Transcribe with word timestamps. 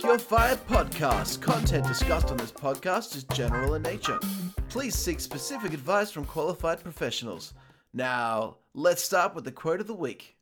Spark 0.00 0.12
Your 0.12 0.18
Fire 0.18 0.56
podcast. 0.56 1.42
Content 1.42 1.86
discussed 1.86 2.30
on 2.30 2.38
this 2.38 2.50
podcast 2.50 3.14
is 3.16 3.24
general 3.24 3.74
in 3.74 3.82
nature. 3.82 4.18
Please 4.70 4.94
seek 4.94 5.20
specific 5.20 5.74
advice 5.74 6.10
from 6.10 6.24
qualified 6.24 6.82
professionals. 6.82 7.52
Now, 7.92 8.56
let's 8.72 9.02
start 9.02 9.34
with 9.34 9.44
the 9.44 9.52
quote 9.52 9.78
of 9.78 9.86
the 9.86 9.94
week. 9.94 10.36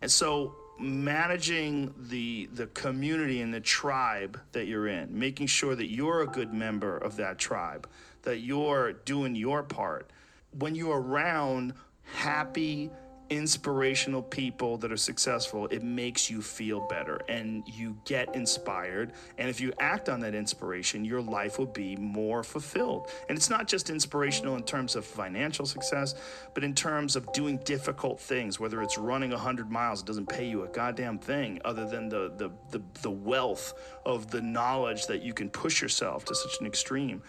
And 0.00 0.10
so 0.10 0.54
managing 0.80 1.92
the 2.08 2.48
the 2.54 2.68
community 2.68 3.42
and 3.42 3.52
the 3.52 3.60
tribe 3.60 4.40
that 4.52 4.66
you're 4.66 4.88
in, 4.88 5.18
making 5.18 5.48
sure 5.48 5.74
that 5.74 5.90
you're 5.90 6.22
a 6.22 6.26
good 6.26 6.54
member 6.54 6.96
of 6.96 7.16
that 7.16 7.36
tribe, 7.36 7.86
that 8.22 8.38
you're 8.38 8.94
doing 8.94 9.34
your 9.34 9.62
part. 9.62 10.10
When 10.58 10.74
you're 10.74 11.02
around 11.02 11.74
happy, 12.02 12.90
inspirational 13.30 14.22
people 14.22 14.76
that 14.78 14.92
are 14.92 14.96
successful, 14.96 15.66
it 15.68 15.82
makes 15.82 16.30
you 16.30 16.40
feel 16.40 16.80
better 16.88 17.20
and 17.28 17.64
you 17.66 17.96
get 18.04 18.34
inspired. 18.34 19.12
And 19.38 19.48
if 19.48 19.60
you 19.60 19.72
act 19.80 20.08
on 20.08 20.20
that 20.20 20.34
inspiration, 20.34 21.04
your 21.04 21.20
life 21.20 21.58
will 21.58 21.66
be 21.66 21.96
more 21.96 22.42
fulfilled. 22.42 23.10
And 23.28 23.36
it's 23.36 23.50
not 23.50 23.66
just 23.66 23.90
inspirational 23.90 24.56
in 24.56 24.62
terms 24.62 24.96
of 24.96 25.04
financial 25.04 25.66
success, 25.66 26.14
but 26.54 26.64
in 26.64 26.74
terms 26.74 27.16
of 27.16 27.32
doing 27.32 27.58
difficult 27.64 28.20
things, 28.20 28.60
whether 28.60 28.82
it's 28.82 28.98
running 28.98 29.30
100 29.30 29.70
miles, 29.70 30.00
it 30.00 30.06
doesn't 30.06 30.28
pay 30.28 30.48
you 30.48 30.64
a 30.64 30.68
goddamn 30.68 31.18
thing 31.18 31.60
other 31.64 31.86
than 31.86 32.08
the, 32.08 32.32
the, 32.36 32.50
the, 32.70 32.82
the 33.02 33.10
wealth 33.10 33.74
of 34.04 34.30
the 34.30 34.40
knowledge 34.40 35.06
that 35.06 35.22
you 35.22 35.34
can 35.34 35.50
push 35.50 35.82
yourself 35.82 36.24
to 36.26 36.34
such 36.34 36.60
an 36.60 36.66
extreme. 36.66 37.22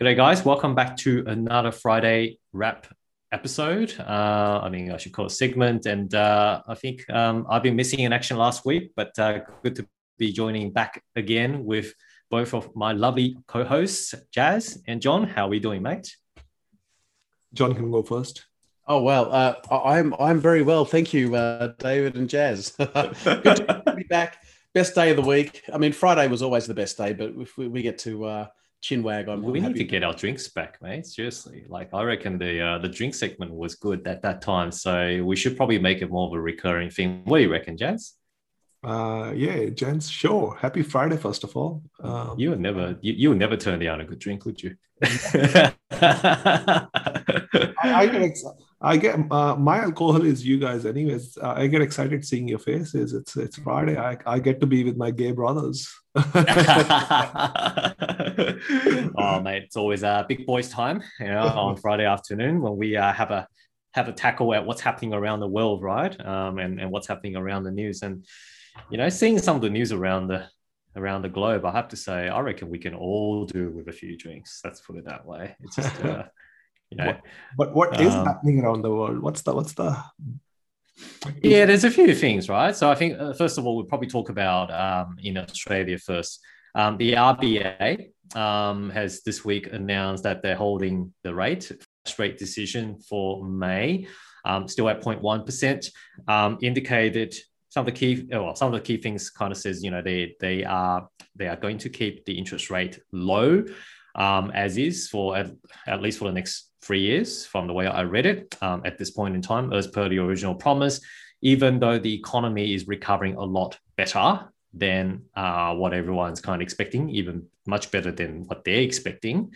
G'day, 0.00 0.16
guys. 0.16 0.44
Welcome 0.44 0.74
back 0.74 0.96
to 0.98 1.22
another 1.26 1.70
Friday 1.70 2.38
wrap 2.52 2.86
episode. 3.34 3.92
Uh, 3.98 4.60
I 4.62 4.68
mean, 4.70 4.92
I 4.92 4.96
should 4.96 5.12
call 5.12 5.26
it 5.26 5.30
segment. 5.30 5.86
And 5.86 6.14
uh, 6.14 6.62
I 6.66 6.74
think 6.74 7.04
um, 7.10 7.46
I've 7.50 7.64
been 7.64 7.76
missing 7.76 8.00
in 8.00 8.12
action 8.12 8.36
last 8.38 8.64
week, 8.64 8.92
but 8.94 9.18
uh, 9.18 9.40
good 9.62 9.74
to 9.76 9.86
be 10.16 10.32
joining 10.32 10.70
back 10.70 11.02
again 11.16 11.64
with 11.64 11.92
both 12.30 12.54
of 12.54 12.74
my 12.76 12.92
lovely 12.92 13.36
co-hosts, 13.48 14.14
Jazz 14.30 14.82
and 14.86 15.02
John. 15.02 15.24
How 15.24 15.46
are 15.46 15.48
we 15.48 15.58
doing, 15.58 15.82
mate? 15.82 16.16
John 17.52 17.74
can 17.74 17.90
go 17.90 18.02
first. 18.02 18.44
Oh 18.86 19.02
well, 19.02 19.32
uh, 19.32 19.54
I'm 19.70 20.14
I'm 20.18 20.40
very 20.40 20.62
well, 20.62 20.84
thank 20.84 21.14
you, 21.14 21.34
uh, 21.34 21.72
David 21.78 22.16
and 22.16 22.28
Jazz. 22.28 22.70
Good 22.78 23.56
to 23.56 23.94
be 23.96 24.02
back. 24.02 24.44
Best 24.74 24.94
day 24.94 25.10
of 25.10 25.16
the 25.16 25.22
week. 25.22 25.62
I 25.72 25.78
mean, 25.78 25.92
Friday 25.92 26.26
was 26.28 26.42
always 26.42 26.66
the 26.66 26.74
best 26.74 26.98
day, 26.98 27.14
but 27.14 27.32
if 27.38 27.56
we, 27.56 27.66
we 27.66 27.80
get 27.80 27.98
to 28.00 28.48
uh, 28.90 28.94
chinwag. 28.94 29.28
I'm 29.28 29.42
we 29.42 29.60
need 29.60 29.76
to 29.76 29.84
get 29.84 30.02
our 30.02 30.14
drinks 30.14 30.48
back, 30.48 30.80
mate. 30.82 31.06
Seriously, 31.06 31.64
like 31.68 31.92
I 31.92 32.02
reckon 32.02 32.38
the 32.38 32.60
uh, 32.60 32.78
the 32.78 32.88
drink 32.88 33.14
segment 33.14 33.52
was 33.52 33.74
good 33.74 34.06
at 34.06 34.22
that 34.22 34.42
time, 34.42 34.70
so 34.72 35.22
we 35.24 35.36
should 35.36 35.56
probably 35.56 35.78
make 35.78 36.02
it 36.02 36.10
more 36.10 36.26
of 36.28 36.32
a 36.34 36.40
recurring 36.40 36.90
thing. 36.90 37.22
What 37.24 37.38
do 37.38 37.44
you 37.44 37.52
reckon, 37.52 37.76
Jens? 37.76 38.14
Uh, 38.84 39.32
yeah, 39.34 39.70
Jens, 39.70 40.10
sure. 40.10 40.56
Happy 40.60 40.82
Friday, 40.82 41.16
first 41.16 41.42
of 41.42 41.56
all. 41.56 41.82
Um, 42.00 42.38
you 42.38 42.50
would 42.50 42.60
never, 42.60 42.98
you, 43.00 43.14
you 43.14 43.28
would 43.30 43.38
never 43.38 43.56
turn 43.56 43.78
down 43.78 44.02
a 44.02 44.04
good 44.04 44.18
drink, 44.18 44.44
would 44.44 44.62
you? 44.62 44.76
I, 45.02 45.72
I, 47.82 48.06
get 48.06 48.22
ex- 48.22 48.44
I 48.84 48.98
get 48.98 49.18
uh, 49.30 49.56
my 49.56 49.78
alcohol 49.78 50.22
is 50.22 50.44
you 50.46 50.58
guys, 50.58 50.84
anyways. 50.84 51.38
Uh, 51.38 51.54
I 51.56 51.66
get 51.68 51.80
excited 51.80 52.22
seeing 52.24 52.46
your 52.46 52.58
faces. 52.58 53.14
It's 53.14 53.34
it's 53.34 53.56
Friday. 53.56 53.96
I, 53.96 54.18
I 54.26 54.38
get 54.38 54.60
to 54.60 54.66
be 54.66 54.84
with 54.84 54.98
my 54.98 55.10
gay 55.10 55.32
brothers. 55.32 55.90
oh 56.14 56.20
mate, 59.40 59.62
it's 59.64 59.76
always 59.76 60.02
a 60.02 60.26
big 60.28 60.44
boys 60.44 60.68
time, 60.68 61.02
you 61.18 61.28
know, 61.28 61.46
on 61.46 61.76
Friday 61.84 62.04
afternoon 62.04 62.60
when 62.60 62.76
we 62.76 62.94
uh, 62.96 63.12
have 63.12 63.30
a 63.30 63.48
have 63.94 64.08
a 64.08 64.12
tackle 64.12 64.52
at 64.54 64.66
what's 64.66 64.82
happening 64.82 65.14
around 65.14 65.40
the 65.40 65.48
world, 65.48 65.82
right? 65.82 66.14
Um, 66.24 66.58
and 66.58 66.78
and 66.78 66.90
what's 66.90 67.06
happening 67.06 67.36
around 67.36 67.62
the 67.62 67.70
news, 67.70 68.02
and 68.02 68.26
you 68.90 68.98
know, 68.98 69.08
seeing 69.08 69.38
some 69.38 69.56
of 69.56 69.62
the 69.62 69.70
news 69.70 69.92
around 69.92 70.28
the 70.28 70.46
around 70.94 71.22
the 71.22 71.28
globe, 71.30 71.64
I 71.64 71.72
have 71.72 71.88
to 71.88 71.96
say, 71.96 72.28
I 72.28 72.40
reckon 72.40 72.68
we 72.68 72.78
can 72.78 72.94
all 72.94 73.46
do 73.46 73.70
with 73.70 73.88
a 73.88 73.92
few 73.92 74.16
drinks. 74.16 74.60
Let's 74.62 74.80
put 74.80 74.96
it 74.96 75.06
that 75.06 75.26
way. 75.26 75.56
It's 75.60 75.76
just, 75.76 76.04
uh, 76.04 76.24
you 76.94 77.04
know. 77.04 77.16
But 77.56 77.74
what 77.74 78.00
is 78.00 78.14
um, 78.14 78.26
happening 78.26 78.60
around 78.60 78.82
the 78.82 78.90
world? 78.90 79.18
What's 79.20 79.42
the 79.42 79.54
what's 79.54 79.74
the 79.74 79.96
yeah, 81.42 81.66
there's 81.66 81.84
a 81.84 81.90
few 81.90 82.14
things, 82.14 82.48
right? 82.48 82.74
So 82.74 82.90
I 82.90 82.94
think 82.94 83.18
uh, 83.18 83.32
first 83.34 83.58
of 83.58 83.66
all, 83.66 83.76
we'll 83.76 83.86
probably 83.86 84.08
talk 84.08 84.28
about 84.28 84.70
um, 84.72 85.16
in 85.22 85.36
Australia 85.36 85.98
first. 85.98 86.40
Um, 86.74 86.96
the 86.96 87.14
RBA 87.14 88.10
um, 88.36 88.90
has 88.90 89.22
this 89.22 89.44
week 89.44 89.72
announced 89.72 90.24
that 90.24 90.42
they're 90.42 90.56
holding 90.56 91.12
the 91.22 91.34
rate 91.34 91.70
rate 92.18 92.38
decision 92.38 92.98
for 93.08 93.44
May, 93.44 94.06
um, 94.44 94.68
still 94.68 94.88
at 94.88 95.00
0.1%. 95.00 95.90
Um, 96.28 96.58
indicated 96.62 97.34
some 97.70 97.80
of 97.80 97.86
the 97.86 97.92
key, 97.92 98.28
well, 98.30 98.54
some 98.54 98.72
of 98.72 98.74
the 98.74 98.86
key 98.86 98.98
things 99.00 99.30
kind 99.30 99.50
of 99.50 99.58
says, 99.58 99.82
you 99.82 99.90
know, 99.90 100.02
they 100.02 100.36
they 100.40 100.64
are 100.64 101.08
they 101.34 101.48
are 101.48 101.56
going 101.56 101.78
to 101.78 101.88
keep 101.88 102.24
the 102.24 102.38
interest 102.38 102.70
rate 102.70 103.00
low 103.12 103.64
um, 104.14 104.50
as 104.52 104.76
is 104.78 105.08
for 105.08 105.36
at, 105.36 105.50
at, 105.86 106.00
least 106.00 106.18
for 106.18 106.26
the 106.26 106.32
next 106.32 106.70
three 106.84 107.00
years, 107.00 107.46
from 107.46 107.66
the 107.66 107.72
way 107.72 107.86
I 107.86 108.02
read 108.02 108.26
it 108.26 108.56
um, 108.60 108.82
at 108.84 108.98
this 108.98 109.10
point 109.10 109.34
in 109.34 109.42
time, 109.42 109.72
as 109.72 109.86
per 109.86 110.08
the 110.08 110.18
original 110.18 110.54
promise. 110.54 111.00
Even 111.42 111.78
though 111.78 111.98
the 111.98 112.14
economy 112.14 112.74
is 112.74 112.86
recovering 112.86 113.34
a 113.36 113.44
lot 113.44 113.78
better 113.96 114.48
than 114.72 115.22
uh, 115.36 115.74
what 115.74 115.92
everyone's 115.92 116.40
kind 116.40 116.60
of 116.60 116.64
expecting, 116.64 117.10
even 117.10 117.46
much 117.66 117.90
better 117.90 118.10
than 118.10 118.44
what 118.46 118.64
they're 118.64 118.82
expecting. 118.82 119.52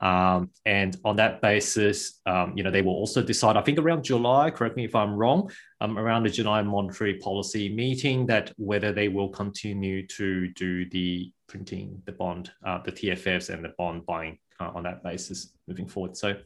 Um, 0.00 0.50
and 0.64 0.96
on 1.04 1.16
that 1.16 1.42
basis, 1.42 2.20
um, 2.24 2.52
you 2.56 2.62
know, 2.62 2.70
they 2.70 2.82
will 2.82 2.94
also 2.94 3.22
decide, 3.22 3.56
I 3.56 3.62
think 3.62 3.78
around 3.78 4.04
July, 4.04 4.50
correct 4.50 4.76
me 4.76 4.84
if 4.84 4.94
I'm 4.94 5.14
wrong, 5.14 5.50
um, 5.80 5.98
around 5.98 6.24
the 6.24 6.30
July 6.30 6.62
monetary 6.62 7.14
policy 7.14 7.74
meeting, 7.74 8.26
that 8.26 8.52
whether 8.56 8.92
they 8.92 9.08
will 9.08 9.28
continue 9.28 10.06
to 10.08 10.48
do 10.48 10.88
the 10.90 11.32
printing, 11.48 12.00
the 12.04 12.12
bond, 12.12 12.52
uh, 12.64 12.78
the 12.82 12.92
TFFs 12.92 13.50
and 13.52 13.64
the 13.64 13.72
bond 13.76 14.06
buying 14.06 14.38
uh, 14.60 14.70
on 14.74 14.84
that 14.84 15.02
basis 15.02 15.54
moving 15.66 15.88
forward. 15.88 16.16
So 16.16 16.36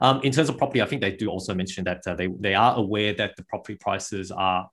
um, 0.00 0.20
in 0.22 0.32
terms 0.32 0.48
of 0.48 0.58
property, 0.58 0.82
I 0.82 0.86
think 0.86 1.00
they 1.00 1.12
do 1.12 1.28
also 1.28 1.54
mention 1.54 1.84
that 1.84 2.06
uh, 2.06 2.14
they, 2.14 2.26
they 2.26 2.54
are 2.54 2.76
aware 2.76 3.12
that 3.14 3.36
the 3.36 3.44
property 3.44 3.76
prices 3.76 4.30
are 4.30 4.68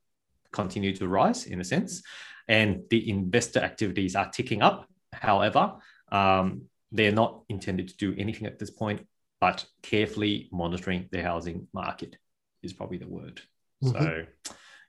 continue 0.52 0.94
to 0.96 1.08
rise 1.08 1.46
in 1.46 1.60
a 1.60 1.64
sense 1.64 2.02
and 2.48 2.82
the 2.90 3.08
investor 3.08 3.60
activities 3.60 4.16
are 4.16 4.30
ticking 4.30 4.62
up. 4.62 4.86
However, 5.12 5.74
um, 6.10 6.62
they're 6.90 7.12
not 7.12 7.42
intended 7.48 7.88
to 7.88 7.96
do 7.96 8.14
anything 8.18 8.46
at 8.46 8.58
this 8.58 8.70
point, 8.70 9.06
but 9.40 9.64
carefully 9.82 10.48
monitoring 10.52 11.08
the 11.10 11.22
housing 11.22 11.66
market 11.72 12.16
is 12.62 12.72
probably 12.72 12.98
the 12.98 13.08
word. 13.08 13.40
Mm-hmm. 13.82 14.02
So, 14.02 14.26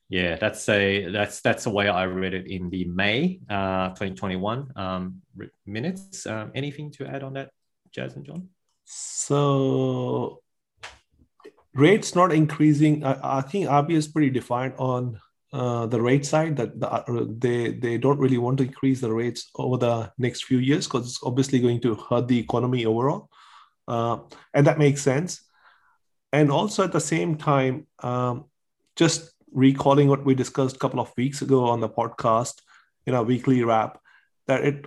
yeah, 0.09 0.35
that's 0.35 0.68
a 0.70 1.09
that's 1.09 1.41
that's 1.41 1.64
the 1.64 1.70
way 1.70 1.88
I 1.88 2.03
read 2.03 2.34
it 2.34 2.47
in 2.47 2.70
the 2.70 2.85
May 2.85 3.40
uh, 3.50 3.90
2021 3.90 4.74
um, 4.75 5.22
minutes. 5.66 6.28
Um, 6.28 6.52
anything 6.53 6.91
to 6.91 7.08
add 7.08 7.24
on 7.24 7.34
that, 7.34 7.52
Jazz 7.91 8.16
and 8.16 8.25
John? 8.25 8.50
So 8.93 10.41
rates 11.73 12.15
not 12.15 12.31
increasing. 12.31 13.03
I, 13.03 13.39
I 13.39 13.41
think 13.41 13.67
RBA 13.67 13.93
is 13.93 14.07
pretty 14.07 14.29
defined 14.29 14.73
on 14.77 15.19
uh, 15.51 15.85
the 15.85 16.01
rate 16.01 16.25
side 16.25 16.57
that 16.57 16.79
the, 16.79 16.89
uh, 16.89 17.25
they 17.37 17.73
they 17.73 17.97
don't 17.97 18.19
really 18.19 18.37
want 18.37 18.57
to 18.57 18.63
increase 18.63 19.01
the 19.01 19.11
rates 19.11 19.49
over 19.55 19.77
the 19.77 20.11
next 20.17 20.45
few 20.45 20.57
years 20.57 20.87
because 20.87 21.07
it's 21.07 21.19
obviously 21.23 21.59
going 21.59 21.79
to 21.81 21.95
hurt 21.95 22.27
the 22.27 22.39
economy 22.39 22.85
overall, 22.85 23.29
uh, 23.87 24.17
and 24.53 24.67
that 24.67 24.79
makes 24.79 25.01
sense. 25.01 25.41
And 26.31 26.51
also 26.51 26.83
at 26.83 26.91
the 26.91 26.99
same 26.99 27.37
time, 27.37 27.85
um, 27.99 28.45
just 28.95 29.31
recalling 29.51 30.07
what 30.07 30.25
we 30.25 30.33
discussed 30.33 30.77
a 30.77 30.79
couple 30.79 30.99
of 30.99 31.13
weeks 31.15 31.43
ago 31.43 31.65
on 31.65 31.79
the 31.79 31.89
podcast 31.89 32.61
in 33.05 33.13
our 33.13 33.23
weekly 33.23 33.63
wrap, 33.63 33.99
that 34.47 34.63
it 34.63 34.85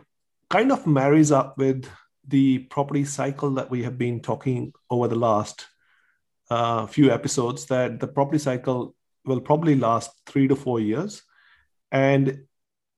kind 0.50 0.72
of 0.72 0.86
marries 0.86 1.30
up 1.30 1.56
with 1.56 1.88
the 2.28 2.58
property 2.58 3.04
cycle 3.04 3.50
that 3.52 3.70
we 3.70 3.82
have 3.82 3.98
been 3.98 4.20
talking 4.20 4.72
over 4.90 5.08
the 5.08 5.16
last 5.16 5.66
uh, 6.50 6.86
few 6.86 7.10
episodes. 7.10 7.66
That 7.66 8.00
the 8.00 8.08
property 8.08 8.38
cycle 8.38 8.94
will 9.24 9.40
probably 9.40 9.74
last 9.74 10.10
three 10.26 10.48
to 10.48 10.56
four 10.56 10.80
years. 10.80 11.22
And 11.92 12.44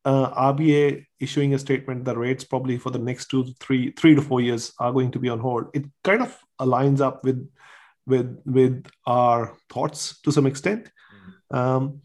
uh, 0.04 0.52
RBA 0.52 1.04
issuing 1.20 1.54
a 1.54 1.58
statement 1.58 2.04
that 2.04 2.16
rates 2.16 2.44
probably 2.44 2.78
for 2.78 2.90
the 2.90 2.98
next 2.98 3.26
two 3.26 3.44
to 3.44 3.54
three, 3.60 3.92
three 3.92 4.14
to 4.14 4.22
four 4.22 4.40
years 4.40 4.72
are 4.78 4.92
going 4.92 5.10
to 5.10 5.19
be 5.19 5.28
on 5.28 5.38
hold. 5.38 5.66
It 5.75 5.84
kind 6.04 6.22
of 6.22 6.38
aligns 6.60 7.00
up 7.00 7.25
with 7.25 7.48
with 8.06 8.40
with 8.46 8.86
our 9.06 9.54
thoughts 9.70 10.20
to 10.22 10.32
some 10.32 10.46
extent. 10.46 10.90
Um, 11.50 12.00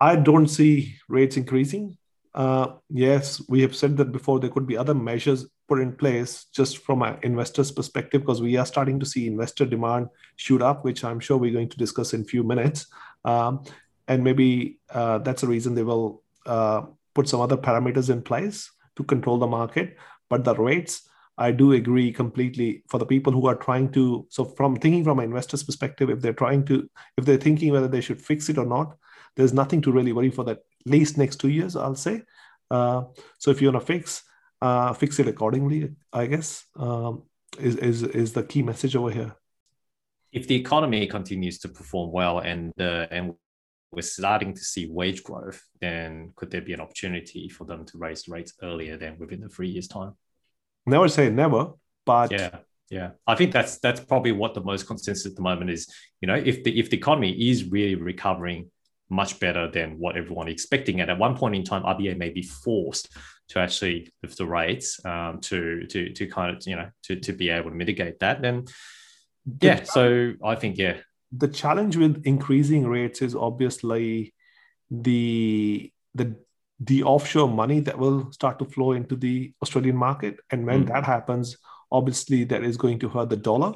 I 0.00 0.16
don't 0.16 0.48
see 0.48 0.96
rates 1.08 1.36
increasing. 1.36 1.96
Uh, 2.34 2.74
yes, 2.88 3.42
we 3.48 3.62
have 3.62 3.74
said 3.74 3.96
that 3.96 4.12
before. 4.12 4.40
There 4.40 4.50
could 4.50 4.66
be 4.66 4.76
other 4.76 4.94
measures 4.94 5.46
put 5.72 5.80
in 5.80 5.96
place 5.96 6.44
just 6.52 6.78
from 6.84 7.00
an 7.00 7.16
investor's 7.22 7.72
perspective 7.72 8.20
because 8.20 8.42
we 8.42 8.58
are 8.58 8.66
starting 8.66 9.00
to 9.00 9.06
see 9.06 9.26
investor 9.26 9.64
demand 9.64 10.06
shoot 10.36 10.60
up, 10.60 10.84
which 10.84 11.02
I'm 11.02 11.18
sure 11.18 11.38
we're 11.38 11.58
going 11.58 11.70
to 11.70 11.78
discuss 11.78 12.12
in 12.12 12.20
a 12.20 12.24
few 12.24 12.42
minutes. 12.42 12.88
Um, 13.24 13.64
and 14.06 14.22
maybe 14.22 14.80
uh, 14.90 15.16
that's 15.18 15.40
the 15.40 15.48
reason 15.48 15.74
they 15.74 15.82
will 15.82 16.22
uh, 16.44 16.82
put 17.14 17.26
some 17.26 17.40
other 17.40 17.56
parameters 17.56 18.10
in 18.10 18.20
place 18.20 18.70
to 18.96 19.02
control 19.04 19.38
the 19.38 19.46
market. 19.46 19.96
But 20.28 20.44
the 20.44 20.54
rates, 20.54 21.08
I 21.38 21.52
do 21.52 21.72
agree 21.72 22.12
completely 22.12 22.82
for 22.88 22.98
the 22.98 23.06
people 23.06 23.32
who 23.32 23.46
are 23.46 23.54
trying 23.54 23.90
to. 23.92 24.26
So, 24.28 24.44
from 24.44 24.76
thinking 24.76 25.04
from 25.04 25.20
an 25.20 25.24
investor's 25.24 25.62
perspective, 25.62 26.10
if 26.10 26.20
they're 26.20 26.34
trying 26.34 26.66
to, 26.66 26.86
if 27.16 27.24
they're 27.24 27.38
thinking 27.46 27.72
whether 27.72 27.88
they 27.88 28.02
should 28.02 28.20
fix 28.20 28.50
it 28.50 28.58
or 28.58 28.66
not, 28.66 28.98
there's 29.36 29.54
nothing 29.54 29.80
to 29.82 29.92
really 29.92 30.12
worry 30.12 30.30
for 30.30 30.44
that 30.44 30.58
at 30.58 30.92
least 30.92 31.16
next 31.16 31.36
two 31.36 31.48
years, 31.48 31.76
I'll 31.76 31.94
say. 31.94 32.24
Uh, 32.70 33.04
so 33.38 33.50
if 33.50 33.62
you 33.62 33.72
want 33.72 33.80
to 33.80 33.86
fix, 33.86 34.22
uh, 34.62 34.92
fix 34.92 35.18
it 35.18 35.26
accordingly, 35.26 35.90
I 36.12 36.26
guess, 36.26 36.64
um, 36.76 37.24
is, 37.58 37.76
is, 37.76 38.02
is 38.04 38.32
the 38.32 38.44
key 38.44 38.62
message 38.62 38.94
over 38.94 39.10
here. 39.10 39.34
If 40.30 40.46
the 40.46 40.54
economy 40.54 41.06
continues 41.08 41.58
to 41.58 41.68
perform 41.68 42.12
well 42.12 42.38
and, 42.38 42.72
uh, 42.80 43.06
and 43.10 43.34
we're 43.90 44.02
starting 44.02 44.54
to 44.54 44.60
see 44.60 44.86
wage 44.86 45.22
growth, 45.24 45.60
then 45.80 46.32
could 46.36 46.50
there 46.50 46.62
be 46.62 46.72
an 46.72 46.80
opportunity 46.80 47.48
for 47.48 47.64
them 47.64 47.84
to 47.86 47.98
raise 47.98 48.28
rates 48.28 48.54
earlier 48.62 48.96
than 48.96 49.18
within 49.18 49.40
the 49.40 49.48
three 49.48 49.68
years' 49.68 49.88
time? 49.88 50.12
Never 50.86 51.08
say 51.08 51.28
never, 51.28 51.72
but 52.06 52.30
yeah, 52.32 52.58
yeah, 52.88 53.10
I 53.26 53.34
think 53.34 53.52
that's 53.52 53.78
that's 53.78 54.00
probably 54.00 54.32
what 54.32 54.54
the 54.54 54.62
most 54.62 54.86
consensus 54.86 55.26
at 55.26 55.36
the 55.36 55.42
moment 55.42 55.70
is. 55.70 55.92
You 56.20 56.26
know, 56.28 56.34
if 56.34 56.64
the 56.64 56.76
if 56.78 56.90
the 56.90 56.96
economy 56.96 57.50
is 57.50 57.70
really 57.70 57.94
recovering 57.94 58.70
much 59.12 59.38
better 59.38 59.70
than 59.70 59.98
what 59.98 60.16
everyone 60.16 60.48
expecting, 60.48 61.00
and 61.00 61.10
at 61.10 61.18
one 61.18 61.36
point 61.36 61.54
in 61.54 61.64
time, 61.64 61.82
RBA 61.82 62.16
may 62.16 62.30
be 62.30 62.42
forced 62.42 63.14
to 63.48 63.58
actually 63.58 64.10
lift 64.22 64.38
the 64.38 64.46
rates 64.46 65.04
um, 65.04 65.38
to 65.40 65.86
to 65.86 66.12
to 66.12 66.26
kind 66.26 66.56
of 66.56 66.66
you 66.66 66.76
know 66.76 66.88
to 67.04 67.16
to 67.16 67.32
be 67.32 67.50
able 67.50 67.70
to 67.70 67.76
mitigate 67.76 68.18
that. 68.20 68.40
Then 68.40 68.64
yeah, 69.60 69.84
so 69.84 70.32
I 70.42 70.54
think 70.54 70.78
yeah, 70.78 70.96
the 71.30 71.48
challenge 71.48 71.96
with 71.96 72.22
increasing 72.24 72.86
rates 72.86 73.22
is 73.22 73.34
obviously 73.34 74.34
the 74.90 75.92
the 76.14 76.36
the 76.80 77.02
offshore 77.04 77.48
money 77.48 77.80
that 77.80 77.98
will 77.98 78.32
start 78.32 78.58
to 78.58 78.64
flow 78.64 78.92
into 78.92 79.14
the 79.16 79.52
Australian 79.62 79.96
market, 79.96 80.40
and 80.50 80.66
when 80.66 80.84
mm. 80.84 80.88
that 80.88 81.04
happens, 81.04 81.58
obviously 81.90 82.44
that 82.44 82.64
is 82.64 82.76
going 82.76 82.98
to 83.00 83.08
hurt 83.08 83.28
the 83.28 83.36
dollar, 83.36 83.74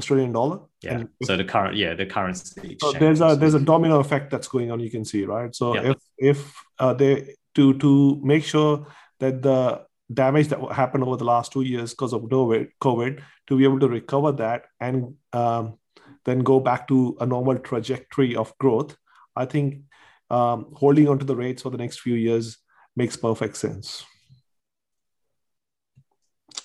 Australian 0.00 0.32
dollar. 0.32 0.58
Yeah. 0.82 0.94
And 0.94 1.08
so 1.22 1.36
the 1.36 1.44
current, 1.44 1.76
yeah, 1.76 1.94
the 1.94 2.06
currency. 2.06 2.76
So 2.80 2.92
there's 2.92 3.20
a 3.20 3.36
there's 3.40 3.54
a 3.54 3.64
domino 3.72 4.00
effect 4.00 4.30
that's 4.30 4.48
going 4.48 4.70
on. 4.72 4.80
You 4.80 4.90
can 4.90 5.04
see, 5.04 5.24
right? 5.24 5.54
So 5.54 5.74
if 5.90 5.96
if 6.18 6.38
uh, 6.78 6.94
they 6.94 7.36
to 7.56 7.74
to 7.84 8.20
make 8.32 8.44
sure 8.44 8.86
that 9.20 9.42
the 9.42 9.84
damage 10.12 10.48
that 10.48 10.60
happened 10.72 11.04
over 11.04 11.16
the 11.16 11.24
last 11.24 11.52
two 11.52 11.62
years 11.62 11.90
because 11.92 12.12
of 12.12 12.22
COVID, 12.22 13.22
to 13.46 13.56
be 13.56 13.64
able 13.64 13.80
to 13.80 13.88
recover 13.88 14.32
that 14.32 14.66
and 14.80 15.14
um, 15.32 15.78
then 16.24 16.40
go 16.40 16.60
back 16.60 16.88
to 16.88 17.16
a 17.20 17.26
normal 17.26 17.58
trajectory 17.58 18.34
of 18.36 18.56
growth, 18.58 18.96
I 19.36 19.44
think 19.46 19.82
um, 20.30 20.66
holding 20.74 21.08
on 21.08 21.18
to 21.18 21.24
the 21.24 21.36
rates 21.36 21.62
for 21.62 21.70
the 21.70 21.78
next 21.78 22.00
few 22.00 22.14
years 22.14 22.58
makes 22.96 23.16
perfect 23.16 23.56
sense. 23.56 24.04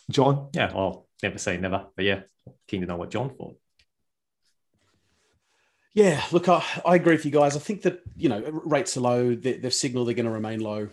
John? 0.09 0.49
Yeah, 0.53 0.73
well, 0.73 1.04
never 1.23 1.37
say 1.37 1.57
never, 1.57 1.87
but 1.95 2.05
yeah, 2.05 2.21
keen 2.67 2.81
to 2.81 2.87
know 2.87 2.97
what 2.97 3.11
John 3.11 3.29
thought. 3.29 3.57
Yeah, 5.93 6.21
look, 6.33 6.49
I, 6.49 6.61
I 6.85 6.95
agree 6.95 7.15
with 7.15 7.23
you 7.23 7.31
guys. 7.31 7.55
I 7.55 7.59
think 7.59 7.81
that, 7.83 8.01
you 8.17 8.27
know, 8.27 8.41
rates 8.65 8.97
are 8.97 9.01
low. 9.01 9.33
They, 9.33 9.53
they've 9.53 9.73
signaled 9.73 10.07
they're 10.07 10.13
going 10.13 10.25
to 10.25 10.31
remain 10.31 10.59
low. 10.59 10.89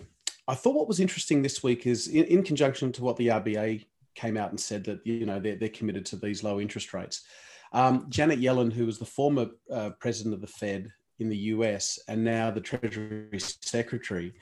I 0.47 0.55
thought 0.55 0.77
what 0.77 0.87
was 0.87 1.01
interesting 1.01 1.43
this 1.43 1.61
week 1.61 1.89
is 1.89 2.07
in, 2.07 2.25
in 2.27 2.43
conjunction 2.45 2.93
to 2.93 3.03
what 3.03 3.17
the 3.17 3.27
RBA 3.29 3.85
came 4.15 4.37
out 4.37 4.51
and 4.51 4.61
said 4.61 4.85
that, 4.85 5.05
you 5.05 5.27
know, 5.27 5.41
they're, 5.41 5.57
they're 5.57 5.69
committed 5.71 6.07
to 6.07 6.17
these 6.17 6.45
low 6.45 6.61
interest 6.61 6.95
rates. 6.95 7.23
Um, 7.73 8.07
Janet 8.11 8.41
Yellen, 8.41 8.73
who 8.73 8.87
was 8.87 8.99
the 8.99 9.05
former 9.05 9.49
uh, 9.73 9.91
president 9.99 10.35
of 10.35 10.41
the 10.41 10.47
Fed 10.47 10.93
in 11.19 11.29
the 11.29 11.37
US 11.37 11.99
and 12.07 12.23
now 12.23 12.53
the 12.53 12.61
Treasury 12.61 13.41
Secretary, 13.41 14.35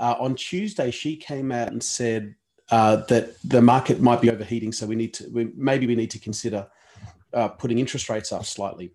uh, 0.00 0.16
on 0.18 0.34
Tuesday 0.34 0.90
she 0.90 1.16
came 1.16 1.52
out 1.52 1.68
and 1.68 1.82
said 1.82 2.34
uh, 2.70 2.96
that 3.06 3.40
the 3.42 3.62
market 3.62 4.00
might 4.00 4.20
be 4.20 4.30
overheating, 4.30 4.72
so 4.72 4.86
we 4.86 4.96
need 4.96 5.14
to 5.14 5.28
we, 5.32 5.50
maybe 5.56 5.86
we 5.86 5.94
need 5.94 6.10
to 6.10 6.18
consider 6.18 6.66
uh, 7.32 7.48
putting 7.48 7.78
interest 7.78 8.08
rates 8.08 8.32
up 8.32 8.44
slightly. 8.44 8.90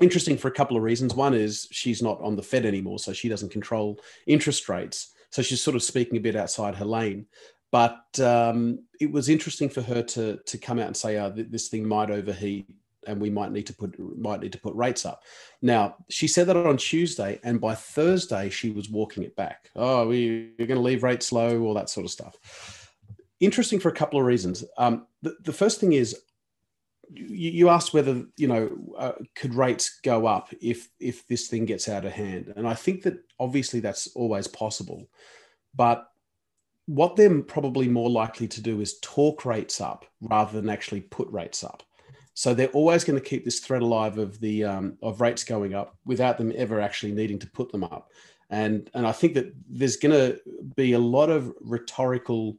Interesting 0.00 0.36
for 0.36 0.48
a 0.48 0.52
couple 0.52 0.76
of 0.76 0.82
reasons. 0.82 1.14
One 1.14 1.34
is 1.34 1.68
she's 1.70 2.02
not 2.02 2.20
on 2.20 2.36
the 2.36 2.42
Fed 2.42 2.66
anymore, 2.66 2.98
so 2.98 3.12
she 3.12 3.28
doesn't 3.28 3.52
control 3.52 4.00
interest 4.26 4.68
rates. 4.68 5.12
So 5.30 5.42
she's 5.42 5.60
sort 5.60 5.76
of 5.76 5.82
speaking 5.82 6.16
a 6.16 6.20
bit 6.20 6.36
outside 6.36 6.74
her 6.76 6.84
lane. 6.84 7.26
But 7.70 8.18
um, 8.20 8.80
it 9.00 9.10
was 9.10 9.28
interesting 9.28 9.68
for 9.68 9.82
her 9.82 10.02
to 10.02 10.38
to 10.38 10.58
come 10.58 10.78
out 10.78 10.86
and 10.86 10.96
say, 10.96 11.18
oh, 11.18 11.30
this 11.30 11.68
thing 11.68 11.86
might 11.86 12.10
overheat 12.10 12.66
and 13.06 13.20
we 13.20 13.30
might 13.30 13.52
need 13.52 13.66
to 13.66 13.74
put 13.74 13.98
might 14.18 14.40
need 14.40 14.52
to 14.52 14.58
put 14.58 14.74
rates 14.74 15.06
up. 15.06 15.22
Now 15.62 15.96
she 16.10 16.26
said 16.26 16.46
that 16.48 16.56
on 16.56 16.76
Tuesday, 16.76 17.40
and 17.42 17.60
by 17.60 17.74
Thursday 17.74 18.50
she 18.50 18.70
was 18.70 18.90
walking 18.90 19.22
it 19.22 19.36
back. 19.36 19.70
Oh, 19.74 20.08
we, 20.08 20.52
we're 20.58 20.66
going 20.66 20.78
to 20.78 20.82
leave 20.82 21.02
rates 21.02 21.32
low, 21.32 21.60
all 21.60 21.74
that 21.74 21.90
sort 21.90 22.06
of 22.06 22.12
stuff. 22.12 22.36
Interesting 23.40 23.80
for 23.80 23.88
a 23.88 23.94
couple 23.94 24.18
of 24.18 24.26
reasons. 24.26 24.64
Um, 24.78 25.06
the, 25.22 25.36
the 25.44 25.52
first 25.52 25.80
thing 25.80 25.92
is 25.92 26.16
you, 27.12 27.50
you 27.50 27.68
asked 27.68 27.94
whether 27.94 28.24
you 28.36 28.48
know 28.48 28.94
uh, 28.98 29.12
could 29.34 29.54
rates 29.54 30.00
go 30.02 30.26
up 30.26 30.52
if 30.60 30.88
if 30.98 31.26
this 31.28 31.48
thing 31.48 31.66
gets 31.66 31.88
out 31.88 32.04
of 32.04 32.12
hand, 32.12 32.52
and 32.56 32.66
I 32.66 32.74
think 32.74 33.02
that 33.02 33.18
obviously 33.38 33.80
that's 33.80 34.08
always 34.08 34.46
possible, 34.46 35.08
but 35.74 36.08
what 36.86 37.16
they're 37.16 37.42
probably 37.42 37.88
more 37.88 38.08
likely 38.08 38.46
to 38.46 38.60
do 38.62 38.80
is 38.80 38.98
talk 39.00 39.44
rates 39.44 39.80
up 39.80 40.04
rather 40.20 40.52
than 40.52 40.70
actually 40.70 41.00
put 41.00 41.28
rates 41.30 41.64
up. 41.64 41.82
So 42.34 42.54
they're 42.54 42.68
always 42.68 43.02
going 43.02 43.18
to 43.18 43.24
keep 43.24 43.44
this 43.44 43.60
threat 43.60 43.82
alive 43.82 44.18
of 44.18 44.38
the 44.40 44.64
um, 44.64 44.98
of 45.02 45.20
rates 45.20 45.42
going 45.42 45.74
up 45.74 45.96
without 46.04 46.38
them 46.38 46.52
ever 46.54 46.80
actually 46.80 47.12
needing 47.12 47.38
to 47.40 47.46
put 47.48 47.72
them 47.72 47.84
up. 47.84 48.10
And 48.50 48.88
and 48.94 49.06
I 49.06 49.12
think 49.12 49.34
that 49.34 49.52
there's 49.68 49.96
going 49.96 50.12
to 50.12 50.40
be 50.76 50.92
a 50.92 50.98
lot 50.98 51.30
of 51.30 51.52
rhetorical 51.60 52.58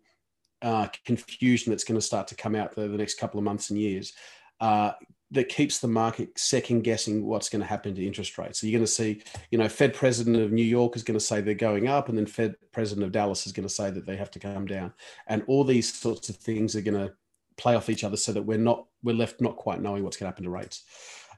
uh, 0.62 0.88
confusion 1.06 1.72
that's 1.72 1.84
going 1.84 2.00
to 2.00 2.06
start 2.06 2.28
to 2.28 2.36
come 2.36 2.56
out 2.56 2.76
the, 2.76 2.88
the 2.88 2.98
next 2.98 3.20
couple 3.20 3.38
of 3.38 3.44
months 3.44 3.70
and 3.70 3.80
years. 3.80 4.14
Uh, 4.60 4.92
that 5.32 5.50
keeps 5.50 5.80
the 5.80 5.88
market 5.88 6.40
second 6.40 6.84
guessing 6.84 7.26
what's 7.26 7.50
going 7.50 7.62
to 7.62 7.68
happen 7.68 7.94
to 7.94 8.06
interest 8.06 8.38
rates. 8.38 8.60
So 8.60 8.68
you're 8.68 8.78
going 8.78 8.86
to 8.86 8.92
see, 8.92 9.22
you 9.52 9.58
know, 9.58 9.68
Fed 9.68 9.94
president 9.94 10.38
of 10.38 10.54
New 10.54 10.64
York 10.64 10.96
is 10.96 11.04
going 11.04 11.20
to 11.20 11.26
say 11.26 11.42
they're 11.42 11.54
going 11.54 11.88
up, 11.88 12.08
and 12.08 12.18
then 12.18 12.26
Fed 12.26 12.56
president 12.72 13.06
of 13.06 13.12
Dallas 13.12 13.46
is 13.46 13.52
going 13.52 13.68
to 13.68 13.74
say 13.74 13.92
that 13.92 14.06
they 14.06 14.16
have 14.16 14.32
to 14.32 14.40
come 14.40 14.66
down, 14.66 14.94
and 15.28 15.44
all 15.48 15.66
these 15.66 15.94
sorts 15.94 16.30
of 16.30 16.38
things 16.38 16.76
are 16.76 16.82
going 16.82 17.08
to 17.08 17.14
play 17.58 17.76
off 17.76 17.90
each 17.90 18.04
other 18.04 18.16
so 18.16 18.32
that 18.32 18.44
we're 18.44 18.58
not 18.58 18.86
we're 19.04 19.16
left 19.16 19.42
not 19.42 19.58
quite 19.58 19.82
knowing 19.82 20.04
what's 20.04 20.16
going 20.16 20.26
to 20.26 20.30
happen 20.30 20.46
to 20.46 20.50
rates. 20.50 20.84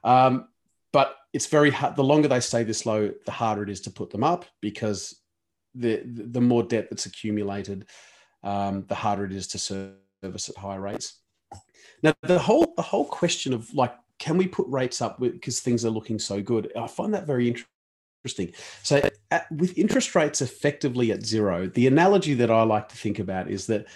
Um, 0.04 0.48
but 0.92 1.16
it's 1.32 1.46
very 1.46 1.70
hard. 1.70 1.96
The 1.96 2.04
longer 2.04 2.28
they 2.28 2.40
stay 2.40 2.62
this 2.62 2.86
low, 2.86 3.10
the 3.24 3.32
harder 3.32 3.62
it 3.62 3.70
is 3.70 3.80
to 3.82 3.90
put 3.90 4.10
them 4.10 4.22
up 4.22 4.44
because 4.60 5.20
the 5.74 6.02
the 6.04 6.40
more 6.40 6.62
debt 6.62 6.88
that's 6.90 7.06
accumulated, 7.06 7.86
um, 8.42 8.84
the 8.88 8.94
harder 8.94 9.24
it 9.24 9.32
is 9.32 9.46
to 9.48 9.58
service 9.58 10.48
at 10.48 10.56
higher 10.56 10.80
rates. 10.80 11.20
Now, 12.02 12.14
the 12.22 12.38
whole 12.38 12.72
the 12.76 12.82
whole 12.82 13.04
question 13.04 13.52
of 13.52 13.72
like, 13.74 13.94
can 14.18 14.36
we 14.36 14.46
put 14.46 14.66
rates 14.68 15.02
up 15.02 15.20
because 15.20 15.60
things 15.60 15.84
are 15.84 15.90
looking 15.90 16.18
so 16.18 16.40
good? 16.42 16.72
I 16.76 16.86
find 16.86 17.12
that 17.14 17.26
very 17.26 17.48
interesting. 17.48 18.52
So, 18.82 19.00
at, 19.30 19.50
with 19.52 19.76
interest 19.76 20.14
rates 20.14 20.40
effectively 20.40 21.12
at 21.12 21.24
zero, 21.24 21.66
the 21.66 21.86
analogy 21.86 22.34
that 22.34 22.50
I 22.50 22.62
like 22.62 22.88
to 22.90 22.96
think 22.96 23.18
about 23.18 23.50
is 23.50 23.66
that 23.66 23.86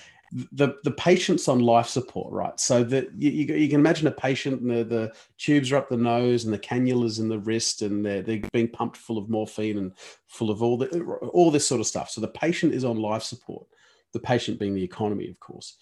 the 0.53 0.77
the 0.83 0.91
patient's 0.91 1.49
on 1.49 1.61
life 1.61 1.87
support, 1.87 2.33
right? 2.33 2.59
So 2.59 2.83
that 2.85 3.09
you, 3.17 3.31
you, 3.31 3.69
can 3.69 3.81
imagine 3.81 4.09
a 4.09 4.13
patient 4.13 4.63
and 4.63 4.71
the, 4.71 4.85
the 4.85 5.13
tubes 5.39 5.71
are 5.71 5.77
up 5.77 5.89
the 5.89 5.97
nose 5.97 6.45
and 6.45 6.53
the 6.53 6.59
cannulas 6.59 7.21
in 7.21 7.29
the 7.29 7.39
wrist 7.39 7.83
and 7.83 8.05
they're, 8.05 8.23
they're 8.23 8.41
being 8.53 8.69
pumped 8.69 8.97
full 8.97 9.17
of 9.17 9.29
morphine 9.29 9.79
and 9.79 9.93
full 10.27 10.51
of 10.51 10.63
all 10.63 10.77
the 10.77 10.89
all 11.33 11.51
this 11.51 11.67
sort 11.67 11.81
of 11.81 11.87
stuff. 11.87 12.11
So 12.11 12.21
the 12.21 12.29
patient 12.29 12.75
is 12.75 12.85
on 12.85 12.97
life 12.97 13.23
support, 13.23 13.67
the 14.15 14.21
patient 14.21 14.59
being 14.59 14.75
the 14.75 14.83
economy, 14.83 15.29
of 15.29 15.39
course. 15.39 15.77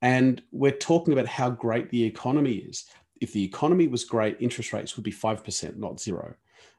And 0.00 0.42
we're 0.52 0.72
talking 0.72 1.12
about 1.12 1.26
how 1.26 1.50
great 1.50 1.90
the 1.90 2.04
economy 2.04 2.54
is. 2.54 2.86
If 3.20 3.32
the 3.32 3.44
economy 3.44 3.88
was 3.88 4.04
great, 4.04 4.38
interest 4.40 4.72
rates 4.72 4.96
would 4.96 5.04
be 5.04 5.10
five 5.10 5.44
percent, 5.44 5.78
not 5.78 6.00
zero. 6.00 6.34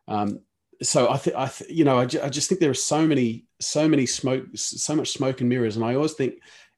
Um, 0.07 0.39
so 0.81 1.09
I 1.09 1.17
think 1.17 1.35
th- 1.35 1.71
you 1.71 1.83
know 1.83 1.99
I, 1.99 2.05
ju- 2.05 2.21
I 2.23 2.29
just 2.29 2.49
think 2.49 2.61
there 2.61 2.69
are 2.71 2.75
so 2.75 3.05
many 3.05 3.45
so 3.59 3.87
many 3.87 4.05
smoke 4.05 4.45
so 4.55 4.95
much 4.95 5.11
smoke 5.11 5.41
and 5.41 5.49
mirrors, 5.49 5.75
and 5.75 5.85
I 5.85 5.95
always 5.95 6.13
think 6.13 6.35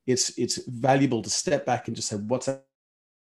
it's 0.08 0.38
it's 0.38 0.58
valuable 0.68 1.22
to 1.22 1.30
step 1.30 1.66
back 1.66 1.88
and 1.88 1.96
just 1.96 2.08
say 2.08 2.16
what's 2.16 2.50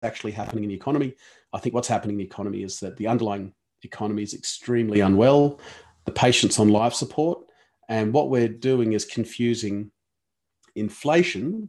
actually 0.02 0.32
happening 0.32 0.64
in 0.64 0.70
the 0.70 0.76
economy. 0.76 1.14
I 1.52 1.58
think 1.58 1.74
what's 1.74 1.88
happening 1.88 2.14
in 2.14 2.18
the 2.18 2.24
economy 2.24 2.62
is 2.62 2.80
that 2.80 2.96
the 2.96 3.08
underlying 3.08 3.52
economy 3.82 4.22
is 4.22 4.34
extremely 4.34 5.00
unwell. 5.00 5.60
The 6.04 6.12
patient's 6.12 6.58
on 6.58 6.68
life 6.68 6.94
support, 6.94 7.40
and 7.88 8.12
what 8.12 8.30
we're 8.30 8.48
doing 8.48 8.92
is 8.92 9.04
confusing 9.04 9.90
inflation 10.74 11.68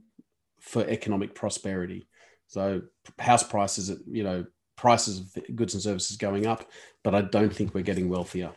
for 0.60 0.86
economic 0.88 1.36
prosperity. 1.36 2.08
So 2.48 2.84
house 3.20 3.44
prices, 3.44 3.92
you 4.10 4.24
know, 4.24 4.46
prices 4.76 5.20
of 5.20 5.56
goods 5.56 5.74
and 5.74 5.84
services 5.84 6.18
going 6.18 6.46
up, 6.46 6.70
but 7.04 7.16
I 7.16 7.22
don't 7.22 7.54
think 7.54 7.74
we're 7.74 7.82
getting 7.82 8.10
wealthier. 8.10 8.52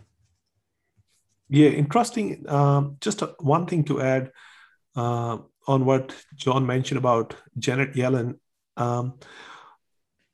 Yeah, 1.49 1.71
interesting. 1.71 2.45
Um, 2.49 2.97
just 3.01 3.23
one 3.41 3.67
thing 3.67 3.85
to 3.85 4.01
add. 4.01 4.33
Uh, 4.97 5.39
on 5.67 5.85
what 5.85 6.15
John 6.35 6.65
mentioned 6.65 6.99
about 6.99 7.35
Janet 7.59 7.95
Yellen, 7.95 8.39
um, 8.77 9.19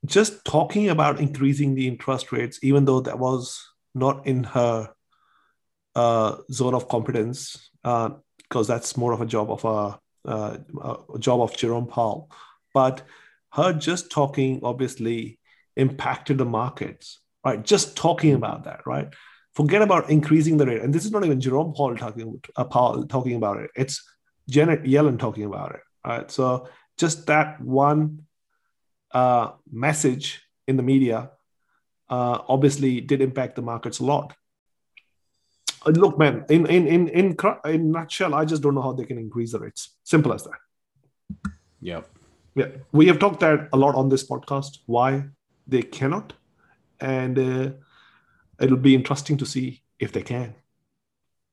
just 0.04 0.44
talking 0.44 0.90
about 0.90 1.20
increasing 1.20 1.74
the 1.74 1.88
interest 1.88 2.32
rates, 2.32 2.58
even 2.62 2.84
though 2.84 3.00
that 3.00 3.18
was 3.18 3.66
not 3.94 4.26
in 4.26 4.44
her 4.44 4.90
uh, 5.94 6.36
zone 6.50 6.74
of 6.74 6.88
competence, 6.88 7.70
because 7.82 8.20
uh, 8.54 8.74
that's 8.74 8.96
more 8.96 9.12
of 9.12 9.20
a 9.20 9.26
job 9.26 9.50
of 9.50 9.64
a, 9.64 9.98
uh, 10.24 10.58
job 11.18 11.40
of 11.40 11.56
Jerome 11.56 11.86
Powell. 11.86 12.30
But 12.74 13.02
her 13.52 13.72
just 13.72 14.10
talking 14.10 14.60
obviously 14.62 15.38
impacted 15.76 16.38
the 16.38 16.44
markets, 16.44 17.20
right? 17.44 17.62
Just 17.62 17.96
talking 17.96 18.34
about 18.34 18.64
that, 18.64 18.86
right? 18.86 19.12
forget 19.54 19.82
about 19.82 20.10
increasing 20.10 20.56
the 20.56 20.66
rate. 20.66 20.82
And 20.82 20.94
this 20.94 21.04
is 21.04 21.10
not 21.10 21.24
even 21.24 21.40
Jerome 21.40 21.74
Powell 21.74 21.96
talking, 21.96 22.40
uh, 22.56 22.64
Powell 22.64 23.06
talking 23.06 23.36
about 23.36 23.58
it. 23.58 23.70
It's 23.76 24.02
Janet 24.48 24.84
Yellen 24.84 25.18
talking 25.18 25.44
about 25.44 25.74
it. 25.74 25.80
Right. 26.04 26.30
So 26.30 26.68
just 26.98 27.26
that 27.26 27.60
one 27.60 28.26
uh, 29.12 29.52
message 29.70 30.42
in 30.66 30.76
the 30.76 30.82
media 30.82 31.30
uh, 32.08 32.38
obviously 32.48 33.00
did 33.00 33.20
impact 33.20 33.56
the 33.56 33.62
markets 33.62 34.00
a 34.00 34.04
lot. 34.04 34.34
Look, 35.86 36.18
man, 36.18 36.44
in 36.48 36.66
in 36.66 36.86
in 36.86 37.08
in 37.08 37.36
in 37.64 37.90
nutshell, 37.90 38.34
I 38.34 38.44
just 38.44 38.62
don't 38.62 38.74
know 38.74 38.82
how 38.82 38.92
they 38.92 39.04
can 39.04 39.18
increase 39.18 39.52
the 39.52 39.58
rates. 39.58 39.96
Simple 40.04 40.32
as 40.32 40.44
that. 40.44 40.60
Yeah, 41.80 42.02
Yeah, 42.54 42.68
we 42.92 43.06
have 43.06 43.18
talked 43.18 43.40
that 43.40 43.68
a 43.72 43.76
lot 43.76 43.94
on 43.94 44.08
this 44.08 44.28
podcast. 44.28 44.78
Why 44.86 45.24
they 45.66 45.82
cannot, 45.82 46.34
and 47.00 47.38
uh, 47.38 47.70
it'll 48.60 48.76
be 48.76 48.94
interesting 48.94 49.36
to 49.38 49.46
see 49.46 49.82
if 49.98 50.12
they 50.12 50.22
can. 50.22 50.54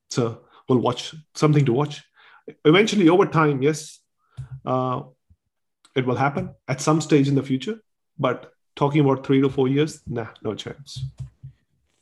So 0.09 0.41
we'll 0.67 0.79
watch 0.79 1.15
something 1.33 1.65
to 1.65 1.73
watch. 1.73 2.03
Eventually, 2.65 3.09
over 3.09 3.25
time, 3.25 3.61
yes, 3.61 3.99
uh, 4.65 5.01
it 5.95 6.05
will 6.05 6.15
happen 6.15 6.53
at 6.67 6.81
some 6.81 7.01
stage 7.01 7.27
in 7.27 7.35
the 7.35 7.43
future. 7.43 7.79
But 8.17 8.51
talking 8.75 9.01
about 9.01 9.25
three 9.25 9.41
to 9.41 9.49
four 9.49 9.67
years, 9.67 10.01
nah, 10.05 10.27
no 10.43 10.53
chance. 10.55 11.03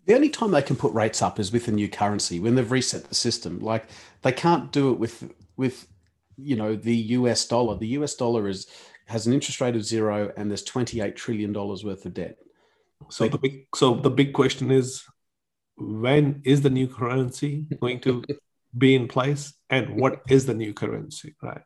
The 0.08 0.16
only 0.16 0.30
time 0.30 0.52
they 0.52 0.62
can 0.62 0.78
put 0.78 0.94
rates 0.94 1.22
up 1.22 1.38
is 1.38 1.52
with 1.52 1.68
a 1.68 1.72
new 1.72 1.90
currency 1.90 2.40
when 2.40 2.56
they've 2.56 2.72
reset 2.72 3.04
the 3.04 3.16
system. 3.16 3.60
Like 3.60 3.90
they 4.22 4.32
can't 4.32 4.72
do 4.72 4.92
it 4.92 5.00
with 5.00 5.32
with 5.58 5.86
you 6.38 6.56
know 6.56 6.76
the 6.76 6.96
US 6.96 7.46
dollar. 7.46 7.78
The 7.78 7.90
US 8.00 8.16
dollar 8.16 8.48
is 8.48 8.68
has 9.08 9.28
an 9.28 9.34
interest 9.34 9.60
rate 9.60 9.76
of 9.76 9.84
zero 9.84 10.32
and 10.38 10.50
there's 10.50 10.64
28 10.64 11.16
trillion 11.16 11.52
dollars 11.52 11.84
worth 11.84 12.06
of 12.06 12.14
debt. 12.14 12.38
So 13.10 13.28
the 13.28 13.38
big 13.38 13.68
so 13.76 13.96
the 13.96 14.10
big 14.10 14.32
question 14.34 14.72
is 14.72 15.04
when 15.76 16.42
is 16.46 16.62
the 16.62 16.70
new 16.70 16.88
currency 16.88 17.66
going 17.82 18.00
to 18.02 18.24
be 18.78 18.96
in 18.96 19.10
place 19.10 19.54
and 19.70 20.00
what 20.00 20.22
is 20.30 20.46
the 20.46 20.54
new 20.54 20.74
currency, 20.74 21.36
right? 21.42 21.62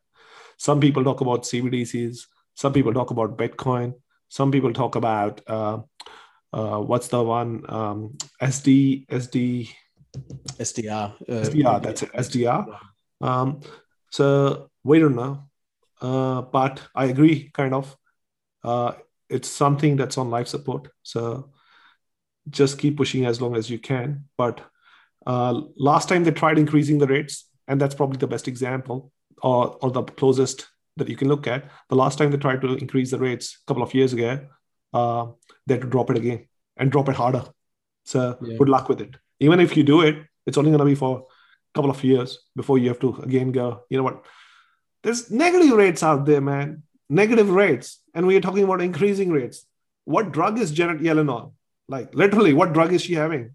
Some 0.58 0.80
people 0.80 1.04
talk 1.04 1.22
about 1.22 1.44
CBDCs, 1.44 2.26
some 2.56 2.74
people 2.74 2.94
talk 2.94 3.12
about 3.12 3.38
Bitcoin, 3.38 3.94
some 4.30 4.52
people 4.52 4.74
talk 4.74 4.96
about 4.96 5.42
uh, 5.48 5.80
uh, 6.54 6.80
what's 6.80 7.08
the 7.08 7.24
one 7.24 7.64
um, 7.70 8.18
SD 8.42 9.08
SD 9.08 9.70
SDR 10.58 11.14
uh, 11.22 11.34
SDR 11.50 11.82
that's 11.82 12.04
it 12.04 12.12
SDR. 12.14 12.78
Um, 13.22 13.62
so 14.12 14.70
we 14.84 15.00
don't 15.00 15.16
know, 15.16 15.44
uh, 16.02 16.42
but 16.42 16.82
I 16.96 17.06
agree 17.06 17.52
kind 17.54 17.74
of. 17.74 17.96
Uh, 18.64 18.94
it's 19.30 19.48
something 19.48 19.96
that's 19.96 20.18
on 20.18 20.30
life 20.30 20.48
support. 20.48 20.90
So 21.04 21.52
just 22.50 22.78
keep 22.78 22.98
pushing 22.98 23.26
as 23.26 23.42
long 23.42 23.56
as 23.56 23.70
you 23.70 23.80
can. 23.80 24.26
But 24.38 24.62
uh, 25.26 25.62
last 25.78 26.10
time 26.10 26.24
they 26.24 26.32
tried 26.32 26.60
increasing 26.60 26.98
the 26.98 27.08
rates, 27.08 27.48
and 27.68 27.80
that's 27.80 27.96
probably 27.96 28.18
the 28.18 28.28
best 28.28 28.48
example 28.48 29.12
or, 29.42 29.78
or 29.82 29.92
the 29.92 30.04
closest 30.04 30.68
that 30.98 31.08
you 31.08 31.16
can 31.16 31.28
look 31.30 31.48
at. 31.48 31.70
The 31.90 31.96
last 31.96 32.18
time 32.18 32.32
they 32.32 32.38
tried 32.38 32.62
to 32.62 32.76
increase 32.76 33.12
the 33.12 33.20
rates 33.20 33.58
a 33.64 33.66
couple 33.68 33.84
of 33.84 33.94
years 33.94 34.14
ago, 34.14 34.46
uh, 34.94 35.28
they 35.66 35.76
had 35.76 35.82
to 35.82 35.88
drop 35.88 36.10
it 36.10 36.18
again 36.18 36.48
and 36.78 36.92
drop 36.92 37.10
it 37.10 37.16
harder. 37.16 37.46
So 38.04 38.38
yeah. 38.42 38.58
good 38.58 38.70
luck 38.70 38.90
with 38.90 39.02
it. 39.02 39.16
Even 39.40 39.60
if 39.60 39.76
you 39.78 39.84
do 39.84 40.02
it, 40.02 40.18
it's 40.46 40.58
only 40.58 40.72
going 40.72 40.80
to 40.80 40.86
be 40.86 40.96
for 40.96 41.20
a 41.20 41.74
couple 41.74 41.92
of 41.92 42.04
years 42.04 42.40
before 42.56 42.78
you 42.78 42.90
have 42.90 43.00
to 43.00 43.16
again 43.24 43.52
go, 43.52 43.84
you 43.90 43.98
know 43.98 44.04
what? 44.04 44.24
There's 45.04 45.32
negative 45.32 45.72
rates 45.72 46.04
out 46.04 46.26
there, 46.26 46.42
man 46.42 46.84
negative 47.12 47.50
rates 47.50 48.00
and 48.16 48.26
we 48.26 48.38
are 48.38 48.42
talking 48.42 48.64
about 48.64 48.82
increasing 48.82 49.30
rates 49.30 49.66
what 50.06 50.32
drug 50.32 50.58
is 50.58 50.72
janet 50.72 51.02
yellen 51.02 51.30
on 51.32 51.52
like 51.90 52.16
literally 52.16 52.54
what 52.54 52.72
drug 52.72 52.94
is 52.94 53.02
she 53.02 53.16
having 53.16 53.54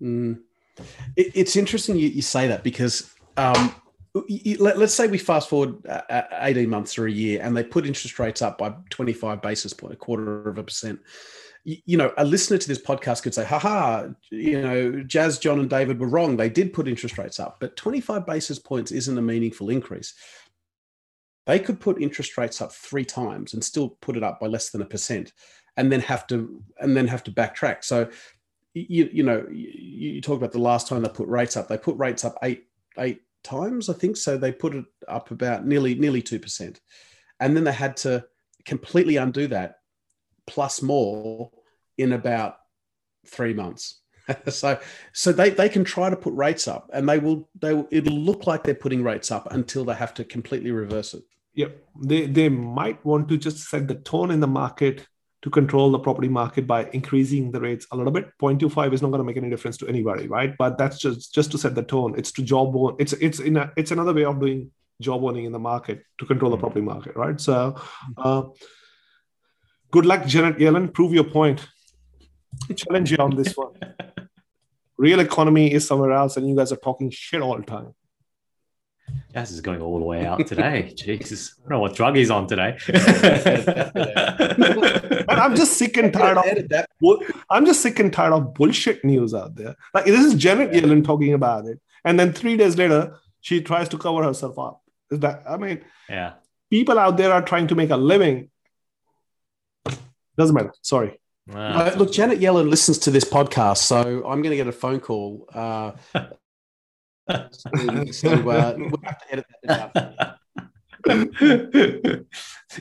mm. 0.00 0.38
it, 1.14 1.30
it's 1.34 1.54
interesting 1.54 1.96
you, 1.96 2.08
you, 2.08 2.22
say 2.22 2.48
that 2.48 2.64
because 2.64 3.12
um, 3.36 3.74
you, 4.28 4.56
let, 4.58 4.76
us 4.76 4.94
say 4.94 5.06
we 5.06 5.18
fast 5.18 5.48
forward 5.48 5.84
uh, 5.86 6.02
uh, 6.10 6.22
18 6.40 6.68
months 6.68 6.98
or 6.98 7.06
a 7.06 7.12
year 7.12 7.40
and 7.42 7.56
they 7.56 7.62
put 7.62 7.86
interest 7.86 8.18
rates 8.18 8.42
up 8.42 8.58
by 8.58 8.72
25 8.90 9.42
basis 9.42 9.72
point 9.72 9.92
a 9.92 9.96
quarter 9.96 10.48
of 10.48 10.58
a 10.58 10.62
percent 10.62 11.00
you 11.64 11.98
know, 11.98 12.12
a 12.16 12.24
listener 12.24 12.56
to 12.56 12.68
this 12.68 12.80
podcast 12.80 13.22
could 13.22 13.34
say, 13.34 13.44
haha, 13.44 14.08
you 14.30 14.60
know, 14.60 15.02
Jazz, 15.02 15.38
John, 15.38 15.60
and 15.60 15.68
David 15.68 16.00
were 16.00 16.08
wrong. 16.08 16.36
They 16.36 16.48
did 16.48 16.72
put 16.72 16.88
interest 16.88 17.18
rates 17.18 17.38
up, 17.38 17.58
but 17.60 17.76
25 17.76 18.24
basis 18.24 18.58
points 18.58 18.90
isn't 18.90 19.18
a 19.18 19.22
meaningful 19.22 19.68
increase. 19.68 20.14
They 21.46 21.58
could 21.58 21.78
put 21.78 22.00
interest 22.00 22.38
rates 22.38 22.62
up 22.62 22.72
three 22.72 23.04
times 23.04 23.52
and 23.52 23.62
still 23.62 23.90
put 24.00 24.16
it 24.16 24.22
up 24.22 24.40
by 24.40 24.46
less 24.46 24.70
than 24.70 24.80
a 24.80 24.86
percent, 24.86 25.32
and 25.76 25.90
then 25.92 26.00
have 26.00 26.26
to 26.28 26.62
and 26.78 26.96
then 26.96 27.06
have 27.06 27.24
to 27.24 27.32
backtrack. 27.32 27.84
So, 27.84 28.08
you 28.74 29.08
you 29.12 29.22
know, 29.22 29.46
you, 29.50 29.70
you 30.14 30.20
talk 30.20 30.36
about 30.36 30.52
the 30.52 30.58
last 30.58 30.88
time 30.88 31.02
they 31.02 31.08
put 31.08 31.28
rates 31.28 31.56
up. 31.56 31.68
They 31.68 31.78
put 31.78 31.96
rates 31.96 32.24
up 32.24 32.36
eight 32.42 32.64
eight 32.98 33.22
times, 33.42 33.88
I 33.88 33.94
think. 33.94 34.16
So 34.16 34.36
they 34.36 34.52
put 34.52 34.74
it 34.74 34.84
up 35.06 35.30
about 35.30 35.66
nearly 35.66 35.94
nearly 35.94 36.22
two 36.22 36.38
percent, 36.38 36.80
and 37.40 37.56
then 37.56 37.64
they 37.64 37.72
had 37.72 37.96
to 37.98 38.24
completely 38.64 39.16
undo 39.16 39.46
that 39.48 39.76
plus 40.46 40.82
more 40.82 41.50
in 41.96 42.12
about 42.12 42.56
three 43.26 43.54
months. 43.54 44.00
so 44.48 44.78
so 45.12 45.32
they, 45.32 45.50
they 45.50 45.68
can 45.68 45.84
try 45.84 46.10
to 46.10 46.16
put 46.16 46.34
rates 46.34 46.68
up 46.68 46.90
and 46.92 47.08
they 47.08 47.18
will 47.18 47.48
they 47.58 47.72
will, 47.72 47.88
it'll 47.90 48.18
look 48.18 48.46
like 48.46 48.62
they're 48.62 48.74
putting 48.74 49.02
rates 49.02 49.30
up 49.30 49.50
until 49.52 49.86
they 49.86 49.94
have 49.94 50.12
to 50.12 50.22
completely 50.22 50.70
reverse 50.70 51.14
it 51.14 51.22
Yep. 51.58 51.84
They 52.04 52.26
they 52.26 52.48
might 52.48 53.04
want 53.04 53.28
to 53.28 53.36
just 53.36 53.68
set 53.68 53.88
the 53.88 53.96
tone 53.96 54.30
in 54.30 54.38
the 54.38 54.46
market 54.46 55.08
to 55.42 55.50
control 55.50 55.90
the 55.90 55.98
property 55.98 56.28
market 56.28 56.66
by 56.66 56.88
increasing 56.92 57.52
the 57.52 57.60
rates 57.60 57.86
a 57.92 57.96
little 57.96 58.12
bit. 58.12 58.26
0.25 58.42 58.92
is 58.92 59.02
not 59.02 59.08
going 59.08 59.20
to 59.20 59.24
make 59.24 59.36
any 59.36 59.48
difference 59.48 59.76
to 59.76 59.86
anybody, 59.86 60.26
right? 60.26 60.56
But 60.58 60.78
that's 60.78 60.98
just 60.98 61.32
just 61.32 61.52
to 61.52 61.58
set 61.58 61.74
the 61.74 61.82
tone. 61.82 62.14
It's 62.18 62.32
to 62.32 62.42
jawbone. 62.42 62.96
It's 62.98 63.12
it's 63.14 63.38
in 63.38 63.56
a, 63.56 63.72
it's 63.76 63.90
another 63.92 64.12
way 64.12 64.24
of 64.24 64.40
doing 64.40 64.70
jawboning 65.02 65.46
in 65.46 65.52
the 65.52 65.58
market 65.58 66.02
to 66.18 66.26
control 66.26 66.50
the 66.50 66.56
mm. 66.56 66.60
property 66.60 66.80
market, 66.80 67.14
right? 67.14 67.40
So, 67.40 67.80
uh, 68.16 68.42
good 69.90 70.06
luck, 70.06 70.26
Janet 70.26 70.58
Yellen. 70.58 70.92
Prove 70.92 71.12
your 71.12 71.24
point. 71.24 71.66
Challenge 72.74 73.12
you 73.12 73.18
on 73.18 73.36
this 73.36 73.56
one. 73.56 73.74
Real 74.98 75.20
economy 75.20 75.72
is 75.72 75.86
somewhere 75.86 76.12
else, 76.12 76.36
and 76.36 76.48
you 76.48 76.56
guys 76.56 76.72
are 76.72 76.76
talking 76.76 77.10
shit 77.10 77.40
all 77.40 77.56
the 77.56 77.62
time. 77.62 77.94
Jazz 79.38 79.52
is 79.52 79.60
going 79.60 79.80
all 79.80 79.98
the 79.98 80.04
way 80.04 80.26
out 80.26 80.44
today. 80.46 80.92
Jesus, 80.96 81.54
I 81.58 81.68
don't 81.68 81.70
know 81.70 81.80
what 81.80 81.94
drug 81.94 82.16
he's 82.16 82.30
on 82.30 82.48
today. 82.48 82.76
I'm 85.28 85.54
just 85.54 85.74
sick 85.74 85.96
and 85.96 86.12
tired 86.12 86.58
of 86.58 86.68
that. 86.70 86.90
I'm 87.48 87.64
just 87.64 87.80
sick 87.80 88.00
and 88.00 88.12
tired 88.12 88.32
of 88.32 88.54
bullshit 88.54 89.04
news 89.04 89.34
out 89.34 89.54
there. 89.54 89.76
Like 89.94 90.06
this 90.06 90.24
is 90.24 90.34
Janet 90.34 90.72
Yellen 90.72 91.04
talking 91.04 91.34
about 91.34 91.66
it, 91.66 91.80
and 92.04 92.18
then 92.18 92.32
three 92.32 92.56
days 92.56 92.76
later 92.76 93.16
she 93.40 93.62
tries 93.62 93.88
to 93.90 93.98
cover 93.98 94.24
herself 94.24 94.58
up. 94.58 94.82
Is 95.10 95.20
that? 95.20 95.44
I 95.48 95.56
mean, 95.56 95.84
yeah. 96.08 96.32
People 96.68 96.98
out 96.98 97.16
there 97.16 97.32
are 97.32 97.42
trying 97.42 97.68
to 97.68 97.76
make 97.76 97.90
a 97.90 97.96
living. 97.96 98.50
Doesn't 100.36 100.54
matter. 100.54 100.72
Sorry. 100.82 101.18
Uh, 101.50 101.94
look, 101.96 102.12
Janet 102.12 102.40
Yellen 102.40 102.68
listens 102.68 102.98
to 102.98 103.10
this 103.10 103.24
podcast, 103.24 103.78
so 103.78 104.26
I'm 104.26 104.42
going 104.42 104.50
to 104.50 104.56
get 104.56 104.66
a 104.66 104.72
phone 104.72 105.00
call. 105.00 105.48
Uh, 105.54 105.92
so, 108.10 108.30
uh, 108.50 108.74
we'll 108.76 109.00
have 109.02 109.18
to 109.18 109.32
edit 109.32 109.46
that 109.64 110.38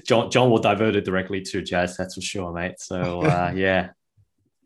John, 0.03 0.29
John 0.31 0.49
will 0.49 0.59
divert 0.59 0.95
it 0.95 1.05
directly 1.05 1.41
to 1.41 1.61
Jazz, 1.61 1.97
that's 1.97 2.15
for 2.15 2.21
sure, 2.21 2.53
mate. 2.53 2.79
So 2.79 3.21
uh, 3.21 3.53
yeah, 3.55 3.89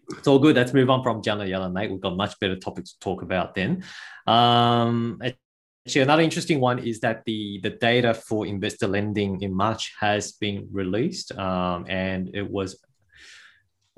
it's 0.10 0.28
all 0.28 0.40
good. 0.40 0.56
Let's 0.56 0.74
move 0.74 0.90
on 0.90 1.04
from 1.04 1.22
Janet 1.22 1.50
Yellen, 1.50 1.74
mate. 1.74 1.92
We've 1.92 2.02
got 2.02 2.16
much 2.16 2.40
better 2.40 2.56
topics 2.56 2.94
to 2.94 3.00
talk 3.00 3.22
about 3.22 3.56
then. 3.56 3.84
Um, 4.28 5.22
actually, 5.22 6.02
another 6.02 6.24
interesting 6.24 6.60
one 6.60 6.80
is 6.80 7.00
that 7.02 7.24
the 7.26 7.60
the 7.62 7.72
data 7.72 8.14
for 8.14 8.46
investor 8.46 8.88
lending 8.88 9.42
in 9.42 9.54
March 9.54 9.94
has 10.00 10.34
been 10.34 10.68
released, 10.72 11.32
um, 11.38 11.86
and 11.88 12.30
it 12.34 12.50
was 12.50 12.80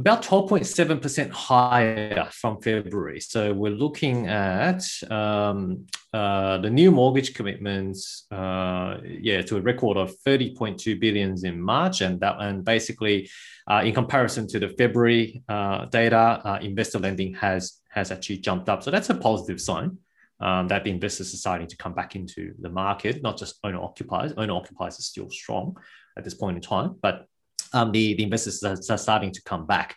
about 0.03 0.21
12.7% 0.21 1.29
higher 1.29 2.27
from 2.33 2.59
February. 2.61 3.21
So 3.21 3.53
we're 3.53 3.71
looking 3.71 4.27
at 4.27 4.83
um, 5.09 5.85
uh, 6.11 6.57
the 6.57 6.69
new 6.69 6.91
mortgage 6.91 7.33
commitments, 7.33 8.25
uh, 8.29 8.97
yeah, 9.05 9.41
to 9.43 9.55
a 9.55 9.61
record 9.61 9.95
of 9.95 10.13
30.2 10.27 10.99
billions 10.99 11.45
in 11.45 11.57
March, 11.57 12.01
and 12.01 12.19
that 12.19 12.35
and 12.41 12.65
basically, 12.65 13.29
uh, 13.71 13.81
in 13.85 13.93
comparison 13.93 14.45
to 14.49 14.59
the 14.59 14.67
February 14.67 15.41
uh, 15.47 15.85
data, 15.85 16.41
uh, 16.43 16.59
investor 16.61 16.99
lending 16.99 17.33
has 17.35 17.79
has 17.89 18.11
actually 18.11 18.39
jumped 18.39 18.67
up. 18.67 18.83
So 18.83 18.91
that's 18.91 19.09
a 19.09 19.15
positive 19.15 19.61
sign. 19.61 19.99
Um, 20.41 20.67
that 20.67 20.83
the 20.83 20.89
investors 20.89 21.33
are 21.33 21.37
starting 21.37 21.67
to 21.67 21.77
come 21.77 21.93
back 21.93 22.17
into 22.17 22.53
the 22.59 22.67
market, 22.67 23.23
not 23.23 23.37
just 23.37 23.59
owner 23.63 23.81
occupiers. 23.81 24.33
Owner 24.35 24.55
occupiers 24.55 24.99
are 24.99 25.03
still 25.03 25.29
strong 25.29 25.77
at 26.17 26.25
this 26.25 26.33
point 26.33 26.57
in 26.57 26.61
time, 26.61 26.95
but 27.01 27.27
um, 27.73 27.91
the, 27.91 28.13
the 28.13 28.23
investors 28.23 28.63
are, 28.63 28.77
are 28.89 28.97
starting 28.97 29.31
to 29.31 29.41
come 29.43 29.65
back. 29.65 29.95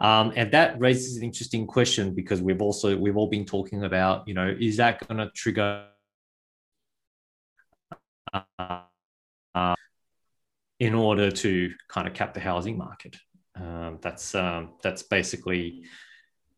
Um, 0.00 0.32
and 0.34 0.50
that 0.52 0.80
raises 0.80 1.16
an 1.16 1.22
interesting 1.22 1.66
question 1.66 2.14
because 2.14 2.42
we've 2.42 2.60
also 2.60 2.96
we've 2.96 3.16
all 3.16 3.28
been 3.28 3.44
talking 3.44 3.84
about 3.84 4.26
you 4.26 4.34
know 4.34 4.52
is 4.58 4.78
that 4.78 5.06
going 5.06 5.18
to 5.18 5.30
trigger 5.30 5.86
uh, 8.58 9.74
in 10.80 10.94
order 10.94 11.30
to 11.30 11.72
kind 11.88 12.08
of 12.08 12.14
cap 12.14 12.34
the 12.34 12.40
housing 12.40 12.76
market 12.76 13.16
um, 13.54 13.98
that's 14.00 14.34
um, 14.34 14.70
that's 14.82 15.02
basically 15.02 15.84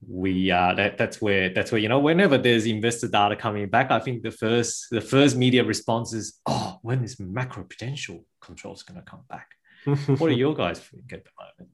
we 0.07 0.51
uh, 0.51 0.75
that, 0.75 0.99
that's 0.99 1.21
where 1.21 1.53
that's 1.53 1.73
where 1.73 1.81
you 1.81 1.89
know 1.89 1.99
whenever 1.99 2.39
there's 2.39 2.67
investor 2.67 3.09
data 3.09 3.37
coming 3.37 3.69
back, 3.69 3.91
I 3.91 3.99
think 3.99 4.23
the 4.23 4.31
first 4.31 4.89
the 4.91 5.01
first 5.01 5.37
media 5.37 5.65
response 5.65 6.13
is, 6.13 6.41
oh, 6.47 6.79
when 6.83 7.03
is 7.03 7.19
macro 7.19 7.65
prudential 7.65 8.25
controls 8.41 8.83
going 8.83 9.01
to 9.01 9.05
come 9.05 9.23
back? 9.29 9.49
What 9.85 10.31
are 10.31 10.33
your 10.33 10.55
guys 10.55 10.81
think 10.81 11.13
at 11.13 11.25
the 11.25 11.31
moment? 11.39 11.71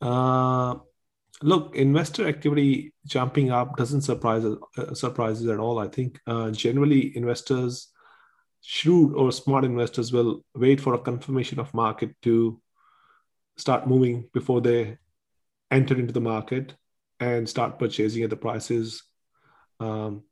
Uh, 0.00 0.80
look, 1.42 1.74
investor 1.76 2.26
activity 2.26 2.92
jumping 3.06 3.50
up 3.50 3.76
doesn't 3.76 4.02
surprise 4.02 4.44
uh, 4.44 4.94
surprises 4.94 5.46
at 5.48 5.58
all. 5.58 5.78
I 5.78 5.88
think 5.88 6.20
uh, 6.26 6.50
generally 6.50 7.16
investors, 7.16 7.88
shrewd 8.62 9.14
or 9.14 9.32
smart 9.32 9.64
investors, 9.64 10.12
will 10.12 10.44
wait 10.54 10.80
for 10.80 10.94
a 10.94 10.98
confirmation 10.98 11.58
of 11.60 11.72
market 11.74 12.10
to 12.22 12.60
start 13.56 13.86
moving 13.86 14.28
before 14.32 14.60
they 14.60 14.98
enter 15.70 15.98
into 15.98 16.12
the 16.12 16.20
market 16.20 16.74
and 17.20 17.48
start 17.48 17.78
purchasing 17.78 18.22
at 18.22 18.30
the 18.30 18.36
prices 18.36 19.02
um, 19.80 20.22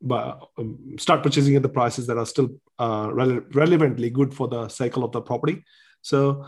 but 0.00 0.48
um, 0.58 0.96
start 0.98 1.22
purchasing 1.22 1.56
at 1.56 1.62
the 1.62 1.68
prices 1.68 2.06
that 2.06 2.18
are 2.18 2.26
still 2.26 2.50
uh, 2.78 3.08
rele- 3.08 3.54
relevantly 3.54 4.10
good 4.10 4.32
for 4.32 4.48
the 4.48 4.68
cycle 4.68 5.04
of 5.04 5.12
the 5.12 5.20
property. 5.20 5.64
So 6.02 6.46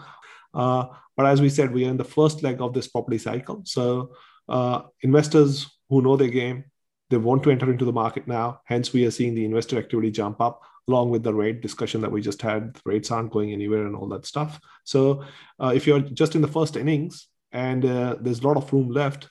uh, 0.54 0.86
but 1.16 1.26
as 1.26 1.40
we 1.40 1.48
said 1.48 1.72
we 1.72 1.84
are 1.86 1.90
in 1.90 1.96
the 1.96 2.04
first 2.04 2.42
leg 2.42 2.60
of 2.60 2.72
this 2.72 2.88
property 2.88 3.18
cycle. 3.18 3.62
So 3.64 4.14
uh, 4.48 4.82
investors 5.02 5.66
who 5.88 6.02
know 6.02 6.16
their 6.16 6.28
game 6.28 6.64
they 7.10 7.16
want 7.16 7.42
to 7.42 7.50
enter 7.50 7.70
into 7.70 7.84
the 7.84 7.92
market 7.92 8.26
now. 8.28 8.60
Hence 8.64 8.92
we 8.92 9.04
are 9.04 9.10
seeing 9.10 9.34
the 9.34 9.44
investor 9.44 9.78
activity 9.78 10.10
jump 10.12 10.40
up 10.40 10.62
along 10.88 11.10
with 11.10 11.22
the 11.22 11.34
rate 11.34 11.60
discussion 11.60 12.00
that 12.00 12.10
we 12.10 12.20
just 12.22 12.40
had. 12.40 12.78
Rates 12.84 13.10
aren't 13.10 13.32
going 13.32 13.52
anywhere 13.52 13.86
and 13.86 13.94
all 13.96 14.08
that 14.08 14.26
stuff. 14.26 14.60
So 14.84 15.24
uh, 15.60 15.72
if 15.74 15.86
you're 15.86 16.00
just 16.00 16.34
in 16.34 16.40
the 16.40 16.48
first 16.48 16.76
innings 16.76 17.28
and 17.52 17.84
uh, 17.84 18.16
there's 18.20 18.40
a 18.40 18.46
lot 18.46 18.56
of 18.56 18.72
room 18.72 18.90
left, 18.90 19.28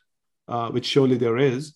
uh, 0.47 0.69
which 0.69 0.85
surely 0.85 1.17
there 1.17 1.37
is, 1.37 1.75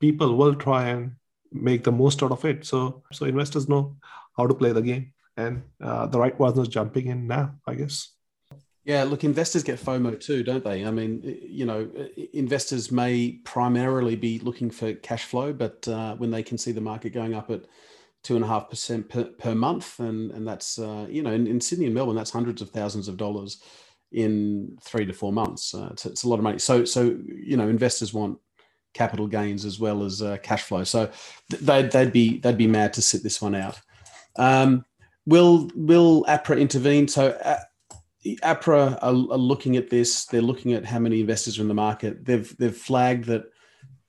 people 0.00 0.36
will 0.36 0.54
try 0.54 0.88
and 0.88 1.12
make 1.52 1.84
the 1.84 1.92
most 1.92 2.22
out 2.22 2.32
of 2.32 2.44
it. 2.44 2.66
So, 2.66 3.02
so 3.12 3.26
investors 3.26 3.68
know 3.68 3.96
how 4.36 4.46
to 4.46 4.54
play 4.54 4.72
the 4.72 4.82
game, 4.82 5.12
and 5.36 5.62
uh, 5.82 6.06
the 6.06 6.18
right 6.18 6.38
ones 6.38 6.58
are 6.58 6.66
jumping 6.66 7.06
in 7.06 7.26
now, 7.26 7.54
I 7.66 7.74
guess. 7.74 8.10
Yeah, 8.84 9.04
look, 9.04 9.22
investors 9.22 9.62
get 9.62 9.78
FOMO 9.78 10.18
too, 10.18 10.42
don't 10.42 10.64
they? 10.64 10.86
I 10.86 10.90
mean, 10.90 11.20
you 11.42 11.66
know, 11.66 11.90
investors 12.32 12.90
may 12.90 13.32
primarily 13.44 14.16
be 14.16 14.38
looking 14.38 14.70
for 14.70 14.94
cash 14.94 15.24
flow, 15.24 15.52
but 15.52 15.86
uh, 15.86 16.16
when 16.16 16.30
they 16.30 16.42
can 16.42 16.56
see 16.56 16.72
the 16.72 16.80
market 16.80 17.10
going 17.10 17.34
up 17.34 17.50
at 17.50 17.66
two 18.22 18.34
and 18.34 18.44
a 18.44 18.48
half 18.48 18.70
percent 18.70 19.08
per 19.10 19.54
month, 19.54 20.00
and 20.00 20.30
and 20.30 20.48
that's 20.48 20.78
uh, 20.78 21.06
you 21.08 21.22
know, 21.22 21.32
in, 21.32 21.46
in 21.46 21.60
Sydney 21.60 21.86
and 21.86 21.94
Melbourne, 21.94 22.16
that's 22.16 22.30
hundreds 22.30 22.62
of 22.62 22.70
thousands 22.70 23.08
of 23.08 23.18
dollars 23.18 23.62
in 24.12 24.78
three 24.82 25.04
to 25.04 25.12
four 25.12 25.32
months. 25.32 25.74
Uh, 25.74 25.88
it's, 25.92 26.06
it's, 26.06 26.22
a 26.22 26.28
lot 26.28 26.38
of 26.38 26.42
money. 26.42 26.58
So, 26.58 26.84
so 26.84 27.16
you 27.26 27.56
know, 27.56 27.68
investors 27.68 28.14
want 28.14 28.38
capital 28.94 29.26
gains 29.26 29.64
as 29.64 29.78
well 29.78 30.04
as 30.04 30.22
uh, 30.22 30.36
cash 30.42 30.62
flow. 30.62 30.84
So 30.84 31.10
they'd, 31.60 31.90
they'd 31.90 32.12
be 32.12 32.38
they'd 32.38 32.58
be 32.58 32.66
mad 32.66 32.92
to 32.94 33.02
sit 33.02 33.22
this 33.22 33.40
one 33.40 33.54
out. 33.54 33.80
Um, 34.36 34.84
will 35.26 35.70
will 35.74 36.24
APRA 36.24 36.58
intervene? 36.58 37.08
So 37.08 37.30
uh, 37.30 37.60
APRA 38.26 38.98
are, 39.00 39.08
are, 39.08 39.12
looking 39.12 39.76
at 39.76 39.90
this. 39.90 40.26
They're 40.26 40.42
looking 40.42 40.72
at 40.72 40.84
how 40.84 40.98
many 40.98 41.20
investors 41.20 41.58
are 41.58 41.62
in 41.62 41.68
the 41.68 41.74
market. 41.74 42.24
They've 42.24 42.56
they've 42.58 42.76
flagged 42.76 43.24
that 43.26 43.44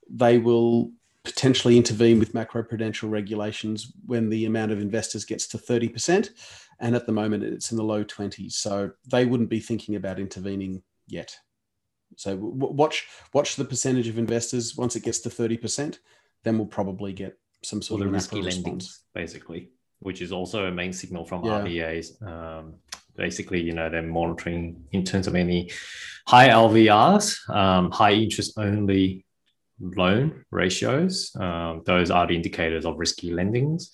they 0.10 0.38
will 0.38 0.92
potentially 1.24 1.78
intervene 1.78 2.18
with 2.18 2.34
macroprudential 2.34 3.10
regulations 3.10 3.92
when 4.06 4.30
the 4.30 4.46
amount 4.46 4.72
of 4.72 4.82
investors 4.82 5.26
gets 5.26 5.48
to 5.48 5.58
30% 5.58 6.30
and 6.80 6.96
at 6.96 7.06
the 7.06 7.12
moment 7.12 7.44
it's 7.44 7.72
in 7.72 7.78
the 7.78 7.84
low 7.84 8.04
20s 8.04 8.54
so 8.54 8.90
they 9.12 9.26
wouldn't 9.26 9.50
be 9.50 9.60
thinking 9.60 9.96
about 9.96 10.18
intervening 10.18 10.82
yet 11.08 11.38
so 12.16 12.36
watch 12.36 13.08
watch 13.34 13.56
the 13.56 13.66
percentage 13.66 14.08
of 14.08 14.18
investors. 14.18 14.76
Once 14.76 14.96
it 14.96 15.04
gets 15.04 15.20
to 15.20 15.30
30% 15.30 16.00
then 16.44 16.58
we'll 16.58 16.68
probably 16.68 17.12
get 17.12 17.38
some 17.64 17.82
sort 17.82 18.00
well, 18.00 18.08
of 18.08 18.14
risky 18.14 18.42
lending 18.42 18.82
basically 19.14 19.70
which 20.00 20.22
is 20.22 20.32
also 20.32 20.66
a 20.66 20.72
main 20.72 20.94
signal 20.94 21.26
from 21.26 21.44
yeah. 21.44 21.60
RBAs 21.60 22.26
um, 22.26 22.76
basically 23.18 23.62
you 23.62 23.74
know 23.74 23.90
they're 23.90 24.02
monitoring 24.02 24.82
in 24.92 25.04
terms 25.04 25.28
of 25.28 25.36
any 25.36 25.70
high 26.26 26.50
LVRs 26.50 27.50
um, 27.50 27.92
high 27.92 28.14
interest 28.14 28.58
only 28.58 29.26
loan 29.80 30.44
ratios. 30.52 31.36
Um, 31.40 31.82
those 31.86 32.12
are 32.12 32.28
the 32.28 32.36
indicators 32.36 32.86
of 32.86 32.98
risky 32.98 33.32
lendings. 33.32 33.92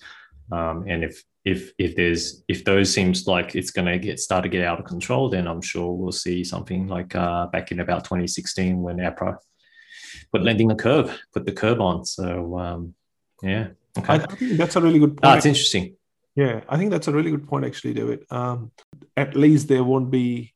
Um, 0.52 0.84
and 0.88 1.04
if 1.04 1.22
if 1.46 1.72
if 1.78 1.94
there's 1.94 2.42
if 2.48 2.64
those 2.64 2.92
seems 2.92 3.28
like 3.28 3.54
it's 3.54 3.70
going 3.70 3.86
to 3.86 3.98
get 3.98 4.18
start 4.18 4.42
to 4.42 4.48
get 4.48 4.66
out 4.66 4.80
of 4.80 4.84
control, 4.84 5.30
then 5.30 5.46
I'm 5.46 5.62
sure 5.62 5.92
we'll 5.92 6.10
see 6.10 6.42
something 6.42 6.88
like 6.88 7.14
uh, 7.14 7.46
back 7.46 7.70
in 7.70 7.78
about 7.78 8.04
2016 8.04 8.82
when 8.82 8.96
APRA 8.96 9.38
put 10.32 10.42
lending 10.42 10.72
a 10.72 10.74
curve, 10.74 11.16
put 11.32 11.46
the 11.46 11.52
curve 11.52 11.80
on. 11.80 12.04
So 12.04 12.58
um, 12.58 12.94
yeah, 13.42 13.68
okay. 13.96 14.14
I, 14.14 14.18
think 14.18 14.58
that's 14.58 14.74
a 14.74 14.80
really 14.80 14.98
good 14.98 15.10
point. 15.10 15.22
That's 15.22 15.46
interesting. 15.46 15.96
Yeah, 16.34 16.62
I 16.68 16.76
think 16.76 16.90
that's 16.90 17.06
a 17.06 17.12
really 17.12 17.30
good 17.30 17.46
point, 17.46 17.64
actually, 17.64 17.94
David. 17.94 18.26
Um, 18.28 18.72
at 19.16 19.36
least 19.36 19.68
there 19.68 19.84
won't 19.84 20.10
be 20.10 20.52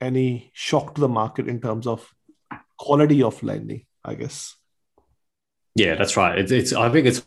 any 0.00 0.50
shock 0.54 0.94
to 0.94 1.02
the 1.02 1.08
market 1.08 1.48
in 1.48 1.60
terms 1.60 1.86
of 1.86 2.10
quality 2.78 3.22
of 3.22 3.40
lending, 3.42 3.84
I 4.02 4.14
guess. 4.14 4.56
Yeah, 5.74 5.96
that's 5.96 6.16
right. 6.16 6.38
It's, 6.38 6.50
it's 6.50 6.72
I 6.72 6.90
think 6.90 7.06
it's 7.06 7.22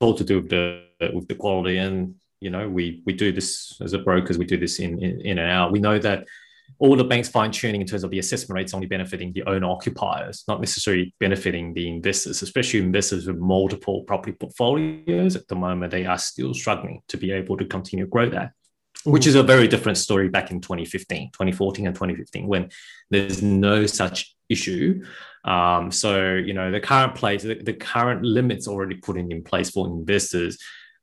all 0.00 0.14
to 0.14 0.22
do 0.22 0.42
with 0.42 0.50
the 0.50 0.84
with 1.14 1.28
the 1.28 1.34
quality 1.34 1.78
and 1.78 2.16
you 2.42 2.50
know 2.50 2.68
we 2.68 3.02
we 3.06 3.12
do 3.12 3.32
this 3.32 3.78
as 3.80 3.92
a 3.92 3.98
brokers 3.98 4.38
we 4.38 4.44
do 4.44 4.58
this 4.58 4.78
in 4.78 5.02
in, 5.02 5.20
in 5.20 5.38
and 5.38 5.50
out 5.50 5.72
we 5.72 5.78
know 5.78 5.98
that 5.98 6.26
all 6.78 6.96
the 6.96 7.04
banks 7.04 7.28
fine 7.28 7.50
tuning 7.50 7.80
in 7.80 7.86
terms 7.86 8.02
of 8.02 8.10
the 8.10 8.18
assessment 8.18 8.56
rates 8.56 8.74
only 8.74 8.86
benefiting 8.86 9.32
the 9.32 9.44
owner 9.44 9.68
occupiers, 9.68 10.44
not 10.48 10.60
necessarily 10.60 11.14
benefiting 11.20 11.72
the 11.74 11.88
investors, 11.88 12.42
especially 12.42 12.80
investors 12.80 13.26
with 13.26 13.38
multiple 13.38 14.02
property 14.02 14.32
portfolios. 14.32 15.36
At 15.36 15.46
the 15.48 15.54
moment, 15.54 15.92
they 15.92 16.06
are 16.06 16.18
still 16.18 16.54
struggling 16.54 17.00
to 17.08 17.16
be 17.16 17.30
able 17.30 17.56
to 17.58 17.64
continue 17.66 18.06
to 18.06 18.10
grow 18.10 18.28
that, 18.30 18.52
which 19.04 19.26
is 19.26 19.34
a 19.34 19.42
very 19.42 19.68
different 19.68 19.98
story 19.98 20.28
back 20.28 20.50
in 20.50 20.60
2015, 20.60 21.30
2014, 21.32 21.86
and 21.86 21.94
2015, 21.94 22.46
when 22.46 22.68
there's 23.10 23.42
no 23.42 23.86
such 23.86 24.34
issue. 24.48 25.04
Um, 25.44 25.90
so, 25.90 26.34
you 26.34 26.52
know, 26.52 26.70
the 26.70 26.80
current 26.80 27.14
place, 27.14 27.42
the, 27.42 27.54
the 27.54 27.74
current 27.74 28.24
limits 28.24 28.66
already 28.66 28.96
put 28.96 29.16
in 29.16 29.42
place 29.44 29.70
for 29.70 29.86
investors 29.86 30.58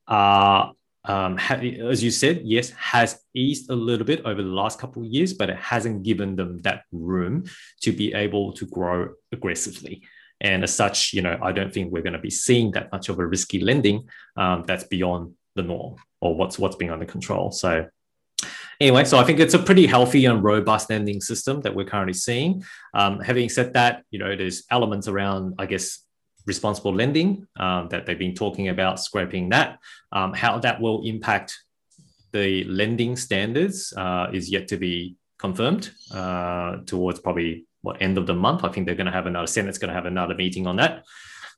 are 0.08 0.74
um, 1.10 1.40
as 1.40 2.04
you 2.04 2.12
said, 2.12 2.42
yes, 2.44 2.70
has 2.70 3.20
eased 3.34 3.72
a 3.72 3.76
little 3.76 4.06
bit 4.06 4.24
over 4.26 4.44
the 4.44 4.50
last 4.50 4.78
couple 4.78 5.02
of 5.02 5.10
years, 5.10 5.34
but 5.34 5.50
it 5.50 5.58
hasn't 5.58 6.04
given 6.04 6.36
them 6.36 6.60
that 6.60 6.84
room 6.92 7.46
to 7.82 7.92
be 7.92 8.14
able 8.14 8.54
to 8.54 8.68
grow 8.68 9.10
aggressively. 9.32 10.04
And 10.40 10.64
as 10.64 10.76
such, 10.76 11.12
you 11.12 11.24
know, 11.24 11.36
I 11.42 11.52
don't 11.52 11.74
think 11.74 11.92
we're 11.92 12.04
going 12.04 12.14
to 12.14 12.20
be 12.20 12.30
seeing 12.30 12.70
that 12.72 12.92
much 12.92 13.10
of 13.10 13.18
a 13.18 13.26
risky 13.26 13.60
lending 13.60 14.08
um, 14.38 14.66
that's 14.68 14.84
beyond 14.84 15.34
the 15.56 15.64
norm 15.64 15.96
or 16.22 16.36
what's 16.36 16.60
what's 16.60 16.76
being 16.76 16.92
under 16.92 17.08
control. 17.08 17.52
So 17.52 17.88
anyway, 18.80 19.04
so 19.04 19.18
I 19.18 19.24
think 19.24 19.40
it's 19.40 19.56
a 19.56 19.60
pretty 19.60 19.88
healthy 19.88 20.26
and 20.26 20.44
robust 20.44 20.92
lending 20.92 21.22
system 21.22 21.62
that 21.62 21.74
we're 21.74 21.86
currently 21.86 22.14
seeing. 22.14 22.64
Um, 22.94 23.20
having 23.20 23.50
said 23.50 23.74
that, 23.74 24.04
you 24.12 24.20
know, 24.20 24.36
there's 24.36 24.64
elements 24.70 25.08
around, 25.08 25.56
I 25.58 25.66
guess, 25.66 26.06
responsible 26.50 26.94
lending 26.94 27.48
um, 27.58 27.88
that 27.92 28.06
they've 28.06 28.20
been 28.20 28.36
talking 28.36 28.68
about 28.68 29.00
scraping 29.00 29.50
that. 29.50 29.80
Um, 30.12 30.34
how 30.34 30.60
that 30.60 30.82
will 30.82 31.00
impact 31.06 31.58
the 32.34 32.66
lending 32.66 33.16
standards 33.16 33.94
uh, 33.96 34.28
is 34.34 34.52
yet 34.52 34.68
to 34.68 34.78
be 34.78 35.16
confirmed 35.38 35.92
uh, 36.14 36.78
towards 36.86 37.20
probably 37.20 37.66
what 37.82 38.02
end 38.02 38.18
of 38.18 38.26
the 38.28 38.34
month. 38.34 38.64
I 38.64 38.70
think 38.70 38.86
they're 38.86 39.02
going 39.04 39.14
to 39.14 39.20
have 39.20 39.28
another 39.28 39.48
Senate's 39.48 39.78
going 39.78 39.94
to 39.94 40.00
have 40.00 40.06
another 40.06 40.36
meeting 40.36 40.68
on 40.68 40.76
that. 40.78 41.06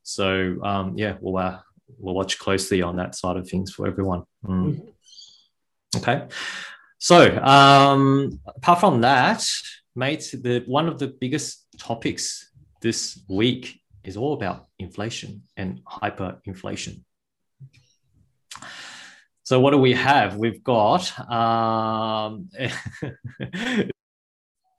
So 0.04 0.58
um, 0.64 0.94
yeah, 0.96 1.16
we'll 1.20 1.38
uh, 1.38 1.60
we'll 1.98 2.16
watch 2.16 2.38
closely 2.38 2.82
on 2.82 2.96
that 2.98 3.16
side 3.16 3.38
of 3.38 3.50
things 3.50 3.72
for 3.74 3.88
everyone. 3.88 4.24
Mm. 4.46 4.88
Okay. 5.98 6.28
So 7.00 7.38
um, 7.44 8.40
apart 8.46 8.80
from 8.80 9.02
that, 9.02 9.44
mate, 9.96 10.34
the 10.34 10.64
one 10.68 10.88
of 10.88 11.00
the 11.00 11.08
biggest 11.08 11.66
topics 11.78 12.52
this 12.82 13.20
week 13.28 13.81
is 14.04 14.18
all 14.18 14.34
about 14.34 14.68
inflation 14.80 15.44
and 15.58 15.82
hyperinflation. 15.86 17.04
So 19.44 19.60
what 19.60 19.72
do 19.72 19.78
we 19.78 19.94
have? 19.94 20.38
We've 20.38 20.64
got 20.64 21.20
um, 21.30 22.50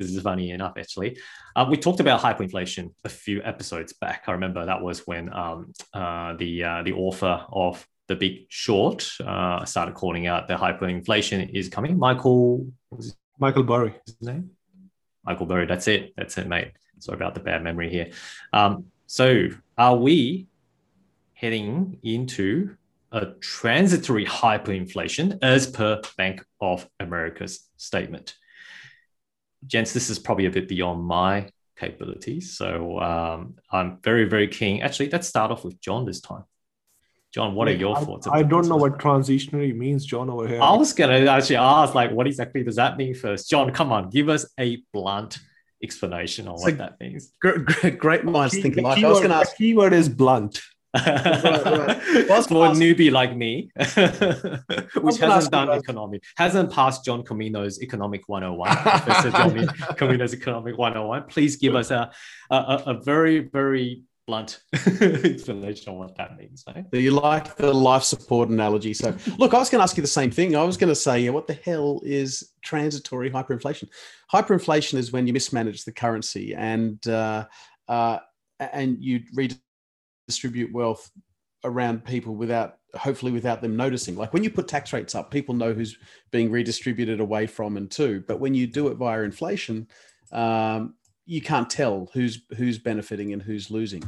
this 0.02 0.11
is 0.11 0.22
funny 0.22 0.50
enough, 0.50 0.74
actually. 0.78 1.18
Uh, 1.54 1.66
we 1.68 1.76
talked 1.76 2.00
about 2.00 2.20
hyperinflation 2.20 2.92
a 3.04 3.08
few 3.08 3.42
episodes 3.42 3.92
back. 3.92 4.24
I 4.26 4.32
remember 4.32 4.64
that 4.64 4.82
was 4.82 5.06
when 5.06 5.32
um, 5.32 5.72
uh, 5.92 6.35
the 6.37 6.64
uh, 6.64 6.82
the 6.82 6.92
author 6.92 7.44
of 7.52 7.87
The 8.08 8.16
Big 8.16 8.46
Short 8.48 9.08
uh, 9.24 9.64
started 9.64 9.94
calling 9.94 10.26
out 10.26 10.48
that 10.48 10.58
hyperinflation 10.58 11.50
is 11.54 11.68
coming. 11.68 11.98
Michael, 11.98 12.66
Michael 13.38 13.62
Burry, 13.62 13.94
his 14.06 14.20
name. 14.20 14.50
Michael 15.24 15.46
Burry. 15.46 15.66
That's 15.66 15.87
it. 15.88 16.14
That's 16.16 16.37
it, 16.38 16.48
mate. 16.48 16.72
Sorry 16.98 17.16
about 17.16 17.35
the 17.35 17.40
bad 17.40 17.62
memory 17.62 17.90
here. 17.90 18.11
Um, 18.52 18.87
so, 19.12 19.51
are 19.77 19.94
we 19.94 20.46
heading 21.35 21.98
into 22.03 22.79
a 23.11 23.27
transitory 23.42 24.25
hyperinflation 24.25 25.38
as 25.42 25.66
per 25.66 26.01
Bank 26.16 26.42
of 26.62 26.88
America's 26.98 27.68
statement? 27.77 28.35
Gents, 29.66 29.92
this 29.92 30.09
is 30.09 30.18
probably 30.18 30.46
a 30.46 30.51
bit 30.51 30.66
beyond 30.66 31.05
my 31.05 31.51
capabilities. 31.77 32.57
So 32.57 33.01
um, 33.01 33.57
I'm 33.70 33.98
very, 34.03 34.25
very 34.25 34.48
keen. 34.48 34.81
Actually, 34.81 35.11
let's 35.11 35.29
start 35.29 35.51
off 35.51 35.62
with 35.62 35.79
John 35.79 36.07
this 36.07 36.22
time. 36.22 36.44
John, 37.35 37.55
what 37.55 37.68
are 37.68 37.72
your 37.72 37.98
I, 37.98 38.01
thoughts? 38.01 38.27
I 38.27 38.42
don't 38.42 38.66
know 38.66 38.77
what 38.77 38.98
transitionary 38.98 39.77
means, 39.77 40.07
John, 40.07 40.31
over 40.31 40.48
here. 40.48 40.62
I 40.62 40.75
was 40.75 40.94
gonna 40.94 41.27
actually 41.27 41.57
ask, 41.57 41.94
like, 41.94 42.12
what 42.12 42.27
exactly 42.27 42.62
does 42.62 42.77
that 42.77 42.96
mean 42.96 43.14
first? 43.14 43.51
John, 43.51 43.72
come 43.72 43.92
on, 43.92 44.09
give 44.09 44.31
us 44.31 44.46
a 44.59 44.83
blunt 44.90 45.38
explanation 45.82 46.48
on 46.48 46.54
what 46.54 46.78
that 46.78 47.00
means. 47.00 47.32
Great, 47.40 47.64
great, 47.64 47.98
great 47.98 48.24
minds 48.24 48.54
Key- 48.54 48.62
think 48.62 48.74
the 48.76 48.82
alike. 48.82 49.02
I 49.04 49.08
was 49.08 49.18
going 49.18 49.30
to 49.30 49.36
ask. 49.36 49.56
keyword 49.56 49.92
is 49.92 50.08
blunt. 50.08 50.60
right. 50.94 52.00
Well, 52.28 52.42
For 52.42 52.48
gonna 52.54 52.72
a 52.72 52.74
newbie 52.74 53.10
like 53.10 53.34
me, 53.34 53.70
which 53.76 55.18
gonna 55.20 55.34
hasn't 55.34 55.50
done 55.52 55.68
guys- 55.68 55.80
economic, 55.80 56.22
hasn't 56.36 56.70
passed 56.70 57.04
John 57.04 57.22
Comino's 57.22 57.80
Economic 57.80 58.28
101, 58.28 58.76
Professor 58.76 59.30
John 59.30 59.66
Comino's 59.96 60.34
Economic 60.34 60.76
101, 60.76 61.24
please 61.28 61.56
give 61.56 61.74
us 61.74 61.90
a, 61.90 62.10
a, 62.50 62.54
a- 62.56 62.82
a 62.88 63.00
very, 63.02 63.38
very 63.38 64.02
blunt 64.32 64.62
explanation 65.24 65.92
on 65.92 65.98
what 65.98 66.16
that 66.16 66.38
means. 66.38 66.64
eh? 66.74 66.82
You 66.92 67.10
like 67.10 67.54
the 67.56 67.72
life 67.72 68.02
support 68.02 68.48
analogy? 68.48 68.94
So, 68.94 69.14
look, 69.36 69.52
I 69.52 69.58
was 69.58 69.68
going 69.68 69.80
to 69.80 69.82
ask 69.82 69.94
you 69.96 70.00
the 70.00 70.06
same 70.06 70.30
thing. 70.30 70.56
I 70.56 70.64
was 70.64 70.78
going 70.78 70.88
to 70.88 70.94
say, 70.94 71.28
what 71.28 71.46
the 71.46 71.52
hell 71.52 72.00
is 72.02 72.52
transitory 72.62 73.30
hyperinflation? 73.30 73.88
Hyperinflation 74.32 74.94
is 74.94 75.12
when 75.12 75.26
you 75.26 75.34
mismanage 75.34 75.84
the 75.84 75.92
currency 75.92 76.54
and 76.54 77.06
uh, 77.06 77.44
uh, 77.88 78.20
and 78.58 78.96
you 78.98 79.20
redistribute 79.34 80.72
wealth 80.72 81.10
around 81.64 82.02
people 82.04 82.34
without, 82.34 82.78
hopefully, 82.94 83.32
without 83.32 83.60
them 83.60 83.76
noticing. 83.76 84.16
Like 84.16 84.32
when 84.32 84.42
you 84.42 84.50
put 84.50 84.66
tax 84.66 84.94
rates 84.94 85.14
up, 85.14 85.30
people 85.30 85.54
know 85.54 85.74
who's 85.74 85.98
being 86.30 86.50
redistributed 86.50 87.20
away 87.20 87.46
from 87.46 87.76
and 87.76 87.90
to. 87.92 88.24
But 88.26 88.40
when 88.40 88.54
you 88.54 88.66
do 88.66 88.88
it 88.88 88.94
via 88.94 89.22
inflation, 89.22 89.88
um, 90.32 90.94
you 91.26 91.40
can't 91.40 91.68
tell 91.68 92.10
who's 92.14 92.42
who's 92.56 92.78
benefiting 92.78 93.32
and 93.32 93.42
who's 93.42 93.70
losing. 93.70 94.02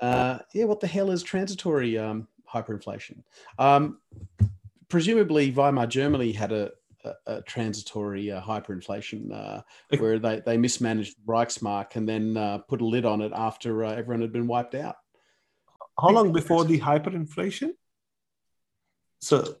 Uh, 0.00 0.38
yeah, 0.52 0.64
what 0.64 0.80
the 0.80 0.86
hell 0.86 1.10
is 1.10 1.22
transitory 1.22 1.98
um, 1.98 2.28
hyperinflation? 2.52 3.22
Um, 3.58 3.98
presumably, 4.88 5.50
Weimar 5.50 5.86
Germany 5.86 6.32
had 6.32 6.52
a, 6.52 6.72
a, 7.04 7.12
a 7.26 7.42
transitory 7.42 8.30
uh, 8.30 8.40
hyperinflation 8.40 9.32
uh, 9.32 9.62
where 9.98 10.18
they, 10.18 10.40
they 10.40 10.56
mismanaged 10.56 11.16
Reichsmark 11.26 11.96
and 11.96 12.08
then 12.08 12.36
uh, 12.36 12.58
put 12.58 12.80
a 12.80 12.86
lid 12.86 13.04
on 13.04 13.20
it 13.20 13.32
after 13.34 13.84
uh, 13.84 13.92
everyone 13.92 14.20
had 14.20 14.32
been 14.32 14.46
wiped 14.46 14.74
out. 14.74 14.96
How 16.00 16.10
long 16.10 16.32
before 16.32 16.64
the 16.64 16.80
hyperinflation? 16.80 17.70
So 19.20 19.56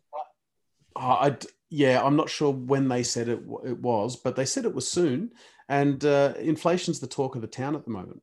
I 0.96 1.36
yeah, 1.70 2.02
I'm 2.04 2.16
not 2.16 2.30
sure 2.30 2.52
when 2.52 2.88
they 2.88 3.02
said 3.02 3.28
it, 3.28 3.40
it 3.64 3.80
was, 3.80 4.14
but 4.16 4.36
they 4.36 4.44
said 4.44 4.64
it 4.64 4.74
was 4.74 4.88
soon. 4.88 5.32
And 5.68 6.04
uh, 6.04 6.34
inflation's 6.38 7.00
the 7.00 7.08
talk 7.08 7.34
of 7.34 7.40
the 7.40 7.48
town 7.48 7.74
at 7.74 7.84
the 7.84 7.90
moment. 7.90 8.22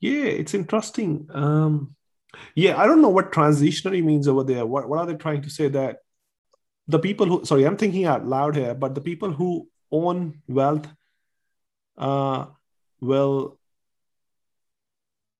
Yeah, 0.00 0.24
it's 0.24 0.54
interesting. 0.54 1.28
Um, 1.32 1.94
yeah, 2.54 2.76
I 2.76 2.86
don't 2.86 3.02
know 3.02 3.08
what 3.10 3.32
transitionary 3.32 4.02
means 4.02 4.28
over 4.28 4.44
there. 4.44 4.64
What 4.66 4.88
what 4.88 4.98
are 5.00 5.06
they 5.06 5.14
trying 5.14 5.42
to 5.42 5.50
say 5.50 5.68
that 5.68 5.98
the 6.88 6.98
people 6.98 7.26
who 7.26 7.44
sorry, 7.44 7.64
I'm 7.64 7.76
thinking 7.76 8.04
out 8.06 8.26
loud 8.26 8.56
here, 8.56 8.74
but 8.74 8.94
the 8.94 9.00
people 9.00 9.32
who 9.32 9.68
own 9.92 10.40
wealth 10.48 10.86
uh 11.98 12.46
will 13.00 13.58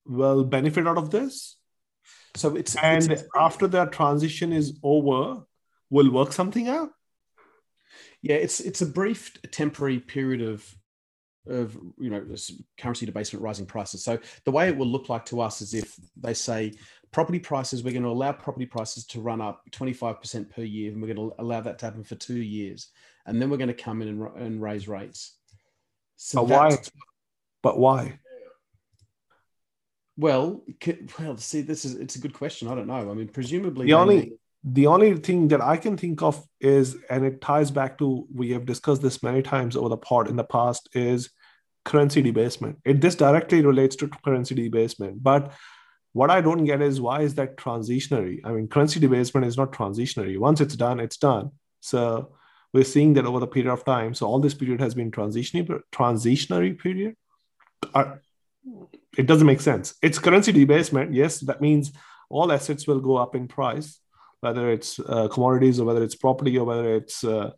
will 0.06 0.44
benefit 0.44 0.86
out 0.86 0.98
of 0.98 1.10
this 1.10 1.56
So 2.36 2.56
it's 2.56 2.74
and 2.76 3.04
it's- 3.04 3.24
after 3.36 3.66
that 3.68 3.92
transition 3.92 4.52
is 4.52 4.78
over 4.82 5.44
we'll 5.90 6.10
work 6.10 6.32
something 6.32 6.68
out 6.68 6.90
Yeah, 8.22 8.36
it's 8.36 8.60
it's 8.60 8.82
a 8.82 8.86
brief 8.86 9.38
temporary 9.52 10.00
period 10.00 10.42
of 10.42 10.74
of 11.46 11.76
you 11.98 12.10
know 12.10 12.24
currency 12.78 13.06
debasement, 13.06 13.42
rising 13.42 13.66
prices. 13.66 14.04
So 14.04 14.18
the 14.44 14.50
way 14.50 14.68
it 14.68 14.76
will 14.76 14.86
look 14.86 15.08
like 15.08 15.24
to 15.26 15.40
us 15.40 15.62
is 15.62 15.74
if 15.74 15.98
they 16.16 16.34
say 16.34 16.72
property 17.10 17.38
prices, 17.38 17.82
we're 17.82 17.92
going 17.92 18.02
to 18.02 18.10
allow 18.10 18.32
property 18.32 18.66
prices 18.66 19.04
to 19.06 19.20
run 19.20 19.40
up 19.40 19.62
25% 19.70 20.50
per 20.50 20.62
year, 20.62 20.92
and 20.92 21.00
we're 21.00 21.12
going 21.12 21.30
to 21.30 21.34
allow 21.38 21.60
that 21.60 21.78
to 21.80 21.86
happen 21.86 22.04
for 22.04 22.14
two 22.14 22.40
years, 22.40 22.88
and 23.26 23.40
then 23.40 23.50
we're 23.50 23.56
going 23.56 23.68
to 23.68 23.74
come 23.74 24.02
in 24.02 24.08
and, 24.08 24.36
and 24.36 24.62
raise 24.62 24.88
rates. 24.88 25.36
So 26.16 26.42
But 26.42 26.48
why? 26.50 26.78
but 27.62 27.78
why 27.78 28.18
Well, 30.16 30.62
c- 30.82 31.06
well, 31.18 31.36
see, 31.38 31.62
this 31.62 31.84
is 31.84 31.94
it's 31.94 32.16
a 32.16 32.20
good 32.20 32.34
question. 32.34 32.68
I 32.68 32.74
don't 32.74 32.86
know. 32.86 33.10
I 33.10 33.14
mean, 33.14 33.28
presumably 33.28 33.86
the 33.86 33.94
only 33.94 34.34
the 34.62 34.86
only 34.86 35.16
thing 35.16 35.48
that 35.48 35.62
I 35.62 35.76
can 35.76 35.96
think 35.96 36.22
of 36.22 36.44
is, 36.60 36.96
and 37.08 37.24
it 37.24 37.40
ties 37.40 37.70
back 37.70 37.98
to 37.98 38.26
we 38.34 38.50
have 38.50 38.66
discussed 38.66 39.02
this 39.02 39.22
many 39.22 39.42
times 39.42 39.76
over 39.76 39.88
the 39.88 39.96
pod 39.96 40.28
in 40.28 40.36
the 40.36 40.44
past, 40.44 40.88
is 40.92 41.30
currency 41.84 42.20
debasement. 42.20 42.78
It 42.84 43.00
this 43.00 43.14
directly 43.14 43.64
relates 43.64 43.96
to 43.96 44.08
currency 44.08 44.54
debasement. 44.54 45.22
But 45.22 45.52
what 46.12 46.30
I 46.30 46.40
don't 46.40 46.64
get 46.64 46.82
is 46.82 47.00
why 47.00 47.22
is 47.22 47.34
that 47.36 47.56
transitionary? 47.56 48.40
I 48.44 48.52
mean, 48.52 48.68
currency 48.68 49.00
debasement 49.00 49.46
is 49.46 49.56
not 49.56 49.72
transitionary. 49.72 50.38
Once 50.38 50.60
it's 50.60 50.76
done, 50.76 51.00
it's 51.00 51.16
done. 51.16 51.52
So 51.80 52.34
we're 52.74 52.84
seeing 52.84 53.14
that 53.14 53.24
over 53.24 53.40
the 53.40 53.46
period 53.46 53.72
of 53.72 53.84
time. 53.84 54.12
So 54.12 54.26
all 54.26 54.40
this 54.40 54.54
period 54.54 54.80
has 54.80 54.94
been 54.94 55.10
transitionary 55.10 55.80
transitionary 55.90 56.78
period. 56.78 57.16
It 59.16 59.26
doesn't 59.26 59.46
make 59.46 59.62
sense. 59.62 59.94
It's 60.02 60.18
currency 60.18 60.52
debasement. 60.52 61.14
Yes, 61.14 61.40
that 61.40 61.62
means 61.62 61.92
all 62.28 62.52
assets 62.52 62.86
will 62.86 63.00
go 63.00 63.16
up 63.16 63.34
in 63.34 63.48
price 63.48 63.98
whether 64.40 64.70
it's 64.70 64.98
uh, 64.98 65.28
commodities 65.28 65.80
or 65.80 65.84
whether 65.84 66.02
it's 66.02 66.14
property 66.14 66.56
or 66.58 66.64
whether 66.64 66.94
it's 66.94 67.24
uh, 67.24 67.50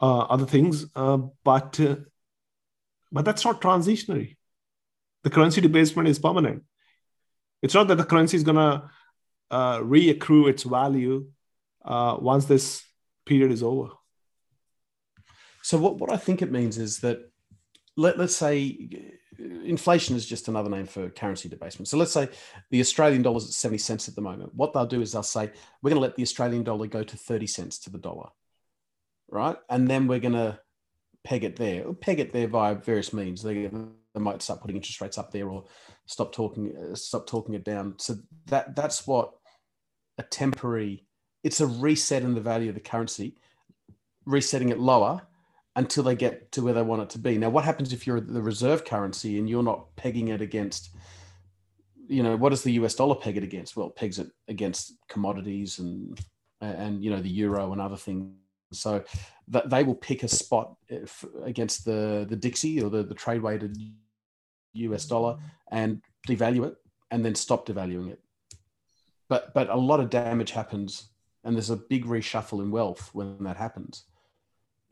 uh, 0.00 0.20
other 0.20 0.46
things. 0.46 0.86
Uh, 0.94 1.18
but 1.44 1.78
uh, 1.80 1.96
but 3.10 3.24
that's 3.24 3.44
not 3.44 3.60
transitionary. 3.60 4.36
The 5.22 5.30
currency 5.30 5.60
debasement 5.60 6.08
is 6.08 6.18
permanent. 6.18 6.64
It's 7.60 7.74
not 7.74 7.88
that 7.88 7.96
the 7.96 8.04
currency 8.04 8.36
is 8.36 8.42
gonna 8.42 8.90
reaccrue 9.52 10.48
its 10.48 10.62
value 10.62 11.26
once 11.84 12.46
this 12.46 12.82
period 13.26 13.52
is 13.52 13.62
over. 13.62 13.90
So 15.62 15.78
what, 15.78 15.98
what 15.98 16.10
I 16.10 16.16
think 16.16 16.42
it 16.42 16.50
means 16.50 16.78
is 16.78 17.00
that 17.00 17.30
let, 17.96 18.18
let's 18.18 18.36
say 18.36 18.88
uh, 19.40 19.44
inflation 19.64 20.16
is 20.16 20.26
just 20.26 20.48
another 20.48 20.70
name 20.70 20.86
for 20.86 21.10
currency 21.10 21.48
debasement. 21.48 21.88
So 21.88 21.96
let's 21.96 22.12
say 22.12 22.28
the 22.70 22.80
Australian 22.80 23.22
dollar 23.22 23.38
is 23.38 23.46
at 23.46 23.52
70 23.52 23.78
cents 23.78 24.08
at 24.08 24.14
the 24.14 24.20
moment. 24.20 24.54
What 24.54 24.72
they'll 24.72 24.86
do 24.86 25.00
is 25.00 25.12
they'll 25.12 25.22
say, 25.22 25.50
we're 25.82 25.90
going 25.90 26.00
to 26.00 26.06
let 26.06 26.16
the 26.16 26.22
Australian 26.22 26.64
dollar 26.64 26.86
go 26.86 27.02
to 27.02 27.16
30 27.16 27.46
cents 27.46 27.78
to 27.80 27.90
the 27.90 27.98
dollar, 27.98 28.28
right? 29.28 29.56
And 29.68 29.88
then 29.88 30.06
we're 30.06 30.20
going 30.20 30.34
to 30.34 30.58
peg 31.24 31.44
it 31.44 31.56
there, 31.56 31.92
peg 31.94 32.20
it 32.20 32.32
there 32.32 32.48
via 32.48 32.74
various 32.74 33.12
means. 33.12 33.42
They, 33.42 33.66
they 33.66 34.20
might 34.20 34.42
start 34.42 34.60
putting 34.60 34.76
interest 34.76 35.00
rates 35.00 35.18
up 35.18 35.30
there 35.30 35.48
or 35.48 35.64
stop 36.06 36.32
talking, 36.32 36.74
uh, 36.76 36.94
stop 36.94 37.26
talking 37.26 37.54
it 37.54 37.64
down. 37.64 37.94
So 37.98 38.16
that 38.46 38.74
that's 38.74 39.06
what 39.06 39.32
a 40.18 40.22
temporary, 40.22 41.06
it's 41.44 41.60
a 41.60 41.66
reset 41.66 42.22
in 42.22 42.34
the 42.34 42.40
value 42.40 42.68
of 42.68 42.74
the 42.74 42.80
currency, 42.80 43.36
resetting 44.24 44.70
it 44.70 44.78
lower 44.78 45.22
until 45.76 46.02
they 46.02 46.14
get 46.14 46.52
to 46.52 46.62
where 46.62 46.74
they 46.74 46.82
want 46.82 47.02
it 47.02 47.10
to 47.10 47.18
be. 47.18 47.38
Now, 47.38 47.48
what 47.48 47.64
happens 47.64 47.92
if 47.92 48.06
you're 48.06 48.20
the 48.20 48.42
reserve 48.42 48.84
currency 48.84 49.38
and 49.38 49.48
you're 49.48 49.62
not 49.62 49.94
pegging 49.96 50.28
it 50.28 50.42
against, 50.42 50.90
you 52.08 52.22
know, 52.22 52.36
what 52.36 52.50
does 52.50 52.62
the 52.62 52.72
US 52.72 52.94
dollar 52.94 53.14
peg 53.14 53.36
it 53.36 53.42
against? 53.42 53.76
Well, 53.76 53.88
it 53.88 53.96
pegs 53.96 54.18
it 54.18 54.30
against 54.48 54.94
commodities 55.08 55.78
and 55.78 56.20
and 56.60 57.02
you 57.02 57.10
know 57.10 57.20
the 57.20 57.28
euro 57.28 57.72
and 57.72 57.80
other 57.80 57.96
things. 57.96 58.34
So 58.72 59.04
that 59.48 59.68
they 59.68 59.82
will 59.82 59.94
pick 59.94 60.22
a 60.22 60.28
spot 60.28 60.74
eh, 60.90 61.00
if, 61.02 61.24
against 61.42 61.84
the 61.84 62.26
the 62.28 62.36
Dixie 62.36 62.82
or 62.82 62.90
the, 62.90 63.02
the 63.02 63.14
trade 63.14 63.42
weighted 63.42 63.76
US 64.74 65.06
dollar 65.06 65.38
and 65.70 66.00
devalue 66.26 66.66
it, 66.66 66.76
and 67.10 67.24
then 67.24 67.34
stop 67.34 67.66
devaluing 67.66 68.10
it. 68.10 68.20
But 69.28 69.52
but 69.54 69.68
a 69.70 69.76
lot 69.76 70.00
of 70.00 70.10
damage 70.10 70.50
happens, 70.50 71.08
and 71.44 71.56
there's 71.56 71.70
a 71.70 71.76
big 71.76 72.04
reshuffle 72.04 72.62
in 72.62 72.70
wealth 72.70 73.10
when 73.12 73.42
that 73.44 73.56
happens. 73.56 74.04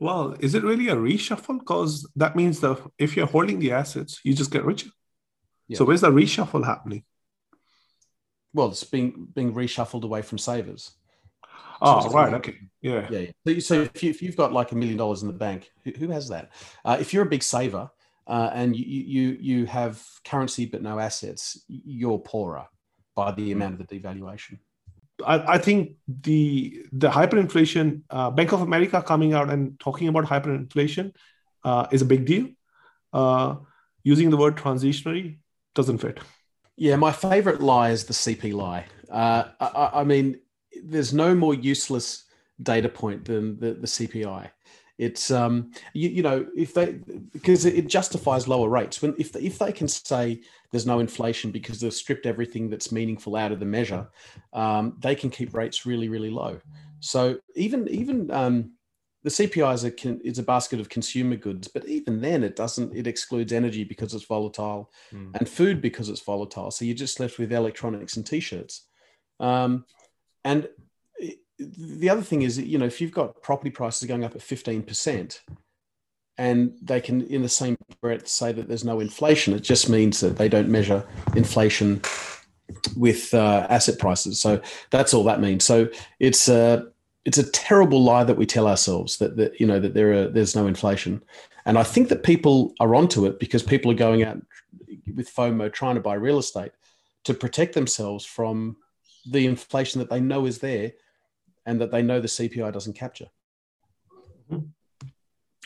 Well, 0.01 0.35
is 0.39 0.55
it 0.55 0.63
really 0.63 0.87
a 0.89 0.95
reshuffle? 0.95 1.59
Because 1.59 2.09
that 2.15 2.35
means 2.35 2.59
that 2.61 2.77
if 2.97 3.15
you're 3.15 3.27
holding 3.27 3.59
the 3.59 3.71
assets, 3.71 4.19
you 4.23 4.33
just 4.33 4.49
get 4.51 4.65
richer. 4.65 4.89
Yeah. 5.67 5.77
So 5.77 5.85
where's 5.85 6.01
the 6.01 6.09
reshuffle 6.09 6.65
happening? 6.65 7.03
Well, 8.51 8.69
it's 8.69 8.83
being 8.83 9.27
being 9.33 9.53
reshuffled 9.53 10.03
away 10.03 10.23
from 10.23 10.39
savers. 10.39 10.91
Oh, 11.83 11.99
it's- 11.99 12.13
right. 12.13 12.33
Okay. 12.33 12.55
Yeah. 12.81 13.07
Yeah. 13.11 13.19
yeah. 13.19 13.31
So, 13.45 13.51
you- 13.51 13.61
so 13.61 13.81
if, 13.81 14.03
you, 14.03 14.09
if 14.09 14.21
you've 14.23 14.35
got 14.35 14.51
like 14.53 14.71
a 14.71 14.75
million 14.75 14.97
dollars 14.97 15.21
in 15.21 15.27
the 15.27 15.33
bank, 15.47 15.69
who, 15.83 15.91
who 15.91 16.07
has 16.09 16.29
that? 16.29 16.51
Uh, 16.83 16.97
if 16.99 17.13
you're 17.13 17.23
a 17.27 17.29
big 17.29 17.43
saver 17.43 17.91
uh, 18.25 18.49
and 18.53 18.75
you, 18.75 18.85
you 18.85 19.37
you 19.39 19.65
have 19.67 20.03
currency 20.25 20.65
but 20.65 20.81
no 20.81 20.97
assets, 20.97 21.63
you're 21.67 22.19
poorer 22.19 22.65
by 23.15 23.31
the 23.33 23.51
amount 23.51 23.79
of 23.79 23.87
the 23.87 23.99
devaluation. 23.99 24.57
I, 25.25 25.53
I 25.53 25.57
think 25.57 25.93
the 26.07 26.85
the 26.91 27.09
hyperinflation, 27.09 28.03
uh, 28.09 28.31
Bank 28.31 28.51
of 28.53 28.61
America 28.61 29.01
coming 29.01 29.33
out 29.33 29.49
and 29.49 29.79
talking 29.79 30.07
about 30.07 30.25
hyperinflation 30.25 31.13
uh, 31.63 31.87
is 31.91 32.01
a 32.01 32.05
big 32.05 32.25
deal. 32.25 32.49
Uh, 33.13 33.55
using 34.03 34.29
the 34.29 34.37
word 34.37 34.57
transitionary 34.57 35.37
doesn't 35.75 35.99
fit. 35.99 36.19
Yeah, 36.77 36.95
my 36.95 37.11
favorite 37.11 37.61
lie 37.61 37.91
is 37.91 38.05
the 38.05 38.13
CP 38.13 38.53
lie. 38.53 38.85
Uh, 39.09 39.43
I- 39.59 40.01
I, 40.01 40.03
mean, 40.03 40.39
there's 40.83 41.13
no 41.13 41.35
more 41.35 41.53
useless 41.53 42.23
data 42.63 42.89
point 42.89 43.25
than 43.25 43.59
the, 43.59 43.73
the 43.73 43.87
CPI. 43.87 44.49
It's 44.97 45.31
um, 45.31 45.71
you, 45.93 46.09
you 46.09 46.21
know 46.21 46.45
if 46.55 46.73
they 46.75 46.99
because 47.33 47.65
it 47.65 47.87
justifies 47.87 48.47
lower 48.47 48.69
rates 48.69 49.01
when 49.01 49.15
if 49.17 49.35
if 49.35 49.57
they 49.57 49.71
can 49.71 49.87
say 49.87 50.41
there's 50.71 50.85
no 50.85 50.99
inflation 50.99 51.51
because 51.51 51.79
they've 51.79 51.93
stripped 51.93 52.25
everything 52.25 52.69
that's 52.69 52.91
meaningful 52.91 53.35
out 53.35 53.51
of 53.51 53.59
the 53.59 53.65
measure, 53.65 54.07
um, 54.53 54.97
they 54.99 55.15
can 55.15 55.29
keep 55.29 55.53
rates 55.53 55.85
really 55.85 56.09
really 56.09 56.29
low. 56.29 56.59
So 56.99 57.39
even 57.55 57.87
even 57.89 58.31
um, 58.31 58.71
the 59.23 59.29
CPI 59.29 59.73
is 59.73 59.83
a 59.83 60.27
is 60.27 60.39
a 60.39 60.43
basket 60.43 60.79
of 60.79 60.89
consumer 60.89 61.35
goods, 61.35 61.67
but 61.67 61.87
even 61.87 62.21
then 62.21 62.43
it 62.43 62.55
doesn't 62.55 62.95
it 62.95 63.07
excludes 63.07 63.53
energy 63.53 63.83
because 63.83 64.13
it's 64.13 64.25
volatile, 64.25 64.91
mm. 65.13 65.35
and 65.35 65.47
food 65.47 65.81
because 65.81 66.09
it's 66.09 66.21
volatile. 66.21 66.71
So 66.71 66.85
you're 66.85 66.95
just 66.95 67.19
left 67.19 67.37
with 67.37 67.51
electronics 67.51 68.17
and 68.17 68.25
t-shirts. 68.25 68.87
Um, 69.39 69.85
and 70.43 70.67
the 71.59 72.09
other 72.09 72.21
thing 72.21 72.41
is, 72.41 72.57
you 72.57 72.77
know, 72.77 72.85
if 72.85 72.99
you've 72.99 73.11
got 73.11 73.41
property 73.41 73.69
prices 73.69 74.07
going 74.07 74.23
up 74.23 74.35
at 74.35 74.41
15%, 74.41 75.39
and 76.37 76.73
they 76.81 77.01
can, 77.01 77.21
in 77.23 77.41
the 77.41 77.49
same 77.49 77.77
breath, 78.01 78.27
say 78.27 78.51
that 78.51 78.67
there's 78.67 78.85
no 78.85 78.99
inflation, 78.99 79.53
it 79.53 79.61
just 79.61 79.89
means 79.89 80.19
that 80.21 80.37
they 80.37 80.49
don't 80.49 80.69
measure 80.69 81.05
inflation 81.35 82.01
with 82.95 83.33
uh, 83.33 83.67
asset 83.69 83.99
prices. 83.99 84.39
So 84.39 84.61
that's 84.89 85.13
all 85.13 85.23
that 85.25 85.41
means. 85.41 85.63
So 85.63 85.89
it's 86.19 86.47
a 86.47 86.87
it's 87.23 87.37
a 87.37 87.51
terrible 87.51 88.03
lie 88.03 88.23
that 88.23 88.37
we 88.37 88.47
tell 88.47 88.67
ourselves 88.67 89.17
that, 89.17 89.37
that 89.37 89.59
you 89.59 89.67
know 89.67 89.79
that 89.79 89.93
there 89.93 90.13
are 90.13 90.27
there's 90.27 90.55
no 90.55 90.67
inflation, 90.67 91.23
and 91.65 91.77
I 91.77 91.83
think 91.83 92.09
that 92.09 92.23
people 92.23 92.73
are 92.79 92.95
onto 92.95 93.25
it 93.25 93.39
because 93.39 93.63
people 93.63 93.91
are 93.91 93.95
going 93.95 94.23
out 94.23 94.41
with 95.15 95.33
FOMO 95.33 95.71
trying 95.71 95.95
to 95.95 96.01
buy 96.01 96.15
real 96.15 96.39
estate 96.39 96.71
to 97.25 97.33
protect 97.33 97.75
themselves 97.75 98.25
from 98.25 98.77
the 99.29 99.45
inflation 99.45 99.99
that 99.99 100.09
they 100.09 100.19
know 100.19 100.45
is 100.45 100.59
there 100.59 100.93
and 101.65 101.79
that 101.79 101.91
they 101.91 102.01
know 102.01 102.19
the 102.19 102.27
CPI 102.27 102.73
doesn't 102.73 102.93
capture. 102.93 103.27
Mm-hmm. 104.51 104.65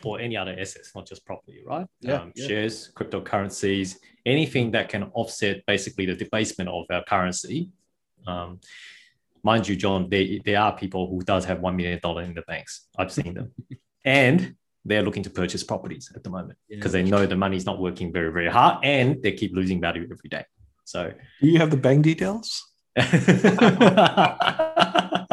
Or 0.04 0.20
any 0.20 0.36
other 0.36 0.56
assets, 0.60 0.92
not 0.94 1.08
just 1.08 1.26
property, 1.26 1.62
right? 1.66 1.88
Yeah, 2.02 2.22
um, 2.22 2.34
yeah. 2.36 2.48
Shares, 2.48 2.92
cryptocurrencies, 2.96 3.96
anything 4.26 4.72
that 4.72 4.90
can 4.90 5.04
offset 5.14 5.66
basically 5.66 6.06
the 6.06 6.16
debasement 6.16 6.70
of 6.70 6.86
our 6.90 7.04
currency. 7.06 7.70
Um, 8.28 8.60
mind 9.42 9.68
you, 9.68 9.76
John, 9.76 10.10
there, 10.10 10.26
there 10.44 10.60
are 10.60 10.76
people 10.76 11.08
who 11.08 11.22
does 11.22 11.46
have 11.46 11.60
$1 11.60 11.76
million 11.76 12.00
in 12.04 12.34
the 12.34 12.44
banks. 12.46 12.88
I've 12.98 13.12
seen 13.12 13.36
them. 13.36 13.54
and 14.06 14.56
they're 14.84 15.02
looking 15.02 15.24
to 15.24 15.30
purchase 15.30 15.64
properties 15.64 16.12
at 16.16 16.24
the 16.24 16.30
moment 16.30 16.60
because 16.70 16.94
yeah. 16.94 17.02
they 17.02 17.10
know 17.10 17.26
the 17.26 17.36
money's 17.36 17.66
not 17.66 17.80
working 17.80 18.12
very, 18.12 18.32
very 18.32 18.50
hard 18.50 18.84
and 18.84 19.22
they 19.24 19.32
keep 19.32 19.54
losing 19.54 19.82
value 19.82 20.04
every 20.04 20.30
day. 20.30 20.44
So, 20.84 21.12
do 21.42 21.48
you 21.48 21.58
have 21.58 21.72
the 21.72 21.78
bank 21.78 22.04
details? 22.04 22.64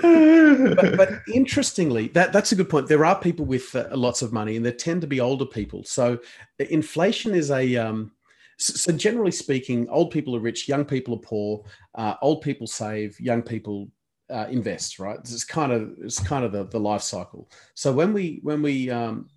but, 0.00 0.96
but, 0.96 1.10
interestingly, 1.34 2.08
that, 2.08 2.32
that's 2.32 2.52
a 2.52 2.56
good 2.56 2.68
point. 2.68 2.88
There 2.88 3.04
are 3.04 3.18
people 3.18 3.44
with 3.44 3.74
uh, 3.74 3.88
lots 3.92 4.22
of 4.22 4.32
money, 4.32 4.56
and 4.56 4.64
they 4.64 4.72
tend 4.72 5.00
to 5.02 5.06
be 5.06 5.20
older 5.20 5.46
people. 5.46 5.84
So 5.84 6.18
inflation 6.58 7.34
is 7.34 7.50
a 7.50 7.76
um, 7.76 8.12
so, 8.58 8.92
generally 8.92 9.30
speaking, 9.30 9.88
old 9.88 10.10
people 10.10 10.34
are 10.34 10.40
rich, 10.40 10.68
young 10.68 10.84
people 10.84 11.14
are 11.14 11.20
poor. 11.20 11.64
Uh, 11.94 12.14
old 12.20 12.42
people 12.42 12.66
save, 12.66 13.18
young 13.20 13.40
people 13.40 13.88
uh, 14.30 14.46
invest. 14.50 14.98
Right? 14.98 15.18
It's 15.18 15.44
kind 15.44 15.72
of 15.72 15.94
it's 16.02 16.18
kind 16.18 16.44
of 16.44 16.52
the, 16.52 16.64
the 16.64 16.80
life 16.80 17.02
cycle. 17.02 17.48
So 17.74 17.92
when 17.92 18.12
we 18.12 18.40
when 18.42 18.60
we 18.60 18.90
um, 18.90 19.28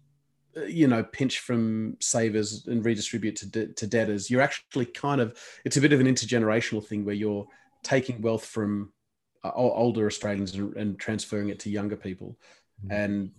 uh, 0.57 0.63
you 0.63 0.87
know 0.87 1.03
pinch 1.03 1.39
from 1.39 1.97
savers 1.99 2.65
and 2.65 2.83
redistribute 2.83 3.35
to, 3.37 3.45
de- 3.47 3.67
to 3.67 3.87
debtors, 3.87 4.31
you're 4.31 4.41
actually 4.41 4.87
kind 4.87 5.21
of 5.21 5.37
it's 5.65 5.77
a 5.77 5.81
bit 5.81 5.93
of 5.93 5.99
an 5.99 6.07
intergenerational 6.07 6.83
thing 6.83 7.05
where 7.05 7.15
you're 7.15 7.47
taking 7.83 8.21
wealth 8.21 8.45
from 8.45 8.91
uh, 8.91 9.00
older 9.43 10.05
Australians 10.05 10.55
and, 10.55 10.75
and, 10.75 10.99
transferring 10.99 11.49
it 11.49 11.59
to 11.59 11.69
younger 11.69 11.95
people. 11.95 12.37
Mm. 12.85 12.91
And 12.91 13.31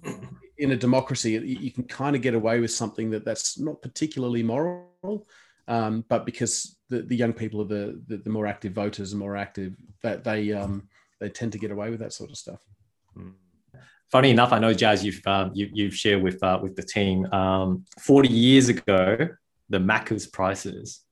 in 0.58 0.72
a 0.72 0.76
democracy, 0.76 1.32
you 1.32 1.70
can 1.70 1.84
kind 1.84 2.16
of 2.16 2.22
get 2.22 2.34
away 2.34 2.60
with 2.60 2.70
something 2.70 3.10
that 3.10 3.24
that's 3.24 3.58
not 3.58 3.82
particularly 3.82 4.42
moral, 4.42 5.26
um, 5.68 6.04
but 6.08 6.26
because 6.26 6.76
the, 6.88 7.02
the 7.02 7.16
young 7.16 7.32
people 7.32 7.60
are 7.60 7.66
the, 7.66 8.02
the, 8.08 8.16
the 8.18 8.30
more 8.30 8.46
active 8.46 8.72
voters 8.72 9.12
and 9.12 9.20
more 9.20 9.36
active, 9.36 9.74
that 10.02 10.24
they 10.24 10.52
um, 10.52 10.88
they 11.20 11.28
tend 11.28 11.52
to 11.52 11.58
get 11.58 11.70
away 11.70 11.90
with 11.90 12.00
that 12.00 12.12
sort 12.12 12.30
of 12.30 12.36
stuff. 12.36 12.60
Mm. 13.16 13.34
Funny 14.10 14.30
enough, 14.30 14.52
I 14.52 14.58
know 14.58 14.74
Jazz, 14.74 15.04
you've 15.04 15.26
um, 15.26 15.52
you, 15.54 15.70
you've 15.72 15.94
shared 15.94 16.22
with 16.22 16.42
uh, 16.42 16.58
with 16.62 16.76
the 16.76 16.82
team. 16.82 17.26
Um, 17.32 17.84
Forty 17.98 18.28
years 18.28 18.68
ago, 18.68 19.28
the 19.70 19.78
Macca's 19.78 20.26
prices 20.26 21.02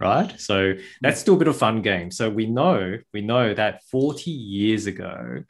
right? 0.00 0.38
So 0.40 0.74
that's 1.00 1.20
still 1.20 1.34
a 1.34 1.38
bit 1.38 1.48
of 1.48 1.56
fun 1.56 1.82
game. 1.82 2.10
So 2.10 2.30
we 2.30 2.46
know 2.46 2.98
we 3.12 3.20
know 3.20 3.54
that 3.54 3.84
40 3.84 4.30
years 4.30 4.86
ago, 4.86 5.44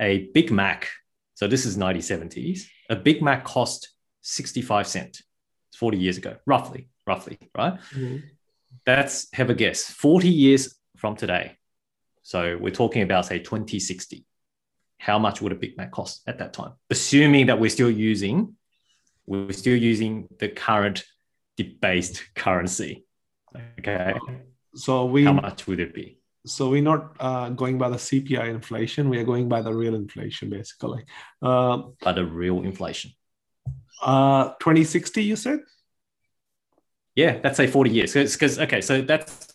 a 0.00 0.28
Big 0.34 0.50
Mac, 0.50 0.88
so 1.34 1.46
this 1.46 1.64
is 1.64 1.76
1970s, 1.76 2.62
a 2.90 2.96
Big 2.96 3.22
Mac 3.22 3.44
cost 3.44 3.90
65 4.22 4.86
cent. 4.86 5.22
It's 5.70 5.78
40 5.78 5.98
years 5.98 6.18
ago, 6.18 6.36
roughly, 6.46 6.88
roughly, 7.06 7.38
right? 7.56 7.74
Mm-hmm. 7.94 8.18
That's 8.86 9.28
have 9.32 9.50
a 9.50 9.54
guess. 9.54 9.84
40 9.84 10.28
years 10.28 10.74
from 10.96 11.16
today. 11.16 11.56
So 12.22 12.56
we're 12.60 12.70
talking 12.70 13.02
about 13.02 13.26
say 13.26 13.38
2060. 13.38 14.24
How 14.98 15.18
much 15.18 15.42
would 15.42 15.52
a 15.52 15.56
Big 15.56 15.76
Mac 15.76 15.90
cost 15.90 16.22
at 16.26 16.38
that 16.38 16.52
time? 16.52 16.72
Assuming 16.90 17.46
that 17.46 17.60
we're 17.60 17.70
still 17.70 17.90
using, 17.90 18.56
we're 19.26 19.52
still 19.52 19.76
using 19.76 20.28
the 20.38 20.48
current 20.48 21.04
debased 21.56 22.22
currency. 22.34 23.04
Okay. 23.78 24.14
So 24.74 25.04
we 25.04 25.24
how 25.24 25.32
much 25.32 25.66
would 25.66 25.80
it 25.80 25.94
be? 25.94 26.18
So 26.46 26.68
we're 26.68 26.82
not 26.82 27.16
uh, 27.20 27.48
going 27.50 27.78
by 27.78 27.88
the 27.88 27.96
CPI 27.96 28.48
inflation. 28.50 29.08
We 29.08 29.18
are 29.18 29.24
going 29.24 29.48
by 29.48 29.62
the 29.62 29.72
real 29.72 29.94
inflation, 29.94 30.50
basically. 30.50 31.04
Uh, 31.40 31.84
by 32.02 32.12
the 32.12 32.24
real 32.24 32.62
inflation. 32.62 33.12
Uh, 34.02 34.50
2060, 34.60 35.22
you 35.22 35.36
said? 35.36 35.60
Yeah, 37.14 37.38
that's 37.38 37.56
say 37.56 37.66
40 37.66 37.90
years. 37.90 38.12
Because 38.12 38.58
okay, 38.58 38.82
so 38.82 39.00
that's 39.00 39.54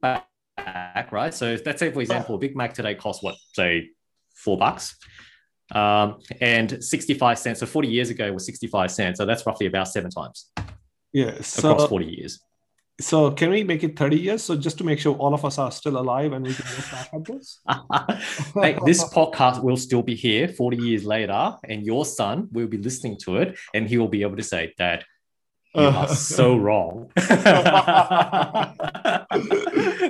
back, 0.00 1.12
right? 1.12 1.34
So 1.34 1.58
let's 1.66 1.80
say, 1.80 1.90
for 1.90 2.00
example, 2.00 2.36
a 2.36 2.38
Big 2.38 2.56
Mac 2.56 2.72
today 2.72 2.94
costs 2.94 3.22
what, 3.22 3.34
say, 3.52 3.90
four 4.34 4.56
bucks. 4.56 4.96
Um, 5.74 6.20
and 6.40 6.82
65 6.82 7.38
cents. 7.38 7.60
So 7.60 7.66
40 7.66 7.88
years 7.88 8.10
ago 8.10 8.32
was 8.32 8.46
65 8.46 8.90
cents. 8.90 9.18
So 9.18 9.26
that's 9.26 9.44
roughly 9.46 9.66
about 9.66 9.88
seven 9.88 10.10
times. 10.10 10.50
Yeah. 11.12 11.40
So, 11.42 11.72
across 11.72 11.88
40 11.88 12.06
years. 12.06 12.40
So 13.00 13.30
can 13.32 13.50
we 13.50 13.64
make 13.64 13.82
it 13.82 13.98
30 13.98 14.18
years? 14.18 14.42
So 14.44 14.56
just 14.56 14.78
to 14.78 14.84
make 14.84 14.98
sure 15.00 15.16
all 15.16 15.34
of 15.34 15.44
us 15.44 15.58
are 15.58 15.72
still 15.72 15.96
alive 15.98 16.32
and 16.32 16.46
we 16.46 16.54
can 16.54 16.64
look 16.76 16.90
back 16.90 17.10
at 17.12 17.24
this? 17.24 17.60
this 18.84 19.04
podcast 19.04 19.62
will 19.62 19.76
still 19.76 20.02
be 20.02 20.14
here 20.14 20.48
40 20.48 20.76
years 20.76 21.04
later, 21.04 21.56
and 21.64 21.84
your 21.84 22.04
son 22.04 22.48
will 22.52 22.68
be 22.68 22.78
listening 22.78 23.16
to 23.24 23.38
it, 23.38 23.58
and 23.74 23.88
he 23.88 23.98
will 23.98 24.08
be 24.08 24.22
able 24.22 24.36
to 24.36 24.42
say, 24.42 24.72
Dad, 24.78 25.04
you 25.74 25.82
are 25.82 26.08
so 26.14 26.56
wrong. 26.56 27.10
no, 27.16 27.34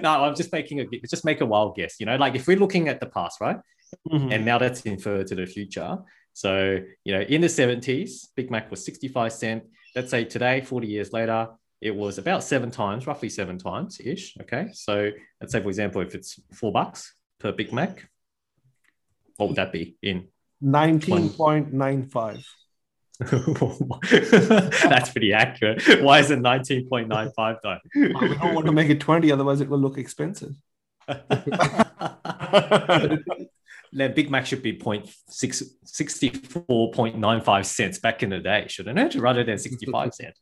I'm 0.05 0.35
just 0.35 0.53
making 0.53 0.81
a 0.81 0.87
just 1.09 1.25
make 1.25 1.40
a 1.40 1.47
wild 1.47 1.77
guess. 1.77 1.97
You 2.01 2.07
know, 2.07 2.16
like 2.16 2.35
if 2.35 2.47
we're 2.47 2.59
looking 2.59 2.88
at 2.88 3.01
the 3.01 3.07
past, 3.07 3.40
right? 3.40 3.59
Mm-hmm. 4.11 4.33
And 4.33 4.45
now 4.45 4.59
that's 4.59 4.83
inferred 4.83 5.29
to 5.29 5.35
the 5.35 5.47
future. 5.47 5.99
So, 6.33 6.79
you 7.05 7.14
know, 7.14 7.21
in 7.21 7.42
the 7.42 7.47
70s, 7.47 8.29
Big 8.35 8.51
Mac 8.51 8.71
was 8.71 8.85
65 8.85 9.33
cent. 9.33 9.64
Let's 9.95 10.11
say 10.11 10.25
today, 10.25 10.62
40 10.62 10.87
years 10.87 11.12
later, 11.12 11.49
it 11.83 11.95
was 11.95 12.16
about 12.16 12.45
seven 12.45 12.71
times, 12.71 13.07
roughly 13.09 13.29
seven 13.29 13.59
times 13.59 14.01
ish. 14.03 14.37
Okay. 14.40 14.68
So 14.73 15.11
let's 15.40 15.53
say, 15.53 15.61
for 15.61 15.68
example, 15.68 16.01
if 16.01 16.14
it's 16.14 16.40
four 16.55 16.73
bucks 16.73 17.14
per 17.40 17.51
Big 17.51 17.73
Mac, 17.73 18.09
what 19.37 19.49
would 19.49 19.57
that 19.57 19.73
be 19.73 19.97
in 20.01 20.29
19.95? 20.62 22.45
That's 24.88 25.11
pretty 25.11 25.33
accurate. 25.33 25.83
Why 26.03 26.21
is 26.21 26.31
it 26.31 26.38
19.95 26.38 27.57
though? 27.62 27.79
we 27.95 28.12
don't 28.12 28.55
want 28.55 28.66
to 28.66 28.73
make 28.73 28.88
it 28.88 29.01
20, 29.01 29.33
otherwise 29.33 29.61
it 29.61 29.68
will 29.68 29.79
look 29.79 29.99
expensive. 29.99 30.55
the 33.92 34.09
Big 34.09 34.31
Mac 34.31 34.46
should 34.46 34.62
be 34.62 34.72
64.95 34.72 37.64
cents 37.66 37.98
back 37.98 38.22
in 38.22 38.31
the 38.31 38.38
day, 38.38 38.64
shouldn't 38.68 38.98
it? 38.98 39.16
Rather 39.16 39.44
than 39.44 39.59
65 39.59 40.14
cents. 40.20 40.38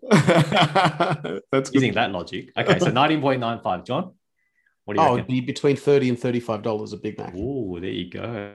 That's 1.50 1.74
using 1.74 1.94
that 1.94 2.12
logic. 2.12 2.52
Okay, 2.56 2.78
so 2.78 2.86
19.95, 2.86 3.86
John. 3.86 4.12
What 4.84 4.96
do 4.96 5.02
you 5.02 5.08
oh, 5.08 5.14
it'd 5.14 5.26
be 5.26 5.40
between 5.40 5.74
30 5.76 6.10
and 6.10 6.18
35 6.18 6.62
dollars 6.62 6.92
a 6.92 6.96
Big 6.96 7.18
Mac. 7.18 7.34
Oh, 7.36 7.80
there 7.80 7.90
you 7.90 8.08
go. 8.10 8.54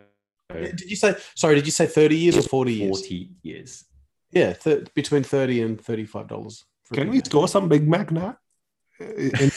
Did 0.50 0.82
you 0.82 0.96
say 0.96 1.16
sorry, 1.36 1.56
did 1.56 1.66
you 1.66 1.72
say 1.72 1.88
30 1.88 2.18
years 2.18 2.38
or 2.38 2.44
40 2.44 2.74
years? 2.74 3.00
40 3.00 3.30
years. 3.44 3.86
Yeah, 4.32 4.54
th- 4.54 4.88
between 4.94 5.24
30 5.24 5.62
and 5.62 5.82
35 5.82 6.28
dollars. 6.28 6.64
Can 6.94 7.10
we 7.10 7.20
score 7.20 7.48
some 7.48 7.68
Big 7.68 7.88
Mac 7.88 8.12
now? 8.12 8.38
In- 9.00 9.52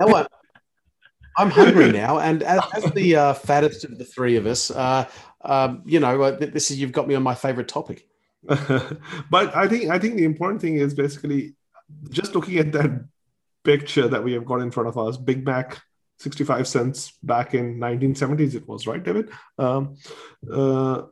no, 0.00 0.26
I'm 1.38 1.50
hungry 1.50 1.92
now, 1.92 2.18
and 2.18 2.42
as, 2.42 2.60
as 2.74 2.84
the 2.92 3.16
uh, 3.16 3.34
fattest 3.34 3.84
of 3.84 3.96
the 3.96 4.04
three 4.04 4.36
of 4.36 4.46
us, 4.46 4.70
uh, 4.70 5.08
um, 5.42 5.82
you 5.86 6.00
know, 6.00 6.20
uh, 6.20 6.36
this 6.36 6.70
is 6.70 6.80
you've 6.80 6.92
got 6.92 7.06
me 7.06 7.14
on 7.14 7.22
my 7.22 7.34
favorite 7.34 7.68
topic. 7.68 8.06
but 8.42 9.56
I 9.56 9.68
think 9.68 9.90
I 9.90 9.98
think 9.98 10.16
the 10.16 10.24
important 10.24 10.60
thing 10.60 10.76
is 10.76 10.94
basically 10.94 11.54
just 12.10 12.34
looking 12.34 12.58
at 12.58 12.72
that 12.72 13.04
picture 13.64 14.08
that 14.08 14.22
we 14.22 14.32
have 14.32 14.44
got 14.44 14.60
in 14.60 14.70
front 14.70 14.88
of 14.88 14.98
us. 14.98 15.16
Big 15.16 15.44
Mac, 15.44 15.80
65 16.18 16.66
cents 16.66 17.12
back 17.22 17.54
in 17.54 17.78
1970s. 17.78 18.54
It 18.54 18.66
was 18.66 18.86
right, 18.86 19.02
David. 19.02 19.30
Um, 19.58 19.96
uh, 20.50 21.02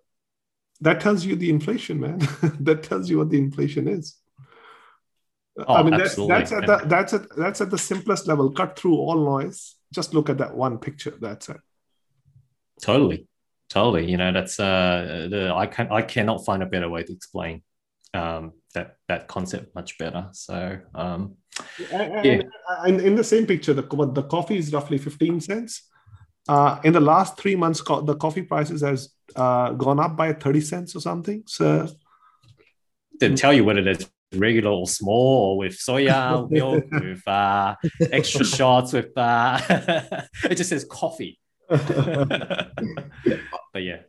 that 0.80 1.00
tells 1.00 1.24
you 1.24 1.36
the 1.36 1.50
inflation, 1.50 2.00
man. 2.00 2.18
that 2.60 2.82
tells 2.82 3.08
you 3.08 3.18
what 3.18 3.30
the 3.30 3.38
inflation 3.38 3.88
is. 3.88 4.16
Oh, 5.59 5.75
I 5.75 5.83
mean, 5.83 5.97
that's, 5.97 6.16
that's 6.16 6.53
at 6.53 6.66
the, 6.66 6.83
that's 6.87 7.12
at 7.14 7.37
that's 7.37 7.61
at 7.61 7.71
the 7.71 7.79
simplest 7.79 8.27
level. 8.27 8.51
Cut 8.51 8.79
through 8.79 8.95
all 8.95 9.25
noise. 9.25 9.77
Just 9.92 10.12
look 10.12 10.29
at 10.29 10.38
that 10.38 10.55
one 10.55 10.79
picture. 10.79 11.14
That's 11.19 11.49
it. 11.49 11.61
Totally, 12.83 13.27
totally. 13.71 14.11
You 14.11 14.19
know, 14.19 14.33
that's 14.33 14.61
uh, 14.61 15.29
the 15.31 15.53
I 15.55 15.66
can 15.66 15.88
I 15.90 16.03
cannot 16.03 16.45
find 16.45 16.62
a 16.62 16.66
better 16.66 16.90
way 16.90 17.05
to 17.05 17.12
explain 17.12 17.62
um, 18.12 18.53
that 18.75 18.97
that 19.09 19.29
concept 19.29 19.75
much 19.75 19.97
better. 19.97 20.29
So 20.33 20.79
um, 20.95 21.37
And, 21.90 22.25
Yeah. 22.25 22.42
and 22.85 23.01
in 23.01 23.14
the 23.16 23.25
same 23.25 23.47
picture, 23.47 23.73
the 23.73 23.83
the 24.12 24.25
coffee 24.25 24.59
is 24.59 24.73
roughly 24.73 24.99
fifteen 24.99 25.40
cents. 25.40 25.88
Uh, 26.49 26.79
in 26.85 26.92
the 26.92 27.01
last 27.01 27.38
three 27.38 27.57
months, 27.57 27.81
co- 27.81 28.03
the 28.03 28.14
coffee 28.16 28.42
prices 28.42 28.83
has 28.83 29.09
uh, 29.35 29.73
gone 29.73 29.99
up 29.99 30.16
by 30.16 30.33
thirty 30.33 30.61
cents 30.61 30.95
or 30.95 31.01
something. 31.01 31.42
So 31.47 31.88
didn't 33.19 33.38
tell 33.38 33.53
you 33.55 33.64
what 33.64 33.79
it's 33.79 34.09
regular 34.34 34.70
or 34.70 34.86
small 34.86 35.52
or 35.52 35.58
with 35.58 35.74
soya 35.74 36.50
milk 36.50 36.84
with 36.90 37.26
uh, 37.28 37.74
extra 38.10 38.44
shots 38.56 38.92
with 38.92 39.16
uh, 39.16 39.60
it 40.44 40.56
just 40.56 40.70
says 40.70 40.84
coffee. 40.84 41.38
but 41.68 42.72
yeah, 43.76 44.00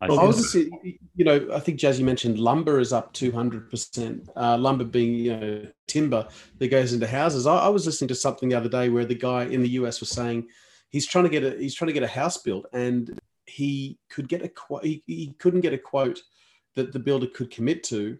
I 0.00 0.06
I 0.06 0.24
was 0.24 0.36
just, 0.36 0.54
you 0.54 1.24
know, 1.24 1.48
I 1.52 1.60
think 1.60 1.78
Jazzy 1.80 2.02
mentioned 2.02 2.38
lumber 2.38 2.80
is 2.80 2.92
up 2.92 3.12
200%. 3.14 4.28
Uh, 4.36 4.56
lumber 4.58 4.84
being, 4.84 5.14
you 5.14 5.36
know, 5.36 5.66
timber 5.86 6.28
that 6.58 6.68
goes 6.68 6.92
into 6.92 7.06
houses. 7.06 7.46
I, 7.46 7.56
I 7.56 7.68
was 7.68 7.86
listening 7.86 8.08
to 8.08 8.14
something 8.14 8.48
the 8.48 8.56
other 8.56 8.68
day 8.68 8.90
where 8.90 9.04
the 9.04 9.14
guy 9.14 9.44
in 9.44 9.62
the 9.62 9.70
US 9.70 10.00
was 10.00 10.10
saying 10.10 10.48
he's 10.90 11.06
trying 11.06 11.24
to 11.24 11.30
get 11.30 11.44
a 11.44 11.56
he's 11.58 11.74
trying 11.74 11.88
to 11.88 11.92
get 11.92 12.02
a 12.02 12.08
house 12.08 12.38
built 12.38 12.66
and 12.72 13.18
he 13.46 13.98
could 14.10 14.28
get 14.28 14.42
a 14.42 14.48
quote 14.48 14.84
he, 14.84 15.02
he 15.06 15.34
couldn't 15.38 15.62
get 15.62 15.72
a 15.72 15.78
quote 15.78 16.20
that 16.76 16.92
the 16.92 16.98
builder 16.98 17.26
could 17.26 17.50
commit 17.50 17.82
to. 17.84 18.18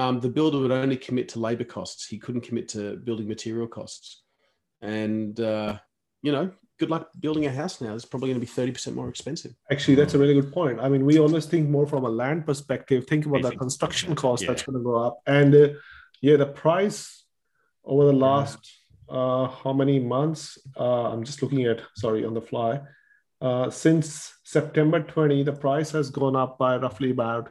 Um, 0.00 0.18
the 0.18 0.30
builder 0.30 0.58
would 0.60 0.70
only 0.70 0.96
commit 0.96 1.28
to 1.30 1.40
labor 1.40 1.64
costs. 1.64 2.06
He 2.06 2.18
couldn't 2.18 2.40
commit 2.40 2.68
to 2.68 2.96
building 2.96 3.28
material 3.28 3.66
costs. 3.66 4.22
And 4.80 5.38
uh, 5.38 5.78
you 6.22 6.32
know, 6.32 6.50
good 6.78 6.88
luck 6.88 7.10
building 7.20 7.44
a 7.44 7.52
house 7.52 7.82
now. 7.82 7.94
It's 7.94 8.06
probably 8.06 8.30
going 8.30 8.40
to 8.40 8.46
be 8.46 8.72
30% 8.72 8.94
more 8.94 9.10
expensive. 9.10 9.52
Actually, 9.70 9.96
that's 9.96 10.14
a 10.14 10.18
really 10.18 10.32
good 10.40 10.52
point. 10.52 10.80
I 10.80 10.88
mean, 10.88 11.04
we 11.04 11.18
always 11.18 11.44
think 11.44 11.68
more 11.68 11.86
from 11.86 12.04
a 12.04 12.08
land 12.08 12.46
perspective. 12.46 13.06
Think 13.06 13.26
about 13.26 13.42
the 13.42 13.56
construction 13.56 14.14
cost 14.14 14.46
that's 14.46 14.62
going 14.62 14.78
to 14.78 14.84
go 14.84 14.96
up, 15.06 15.20
and 15.26 15.54
uh, 15.54 15.68
yeah, 16.22 16.36
the 16.36 16.46
price 16.46 17.24
over 17.84 18.06
the 18.06 18.18
last 18.28 18.58
uh, 19.10 19.48
how 19.48 19.74
many 19.74 19.98
months? 19.98 20.56
Uh, 20.78 21.10
I'm 21.10 21.24
just 21.24 21.42
looking 21.42 21.64
at 21.64 21.82
sorry 21.94 22.24
on 22.24 22.32
the 22.32 22.40
fly. 22.40 22.80
Uh, 23.42 23.68
since 23.70 24.34
September 24.44 25.00
20, 25.02 25.42
the 25.44 25.52
price 25.52 25.90
has 25.90 26.10
gone 26.10 26.36
up 26.36 26.58
by 26.58 26.76
roughly 26.76 27.10
about. 27.10 27.50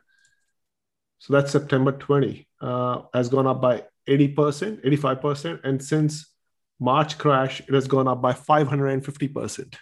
So 1.19 1.33
that's 1.33 1.51
September 1.51 1.91
20 1.91 2.47
uh, 2.61 3.01
has 3.13 3.29
gone 3.29 3.45
up 3.45 3.61
by 3.61 3.83
80%, 4.07 4.83
85%, 4.83 5.63
and 5.63 5.83
since 5.83 6.33
March 6.79 7.17
crash, 7.17 7.59
it 7.59 7.73
has 7.73 7.87
gone 7.87 8.07
up 8.07 8.21
by 8.21 8.33
550%. 8.33 9.75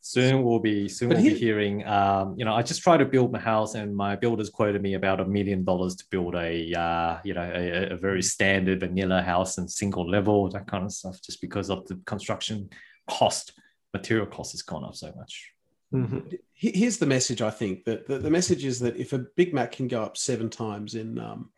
Soon 0.00 0.44
we'll 0.44 0.60
be 0.60 0.88
soon 0.88 1.08
But 1.08 1.18
we'll 1.18 1.32
be 1.32 1.34
hearing. 1.34 1.84
Um, 1.84 2.36
you 2.38 2.44
know, 2.44 2.54
I 2.54 2.62
just 2.62 2.80
tried 2.80 2.98
to 2.98 3.04
build 3.04 3.32
my 3.32 3.40
house, 3.40 3.74
and 3.74 3.94
my 3.94 4.14
builders 4.14 4.50
quoted 4.50 4.80
me 4.80 4.94
about 4.94 5.18
a 5.18 5.24
million 5.24 5.64
dollars 5.64 5.96
to 5.96 6.04
build 6.12 6.36
a, 6.36 6.72
uh, 6.72 7.18
you 7.24 7.34
know, 7.34 7.42
a, 7.42 7.92
a 7.92 7.96
very 7.96 8.22
standard 8.22 8.78
vanilla 8.78 9.20
house 9.20 9.58
and 9.58 9.68
single 9.68 10.08
level, 10.08 10.48
that 10.50 10.68
kind 10.68 10.84
of 10.84 10.92
stuff, 10.92 11.20
just 11.20 11.40
because 11.40 11.70
of 11.70 11.84
the 11.88 12.00
construction 12.06 12.70
cost, 13.10 13.52
material 13.92 14.26
cost 14.26 14.52
has 14.52 14.62
gone 14.62 14.84
up 14.84 14.94
so 14.94 15.12
much. 15.16 15.50
Mhm. 15.94 16.38
Here's 16.52 16.98
the 16.98 17.06
message. 17.06 17.42
I 17.42 17.50
think 17.50 17.84
that 17.84 18.06
the, 18.06 18.18
the 18.18 18.30
message 18.30 18.64
is 18.64 18.80
that 18.80 18.96
if 18.96 19.12
a 19.12 19.18
Big 19.36 19.54
Mac 19.54 19.72
can 19.72 19.88
go 19.88 20.02
up 20.02 20.16
seven 20.16 20.50
times 20.50 20.94
in, 20.94 21.18
um, 21.18 21.50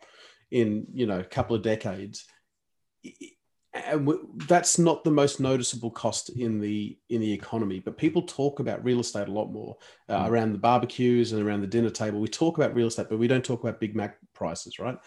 in 0.51 0.87
you 0.93 1.07
know, 1.07 1.21
a 1.21 1.25
couple 1.25 1.57
of 1.57 1.63
decades, 1.63 2.27
and 3.73 4.07
w- 4.07 4.29
that's 4.47 4.79
not 4.79 5.05
the 5.05 5.11
most 5.11 5.41
noticeable 5.41 5.91
cost 5.91 6.31
in 6.31 6.61
the 6.61 6.99
in 7.09 7.21
the 7.21 7.33
economy. 7.33 7.81
But 7.81 7.97
people 7.97 8.23
talk 8.23 8.61
about 8.61 8.85
real 8.85 9.01
estate 9.01 9.29
a 9.29 9.33
lot 9.33 9.51
more 9.53 9.77
uh, 10.09 10.25
around 10.27 10.53
the 10.53 10.59
barbecues 10.59 11.33
and 11.33 11.43
around 11.43 11.61
the 11.61 11.67
dinner 11.67 11.91
table. 11.91 12.21
We 12.21 12.29
talk 12.29 12.59
about 12.59 12.75
real 12.75 12.89
estate, 12.89 13.07
but 13.09 13.19
we 13.19 13.29
don't 13.29 13.45
talk 13.45 13.63
about 13.63 13.81
Big 13.81 13.95
Mac 13.95 14.19
prices, 14.35 14.79
right? 14.79 14.99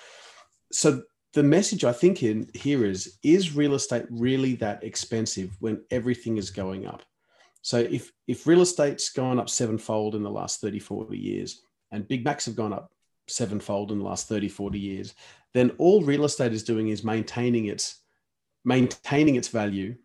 So 0.72 1.04
the 1.34 1.44
message 1.44 1.84
I 1.84 1.94
think 1.94 2.24
in 2.24 2.50
here 2.54 2.86
is: 2.86 3.18
is 3.24 3.56
real 3.56 3.76
estate 3.76 4.06
really 4.10 4.56
that 4.56 4.84
expensive 4.84 5.56
when 5.60 5.84
everything 5.92 6.38
is 6.38 6.50
going 6.50 6.86
up? 6.88 7.04
So 7.62 7.80
if 7.80 8.12
if 8.28 8.47
real 8.47 8.62
estate's 8.62 9.10
gone 9.10 9.39
up 9.39 9.50
sevenfold 9.50 10.15
in 10.15 10.24
the 10.24 10.32
last 10.32 10.62
30, 10.62 10.80
40 10.80 11.17
years, 11.17 11.62
and 11.91 12.08
Big 12.08 12.26
Macs 12.26 12.45
have 12.45 12.56
gone 12.56 12.74
up 12.74 12.91
sevenfold 13.28 13.91
in 13.91 14.00
the 14.00 14.06
last 14.06 14.28
30, 14.28 14.50
40 14.50 14.80
years, 14.80 15.13
then 15.54 15.71
all 15.78 16.04
real 16.04 16.26
estate 16.26 16.54
is 16.54 16.63
doing 16.63 16.89
is 16.89 17.04
maintaining 17.04 17.65
its 17.65 18.02
maintaining 18.63 19.36
its 19.36 19.47
value 19.47 19.95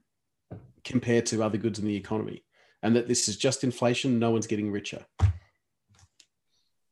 compared 0.85 1.27
to 1.27 1.43
other 1.43 1.59
goods 1.59 1.79
in 1.79 1.87
the 1.87 1.97
economy. 1.97 2.43
And 2.83 2.95
that 2.95 3.09
this 3.09 3.29
is 3.29 3.37
just 3.37 3.65
inflation, 3.65 4.19
no 4.19 4.31
one's 4.31 4.47
getting 4.47 4.71
richer. 4.71 5.05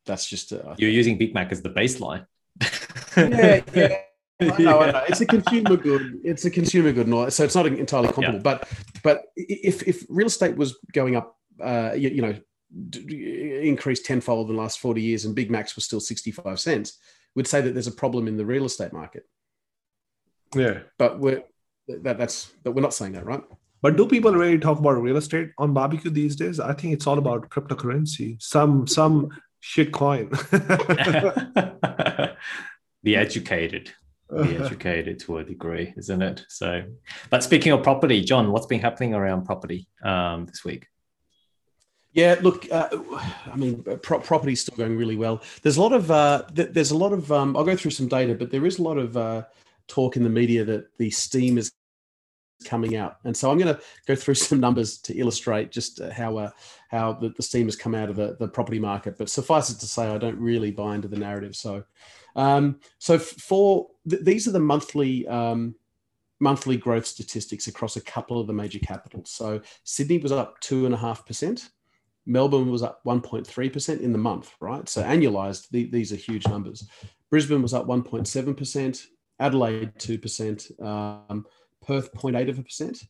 That's 0.06 0.28
just 0.28 0.52
a, 0.52 0.74
You're 0.78 0.90
using 0.90 1.16
Big 1.16 1.34
Mac 1.34 1.52
as 1.52 1.62
the 1.62 1.70
baseline. 1.70 2.26
yeah, 3.16 3.62
yeah. 3.74 3.98
I 4.40 4.62
know, 4.62 4.80
I 4.80 4.90
know. 4.90 5.04
It's 5.08 5.20
a 5.20 5.26
consumer 5.26 5.76
good. 5.76 6.20
It's 6.24 6.44
a 6.44 6.50
consumer 6.50 6.92
good, 6.92 7.06
and 7.06 7.14
all 7.14 7.24
that, 7.24 7.32
so 7.32 7.44
it's 7.44 7.54
not 7.54 7.66
entirely 7.66 8.12
comparable. 8.12 8.40
But 8.40 8.68
but 9.02 9.22
if 9.36 9.86
if 9.86 10.04
real 10.08 10.26
estate 10.26 10.56
was 10.56 10.76
going 10.92 11.16
up, 11.16 11.36
uh, 11.62 11.92
you, 11.96 12.10
you 12.10 12.22
know, 12.22 12.34
d- 12.90 13.06
d- 13.06 13.68
increased 13.68 14.06
tenfold 14.06 14.50
in 14.50 14.56
the 14.56 14.62
last 14.62 14.80
forty 14.80 15.02
years, 15.02 15.24
and 15.24 15.34
Big 15.34 15.50
Macs 15.50 15.76
were 15.76 15.82
still 15.82 16.00
sixty 16.00 16.30
five 16.30 16.58
cents, 16.60 16.98
we'd 17.34 17.46
say 17.46 17.60
that 17.60 17.72
there's 17.72 17.86
a 17.86 17.92
problem 17.92 18.28
in 18.28 18.36
the 18.36 18.46
real 18.46 18.64
estate 18.64 18.92
market. 18.92 19.24
Yeah. 20.54 20.80
But 20.98 21.18
we're 21.18 21.42
that, 21.88 22.18
that's 22.18 22.52
but 22.62 22.74
we're 22.74 22.82
not 22.82 22.94
saying 22.94 23.12
that, 23.12 23.26
right? 23.26 23.42
But 23.82 23.96
do 23.96 24.06
people 24.06 24.32
really 24.32 24.58
talk 24.58 24.78
about 24.78 24.92
real 24.92 25.18
estate 25.18 25.50
on 25.58 25.74
barbecue 25.74 26.10
these 26.10 26.36
days? 26.36 26.58
I 26.58 26.72
think 26.72 26.94
it's 26.94 27.06
all 27.06 27.18
about 27.18 27.50
cryptocurrency, 27.50 28.40
some 28.42 28.86
some 28.86 29.28
shit 29.60 29.92
coin. 29.92 30.30
the 33.02 33.16
educated, 33.16 33.92
the 34.42 34.56
educated 34.64 35.20
to 35.20 35.38
a 35.38 35.44
degree, 35.44 35.94
isn't 35.96 36.22
it? 36.22 36.44
So, 36.48 36.84
but 37.30 37.42
speaking 37.42 37.72
of 37.72 37.82
property, 37.82 38.22
John, 38.22 38.52
what's 38.52 38.66
been 38.66 38.80
happening 38.80 39.14
around 39.14 39.44
property 39.44 39.86
um, 40.02 40.46
this 40.46 40.64
week? 40.64 40.86
Yeah, 42.14 42.36
look, 42.42 42.70
uh, 42.70 42.88
I 43.52 43.56
mean, 43.56 43.82
pro- 43.82 44.20
property's 44.20 44.60
still 44.60 44.76
going 44.76 44.96
really 44.96 45.16
well. 45.16 45.42
There's 45.62 45.78
a 45.78 45.82
lot 45.82 45.92
of 45.92 46.10
uh, 46.12 46.44
th- 46.54 46.70
there's 46.70 46.92
a 46.92 46.96
lot 46.96 47.12
of 47.12 47.30
um, 47.32 47.56
I'll 47.56 47.64
go 47.64 47.74
through 47.74 47.90
some 47.90 48.06
data, 48.06 48.36
but 48.36 48.52
there 48.52 48.64
is 48.66 48.78
a 48.78 48.82
lot 48.82 48.98
of 48.98 49.16
uh, 49.16 49.42
talk 49.88 50.16
in 50.16 50.22
the 50.22 50.30
media 50.30 50.64
that 50.64 50.96
the 50.96 51.10
steam 51.10 51.58
is 51.58 51.72
coming 52.64 52.94
out, 52.96 53.16
and 53.24 53.36
so 53.36 53.50
I'm 53.50 53.58
going 53.58 53.74
to 53.74 53.80
go 54.06 54.14
through 54.14 54.34
some 54.46 54.60
numbers 54.60 54.98
to 54.98 55.18
illustrate 55.18 55.72
just 55.72 56.00
uh, 56.00 56.12
how 56.12 56.36
uh, 56.36 56.50
how 56.88 57.14
the, 57.14 57.30
the 57.30 57.42
steam 57.42 57.66
has 57.66 57.74
come 57.74 57.96
out 57.96 58.10
of 58.10 58.14
the, 58.14 58.36
the 58.38 58.46
property 58.46 58.78
market. 58.78 59.18
But 59.18 59.28
suffice 59.28 59.70
it 59.70 59.80
to 59.80 59.86
say, 59.86 60.06
I 60.06 60.18
don't 60.18 60.38
really 60.38 60.70
buy 60.70 60.94
into 60.94 61.08
the 61.08 61.18
narrative. 61.18 61.56
So, 61.56 61.82
um, 62.36 62.78
so 63.00 63.14
f- 63.14 63.22
for 63.22 63.88
th- 64.08 64.22
these 64.22 64.48
are 64.48 64.52
the 64.52 64.60
monthly. 64.60 65.26
Um, 65.26 65.74
monthly 66.40 66.76
growth 66.76 67.06
statistics 67.06 67.68
across 67.68 67.94
a 67.94 68.00
couple 68.00 68.40
of 68.40 68.48
the 68.48 68.52
major 68.52 68.80
capitals 68.80 69.30
so 69.30 69.60
sydney 69.84 70.18
was 70.18 70.32
up 70.32 70.58
two 70.60 70.84
and 70.84 70.92
a 70.92 70.98
half 70.98 71.24
percent 71.24 71.70
Melbourne 72.26 72.70
was 72.70 72.82
up 72.82 73.02
1.3% 73.04 74.00
in 74.00 74.12
the 74.12 74.18
month, 74.18 74.54
right? 74.60 74.88
So 74.88 75.02
annualized, 75.02 75.68
the, 75.70 75.84
these 75.90 76.12
are 76.12 76.16
huge 76.16 76.46
numbers. 76.48 76.88
Brisbane 77.30 77.62
was 77.62 77.74
up 77.74 77.86
1.7%, 77.86 79.06
Adelaide 79.40 79.94
2%, 79.96 80.82
um, 80.82 81.46
Perth 81.86 82.14
0.8%, 82.14 83.06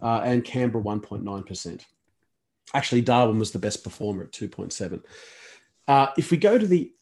uh, 0.00 0.20
and 0.24 0.44
Canberra 0.44 0.82
1.9%. 0.82 1.84
Actually, 2.72 3.02
Darwin 3.02 3.38
was 3.38 3.50
the 3.50 3.58
best 3.58 3.84
performer 3.84 4.24
at 4.24 4.32
2.7. 4.32 5.02
Uh, 5.86 6.06
if 6.16 6.30
we 6.30 6.38
go 6.38 6.56
to 6.56 6.66
the 6.66 6.92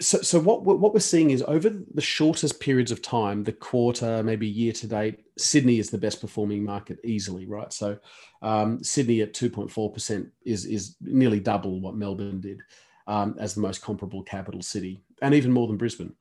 so, 0.00 0.20
so 0.20 0.38
what 0.38 0.64
we're- 0.64 0.78
what 0.78 0.92
we're 0.92 1.00
seeing 1.00 1.30
is 1.30 1.42
over 1.48 1.70
the 1.70 2.00
shortest 2.02 2.60
periods 2.60 2.90
of 2.90 3.00
time, 3.00 3.42
the 3.42 3.52
quarter, 3.52 4.22
maybe 4.22 4.46
year 4.46 4.72
to 4.74 4.86
date, 4.86 5.24
Sydney 5.38 5.78
is 5.78 5.88
the 5.90 5.98
best 5.98 6.20
performing 6.20 6.62
market 6.64 6.98
easily, 7.04 7.46
right? 7.46 7.72
So 7.72 7.98
um, 8.42 8.82
Sydney 8.84 9.22
at 9.22 9.32
2.4% 9.32 10.30
is, 10.44 10.66
is 10.66 10.96
nearly 11.00 11.40
double 11.40 11.80
what 11.80 11.94
Melbourne 11.94 12.40
did 12.40 12.60
um, 13.06 13.34
as 13.38 13.54
the 13.54 13.60
most 13.62 13.80
comparable 13.82 14.22
capital 14.22 14.60
city, 14.62 15.00
and 15.22 15.34
even 15.34 15.52
more 15.52 15.66
than 15.66 15.76
Brisbane. 15.76 16.14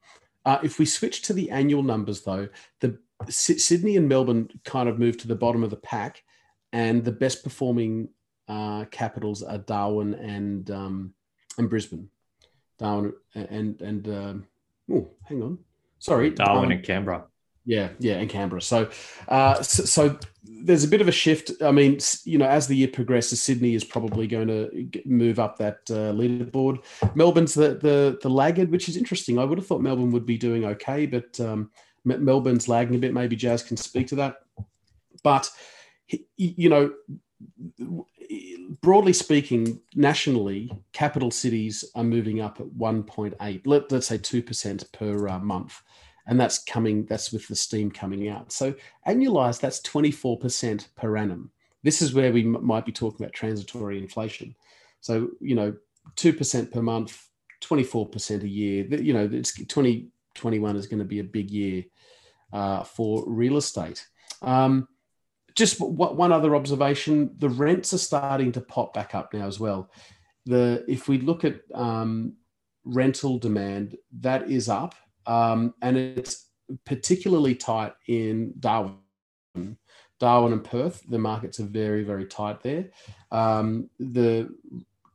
Uh, 0.46 0.60
if 0.64 0.80
we 0.80 0.86
switch 0.86 1.24
to 1.24 1.34
the 1.34 1.50
annual 1.50 1.84
numbers, 1.84 2.22
though, 2.22 2.48
the 2.80 2.98
Sy- 3.30 3.56
Sydney 3.58 3.98
and 3.98 4.08
Melbourne 4.08 4.50
kind 4.64 4.88
of 4.88 5.00
move 5.00 5.18
to 5.18 5.28
the 5.28 5.36
bottom 5.36 5.64
of 5.64 5.72
the 5.72 5.78
pack, 5.78 6.24
and 6.72 7.04
the 7.04 7.12
best 7.12 7.44
performing 7.44 8.10
uh, 8.48 8.86
capitals 8.92 9.42
are 9.42 9.58
Darwin 9.58 10.14
and 10.14 10.70
um, 10.70 11.14
and 11.58 11.70
Brisbane. 11.70 12.10
Darwin 12.78 13.14
and 13.34 13.82
and 13.82 14.08
um, 14.08 14.48
oh, 14.92 15.10
hang 15.24 15.42
on, 15.42 15.58
sorry, 16.00 16.30
Darwin 16.30 16.66
um, 16.66 16.72
and 16.72 16.84
Canberra. 16.84 17.26
Yeah, 17.68 17.90
yeah, 17.98 18.18
in 18.18 18.28
Canberra. 18.28 18.62
So, 18.62 18.90
uh, 19.28 19.62
so, 19.64 19.86
so, 19.86 20.20
there's 20.44 20.84
a 20.84 20.88
bit 20.88 21.02
of 21.02 21.08
a 21.08 21.12
shift. 21.12 21.52
I 21.64 21.72
mean, 21.72 21.98
you 22.24 22.38
know, 22.38 22.46
as 22.46 22.68
the 22.68 22.76
year 22.76 22.88
progresses, 22.88 23.42
Sydney 23.42 23.74
is 23.74 23.84
probably 23.84 24.28
going 24.28 24.48
to 24.48 24.90
move 25.04 25.40
up 25.40 25.58
that 25.58 25.80
uh, 25.90 26.14
leaderboard. 26.14 26.84
Melbourne's 27.16 27.56
the, 27.56 27.76
the 27.76 28.20
the 28.22 28.30
laggard, 28.30 28.70
which 28.70 28.88
is 28.88 28.98
interesting. 28.98 29.40
I 29.40 29.46
would 29.46 29.58
have 29.58 29.66
thought 29.66 29.82
Melbourne 29.82 30.12
would 30.12 30.28
be 30.28 30.38
doing 30.38 30.66
okay, 30.66 31.08
but 31.08 31.40
um, 31.40 31.72
Melbourne's 32.04 32.70
lagging 32.70 32.96
a 32.96 33.00
bit. 33.00 33.14
Maybe 33.14 33.36
Jazz 33.36 33.64
can 33.64 33.78
speak 33.78 34.08
to 34.08 34.16
that. 34.16 34.36
But 35.24 35.50
you 36.38 36.70
know, 36.70 36.94
broadly 38.82 39.14
speaking, 39.14 39.80
nationally, 39.96 40.72
capital 40.94 41.32
cities 41.32 41.84
are 41.96 42.04
moving 42.04 42.42
up 42.42 42.60
at 42.60 42.68
1.8, 42.68 43.62
let, 43.66 43.94
us 43.94 44.08
say 44.08 44.18
2% 44.18 44.92
per 44.92 45.28
uh, 45.28 45.40
month. 45.40 45.82
And 46.28 46.40
that's 46.40 46.64
coming, 46.64 47.06
that's 47.06 47.32
with 47.32 47.48
the 47.48 47.56
steam 47.56 47.92
coming 47.92 48.30
out. 48.30 48.52
So 48.52 48.74
annualized, 49.08 49.62
that's 49.62 49.82
24% 49.82 50.88
per 50.96 51.18
annum. 51.18 51.52
This 51.84 52.02
is 52.02 52.14
where 52.14 52.32
we 52.32 52.44
m- 52.44 52.66
might 52.66 52.86
be 52.86 52.92
talking 52.92 53.24
about 53.24 53.34
transitory 53.34 54.00
inflation. 54.00 54.56
So, 55.02 55.30
you 55.40 55.56
know, 55.56 55.76
2% 56.16 56.72
per 56.72 56.82
month, 56.82 57.28
24% 57.64 58.44
a 58.44 58.48
year. 58.48 58.86
You 58.86 59.14
know, 59.14 59.30
it's 59.32 59.54
2021 59.54 60.76
is 60.76 60.88
going 60.88 61.00
to 61.00 61.06
be 61.06 61.20
a 61.20 61.24
big 61.24 61.52
year 61.52 61.84
uh, 62.52 62.84
for 62.84 63.24
real 63.28 63.58
estate. 63.58 64.08
Um, 64.42 64.88
just 65.56 65.80
one 65.80 66.32
other 66.32 66.56
observation: 66.56 67.36
the 67.38 67.50
rents 67.50 67.94
are 67.94 67.98
starting 67.98 68.52
to 68.54 68.62
pop 68.62 68.94
back 68.94 69.16
up 69.16 69.34
now 69.34 69.48
as 69.48 69.60
well. 69.60 69.90
The 70.46 70.86
if 70.88 71.08
we 71.08 71.20
look 71.20 71.44
at 71.44 71.62
um, 71.74 72.34
rental 72.84 73.40
demand, 73.40 73.98
that 74.20 74.50
is 74.50 74.70
up, 74.70 74.96
um, 75.26 75.74
and 75.82 75.98
it's 75.98 76.50
particularly 76.86 77.56
tight 77.56 77.94
in 78.08 78.54
Darwin. 78.60 78.98
Darwin 80.20 80.54
and 80.54 80.64
Perth, 80.64 81.04
the 81.10 81.20
markets 81.20 81.60
are 81.60 81.66
very, 81.66 82.04
very 82.04 82.26
tight 82.26 82.62
there. 82.62 82.90
Um, 83.32 83.90
the 84.00 84.50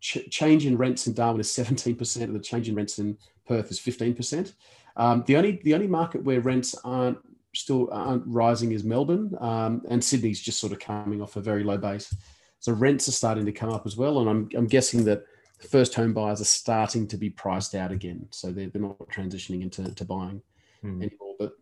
ch- 0.00 0.28
change 0.30 0.66
in 0.66 0.76
rents 0.76 1.06
in 1.06 1.14
Darwin 1.14 1.40
is 1.40 1.48
17%, 1.48 2.22
and 2.22 2.34
the 2.34 2.40
change 2.40 2.68
in 2.68 2.74
rents 2.74 2.98
in 2.98 3.16
Perth 3.46 3.70
is 3.70 3.80
15%. 3.80 4.52
Um, 4.96 5.24
the 5.26 5.36
only 5.36 5.60
the 5.64 5.74
only 5.74 5.86
market 5.86 6.24
where 6.24 6.40
rents 6.40 6.74
aren't 6.84 7.18
still 7.54 7.88
aren't 7.92 8.24
rising 8.26 8.72
is 8.72 8.84
Melbourne, 8.84 9.36
um, 9.40 9.82
and 9.88 10.02
Sydney's 10.02 10.40
just 10.40 10.60
sort 10.60 10.72
of 10.72 10.78
coming 10.78 11.20
off 11.20 11.36
a 11.36 11.40
very 11.40 11.64
low 11.64 11.78
base. 11.78 12.14
So 12.60 12.72
rents 12.72 13.08
are 13.08 13.12
starting 13.12 13.46
to 13.46 13.52
come 13.52 13.70
up 13.70 13.86
as 13.86 13.96
well, 13.96 14.20
and 14.20 14.28
I'm, 14.28 14.48
I'm 14.54 14.66
guessing 14.66 15.04
that 15.04 15.24
first 15.68 15.94
home 15.94 16.12
buyers 16.12 16.40
are 16.40 16.44
starting 16.44 17.06
to 17.08 17.16
be 17.16 17.30
priced 17.30 17.74
out 17.74 17.92
again. 17.92 18.26
So 18.30 18.52
they're, 18.52 18.68
they're 18.68 18.82
not 18.82 18.98
transitioning 19.08 19.62
into 19.62 19.94
to 19.94 20.04
buying 20.04 20.42
hmm. 20.82 21.02
anymore. 21.02 21.34
But 21.38 21.52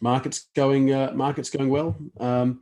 markets 0.00 0.46
going 0.54 0.92
uh, 0.92 1.12
markets 1.14 1.50
going 1.50 1.70
well. 1.70 1.96
Um, 2.18 2.60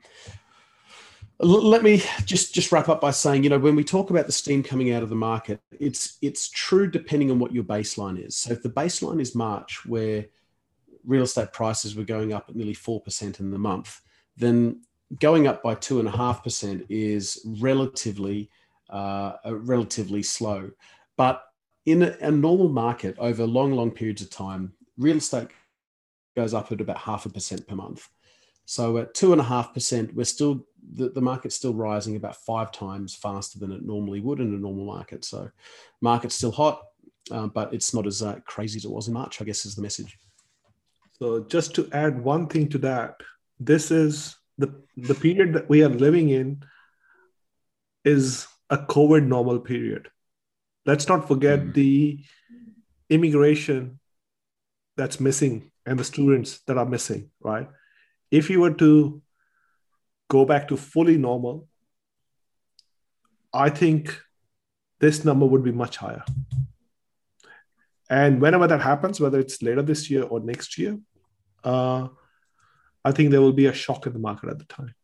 let 1.39 1.83
me 1.83 2.03
just 2.25 2.55
just 2.55 2.71
wrap 2.71 2.89
up 2.89 3.01
by 3.01 3.11
saying, 3.11 3.43
you 3.43 3.51
know, 3.51 3.59
when 3.59 3.75
we 3.75 3.83
talk 3.83 4.11
about 4.11 4.27
the 4.27 4.33
steam 4.33 4.63
coming 4.63 4.93
out 4.93 5.03
of 5.03 5.09
the 5.09 5.17
market, 5.17 5.61
it's 5.79 6.19
it's 6.23 6.49
true 6.51 6.89
depending 6.89 7.31
on 7.31 7.39
what 7.39 7.53
your 7.53 7.65
baseline 7.65 8.25
is. 8.25 8.37
So 8.37 8.53
if 8.53 8.63
the 8.63 8.71
baseline 8.71 9.21
is 9.21 9.35
March, 9.35 9.85
where 9.85 10.27
real 11.05 11.23
estate 11.23 11.53
prices 11.53 11.95
were 11.95 12.05
going 12.05 12.33
up 12.33 12.47
at 12.49 12.57
nearly 12.57 12.75
4% 12.75 13.41
in 13.41 13.51
the 13.51 13.59
month, 13.59 14.01
then 14.37 14.83
going 15.21 15.47
up 15.47 15.63
by 15.63 15.75
2.5% 15.75 16.87
is 16.89 17.41
relatively, 17.61 18.51
uh, 18.91 19.35
relatively 19.45 20.23
slow. 20.23 20.71
But 21.17 21.43
in 21.87 22.03
a, 22.03 22.17
a 22.21 22.31
normal 22.31 22.69
market 22.69 23.17
over 23.19 23.47
long, 23.47 23.73
long 23.73 23.91
periods 23.91 24.23
of 24.23 24.31
time, 24.31 24.73
real 24.97 25.17
estate 25.17 25.49
goes 26.37 26.55
up 26.55 26.73
at 26.73 26.81
about 26.81 26.99
half 26.99 27.27
a 27.27 27.29
percent 27.29 27.67
per 27.67 27.75
month. 27.75 28.09
So 28.65 28.99
at 28.99 29.15
two 29.15 29.33
and 29.33 29.41
a 29.41 29.45
half 29.45 29.75
percent, 29.75 30.15
we're 30.15 30.25
still 30.25 30.65
the, 30.95 31.09
the 31.09 31.21
market's 31.21 31.57
still 31.57 31.75
rising 31.75 32.17
about 32.17 32.37
five 32.37 32.73
times 32.73 33.15
faster 33.15 33.59
than 33.59 33.73
it 33.73 33.85
normally 33.85 34.21
would 34.21 34.41
in 34.41 34.55
a 34.55 34.59
normal 34.59 34.85
market. 34.85 35.25
So 35.25 35.51
market's 36.01 36.35
still 36.35 36.51
hot, 36.51 36.83
uh, 37.31 37.47
but 37.47 37.73
it's 37.73 37.95
not 37.95 38.07
as 38.07 38.23
uh, 38.23 38.41
crazy 38.47 38.79
as 38.79 38.85
it 38.85 38.91
was 38.91 39.09
in 39.09 39.15
March. 39.15 39.41
I 39.41 39.45
guess 39.45 39.65
is 39.65 39.75
the 39.75 39.83
message. 39.83 40.19
So 41.13 41.45
just 41.45 41.75
to 41.77 41.89
add 41.93 42.23
one 42.23 42.47
thing 42.49 42.69
to 42.71 42.79
that, 42.79 43.21
this 43.61 43.91
is 43.91 44.37
the 44.59 44.83
the 44.97 45.15
period 45.15 45.55
that 45.55 45.69
we 45.69 45.83
are 45.83 45.89
living 45.89 46.31
in 46.31 46.63
is 48.05 48.47
a 48.71 48.79
COVID 48.79 49.27
normal 49.27 49.61
period. 49.61 50.09
Let's 50.85 51.09
not 51.09 51.29
forget 51.29 51.61
mm. 51.61 51.75
the 51.75 52.25
immigration 53.09 54.01
that's 54.97 55.21
missing 55.21 55.71
and 55.87 55.99
the 55.99 56.05
students 56.05 56.61
that 56.67 56.79
are 56.79 56.87
missing, 56.87 57.31
right? 57.41 57.69
If 58.31 58.51
you 58.51 58.61
were 58.61 58.75
to 58.75 59.23
go 60.31 60.45
back 60.45 60.69
to 60.69 60.77
fully 60.77 61.19
normal, 61.19 61.69
I 63.53 63.69
think 63.71 64.19
this 64.99 65.25
number 65.25 65.47
would 65.47 65.63
be 65.63 65.73
much 65.73 65.97
higher. 65.97 66.25
And 68.13 68.43
whenever 68.43 68.67
that 68.67 68.83
happens, 68.83 69.21
whether 69.21 69.41
it's 69.41 69.63
later 69.63 69.81
this 69.81 70.11
year 70.11 70.25
or 70.25 70.39
next 70.39 70.77
year, 70.77 70.99
uh, 71.65 72.09
I 73.03 73.11
think 73.11 73.31
there 73.31 73.41
will 73.41 73.55
be 73.55 73.67
a 73.67 73.73
shock 73.73 74.07
in 74.07 74.13
the 74.13 74.19
market 74.19 74.51
at 74.51 74.59
the 74.59 74.67
time, 74.67 74.95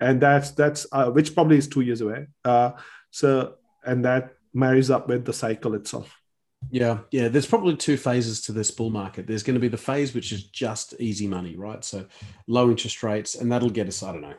and 0.00 0.18
that's 0.18 0.52
that's 0.52 0.86
uh, 0.92 1.10
which 1.10 1.34
probably 1.34 1.58
is 1.58 1.68
two 1.68 1.82
years 1.82 2.00
away. 2.00 2.28
Uh, 2.42 2.70
so 3.10 3.56
and 3.84 4.02
that 4.06 4.36
marries 4.54 4.90
up 4.90 5.08
with 5.08 5.26
the 5.26 5.34
cycle 5.34 5.74
itself. 5.74 6.18
Yeah, 6.70 7.00
yeah. 7.10 7.28
There's 7.28 7.46
probably 7.46 7.76
two 7.76 7.98
phases 7.98 8.40
to 8.46 8.52
this 8.52 8.70
bull 8.70 8.88
market. 8.88 9.26
There's 9.26 9.42
going 9.42 9.60
to 9.60 9.60
be 9.60 9.68
the 9.68 9.76
phase 9.76 10.14
which 10.14 10.32
is 10.32 10.44
just 10.44 10.94
easy 10.98 11.28
money, 11.28 11.54
right? 11.54 11.84
So 11.84 12.06
low 12.46 12.70
interest 12.70 13.02
rates, 13.02 13.34
and 13.34 13.52
that'll 13.52 13.68
get 13.68 13.88
us, 13.88 14.02
I 14.02 14.10
don't 14.10 14.22
know, 14.22 14.38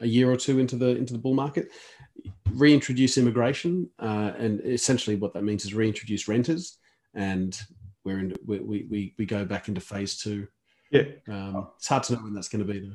a 0.00 0.08
year 0.08 0.28
or 0.28 0.36
two 0.36 0.58
into 0.58 0.74
the 0.74 0.96
into 0.96 1.12
the 1.12 1.20
bull 1.20 1.34
market. 1.34 1.68
Reintroduce 2.52 3.18
immigration, 3.18 3.88
uh, 3.98 4.32
and 4.38 4.60
essentially 4.64 5.16
what 5.16 5.32
that 5.34 5.42
means 5.42 5.64
is 5.64 5.74
reintroduce 5.74 6.28
renters, 6.28 6.78
and 7.14 7.58
we're 8.04 8.18
in 8.18 8.34
we, 8.46 8.58
we 8.60 9.14
we 9.18 9.26
go 9.26 9.44
back 9.44 9.68
into 9.68 9.80
phase 9.80 10.18
two. 10.18 10.46
Yeah, 10.90 11.04
um, 11.28 11.68
it's 11.76 11.88
hard 11.88 12.02
to 12.04 12.14
know 12.14 12.20
when 12.20 12.34
that's 12.34 12.48
going 12.48 12.66
to 12.66 12.72
be 12.72 12.80
though. 12.80 12.94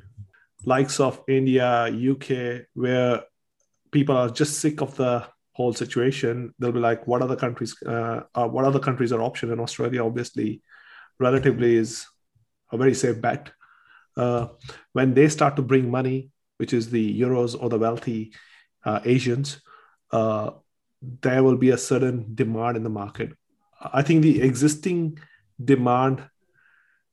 Likes 0.64 1.00
of 1.00 1.22
India, 1.28 1.86
UK, 1.86 2.66
where 2.74 3.24
people 3.90 4.16
are 4.16 4.30
just 4.30 4.60
sick 4.60 4.80
of 4.80 4.94
the 4.96 5.26
whole 5.52 5.72
situation. 5.72 6.54
They'll 6.58 6.72
be 6.72 6.78
like, 6.78 7.06
"What 7.06 7.22
other 7.22 7.36
countries? 7.36 7.76
Uh, 7.84 8.22
uh, 8.34 8.46
what 8.46 8.64
other 8.64 8.78
countries 8.78 9.12
are 9.12 9.22
option?" 9.22 9.50
And 9.50 9.60
Australia, 9.60 10.04
obviously, 10.04 10.62
relatively 11.18 11.76
is 11.76 12.06
a 12.70 12.76
very 12.76 12.94
safe 12.94 13.20
bet. 13.20 13.50
Uh, 14.16 14.48
when 14.92 15.14
they 15.14 15.28
start 15.28 15.56
to 15.56 15.62
bring 15.62 15.90
money, 15.90 16.30
which 16.58 16.72
is 16.72 16.90
the 16.90 17.20
euros 17.20 17.56
or 17.60 17.68
the 17.68 17.78
wealthy 17.78 18.32
uh, 18.84 19.00
Asians, 19.04 19.60
uh, 20.12 20.50
there 21.22 21.42
will 21.42 21.56
be 21.56 21.70
a 21.70 21.78
certain 21.78 22.34
demand 22.34 22.76
in 22.76 22.82
the 22.82 22.90
market 22.90 23.32
I 23.80 24.02
think 24.02 24.22
the 24.22 24.42
existing 24.42 25.18
demand 25.62 26.22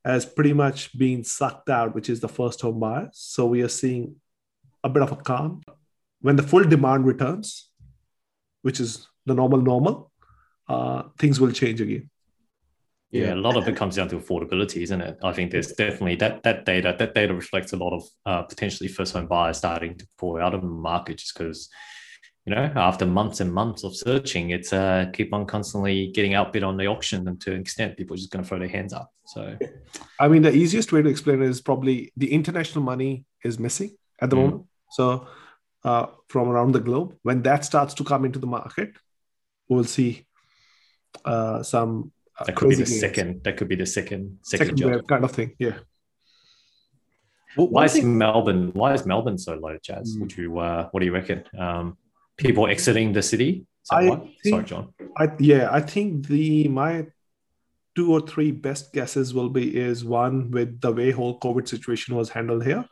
has 0.04 0.26
pretty 0.26 0.54
much 0.54 0.98
been 0.98 1.24
sucked 1.24 1.70
out, 1.70 1.96
which 1.96 2.10
is 2.10 2.20
the 2.20 2.28
first 2.28 2.62
home 2.62 2.80
buyers. 2.80 3.10
So 3.14 3.46
we 3.46 3.62
are 3.62 3.70
seeing 3.70 4.16
a 4.84 4.90
bit 4.90 5.04
of 5.04 5.12
a 5.12 5.16
calm. 5.16 5.62
When 6.22 6.36
the 6.36 6.44
full 6.44 6.64
demand 6.64 7.06
returns, 7.06 7.70
which 8.62 8.80
is 8.80 9.08
the 9.26 9.34
normal 9.34 9.62
normal, 9.62 10.12
uh, 10.68 11.04
things 11.20 11.40
will 11.40 11.52
change 11.52 11.82
again. 11.82 12.10
Yeah, 13.22 13.34
a 13.34 13.36
lot 13.36 13.56
of 13.56 13.68
it 13.68 13.76
comes 13.76 13.96
down 13.96 14.10
to 14.10 14.18
affordability, 14.18 14.82
isn't 14.84 15.02
it? 15.02 15.18
I 15.24 15.32
think 15.32 15.52
there's 15.52 15.72
definitely 15.74 16.16
that 16.18 16.44
that 16.44 16.66
data 16.66 16.96
that 16.98 17.14
data 17.14 17.34
reflects 17.34 17.74
a 17.74 17.78
lot 17.78 17.94
of 17.94 18.04
uh, 18.26 18.44
potentially 18.44 18.88
first 18.90 19.14
home 19.14 19.28
buyers 19.28 19.58
starting 19.58 19.98
to 19.98 20.08
pull 20.18 20.38
out 20.38 20.54
of 20.54 20.62
the 20.62 20.68
market 20.68 21.18
just 21.18 21.38
because 21.38 21.70
you 22.46 22.54
know, 22.54 22.72
after 22.76 23.08
months 23.08 23.40
and 23.40 23.52
months 23.52 23.84
of 23.84 23.96
searching, 23.96 24.52
it's 24.52 24.72
uh, 24.72 25.08
keep 25.12 25.34
on 25.34 25.48
constantly 25.48 26.12
getting 26.12 26.36
outbid 26.36 26.64
on 26.64 26.78
the 26.78 26.86
auction, 26.86 27.28
and 27.28 27.42
to 27.42 27.54
an 27.54 27.62
extent, 27.62 27.98
people 27.98 28.14
are 28.14 28.18
just 28.18 28.30
going 28.30 28.44
to 28.44 28.48
throw 28.48 28.60
their 28.60 28.68
hands 28.68 28.94
up. 28.94 29.12
So, 29.26 29.58
I 30.20 30.28
mean, 30.28 30.44
the 30.44 30.54
easiest 30.54 30.92
way 30.92 31.02
to 31.02 31.10
explain 31.10 31.42
it 31.42 31.50
is 31.50 31.60
probably 31.60 32.14
the 32.16 32.32
international 32.32 32.84
money 32.84 33.26
is 33.44 33.58
missing 33.58 33.98
at 34.20 34.30
the 34.30 34.36
mm. 34.36 34.42
moment. 34.42 34.66
So, 34.92 35.28
uh, 35.84 36.06
from 36.30 36.50
around 36.50 36.74
the 36.74 36.80
globe, 36.80 37.16
when 37.24 37.42
that 37.42 37.66
starts 37.66 37.96
to 37.96 38.04
come 38.04 38.26
into 38.26 38.38
the 38.38 38.48
market, 38.48 38.96
we'll 39.68 39.84
see 39.84 40.28
uh, 41.26 41.64
some. 41.64 42.12
That 42.46 42.56
could 42.56 42.70
be 42.70 42.76
the 42.76 42.84
gains. 42.84 43.00
second. 43.00 43.44
That 43.44 43.58
could 43.58 43.70
be 43.70 43.76
the 43.76 43.86
second 43.86 44.40
second, 44.42 44.78
second 44.78 44.78
job. 44.78 45.08
kind 45.08 45.24
of 45.24 45.32
thing. 45.32 45.56
Yeah. 45.60 45.78
Well, 47.56 47.68
why 47.70 47.86
is 47.86 47.94
thing, 47.94 48.18
Melbourne? 48.18 48.72
Why 48.74 48.94
is 48.94 49.06
Melbourne 49.06 49.38
so 49.38 49.56
low, 49.56 49.78
Jazz? 49.82 50.16
Mm. 50.16 50.22
Would 50.22 50.38
you? 50.38 50.60
Uh, 50.60 50.90
what 50.92 51.00
do 51.00 51.06
you 51.06 51.14
reckon? 51.14 51.44
Um, 51.58 51.98
people 52.38 52.68
exiting 52.68 53.14
the 53.14 53.22
city? 53.22 53.66
I 53.92 54.10
think, 54.10 54.36
Sorry, 54.44 54.64
John. 54.66 54.94
I, 55.18 55.30
yeah, 55.40 55.70
I 55.72 55.80
think 55.80 56.28
the 56.28 56.68
my 56.68 57.08
two 57.96 58.12
or 58.12 58.20
three 58.20 58.52
best 58.52 58.92
guesses 58.92 59.34
will 59.34 59.50
be 59.50 59.78
is 59.78 60.04
one 60.04 60.52
with 60.52 60.82
the 60.82 60.92
way 60.92 61.12
whole 61.12 61.40
COVID 61.40 61.68
situation 61.68 62.16
was 62.16 62.30
handled 62.30 62.66
here. 62.66 62.84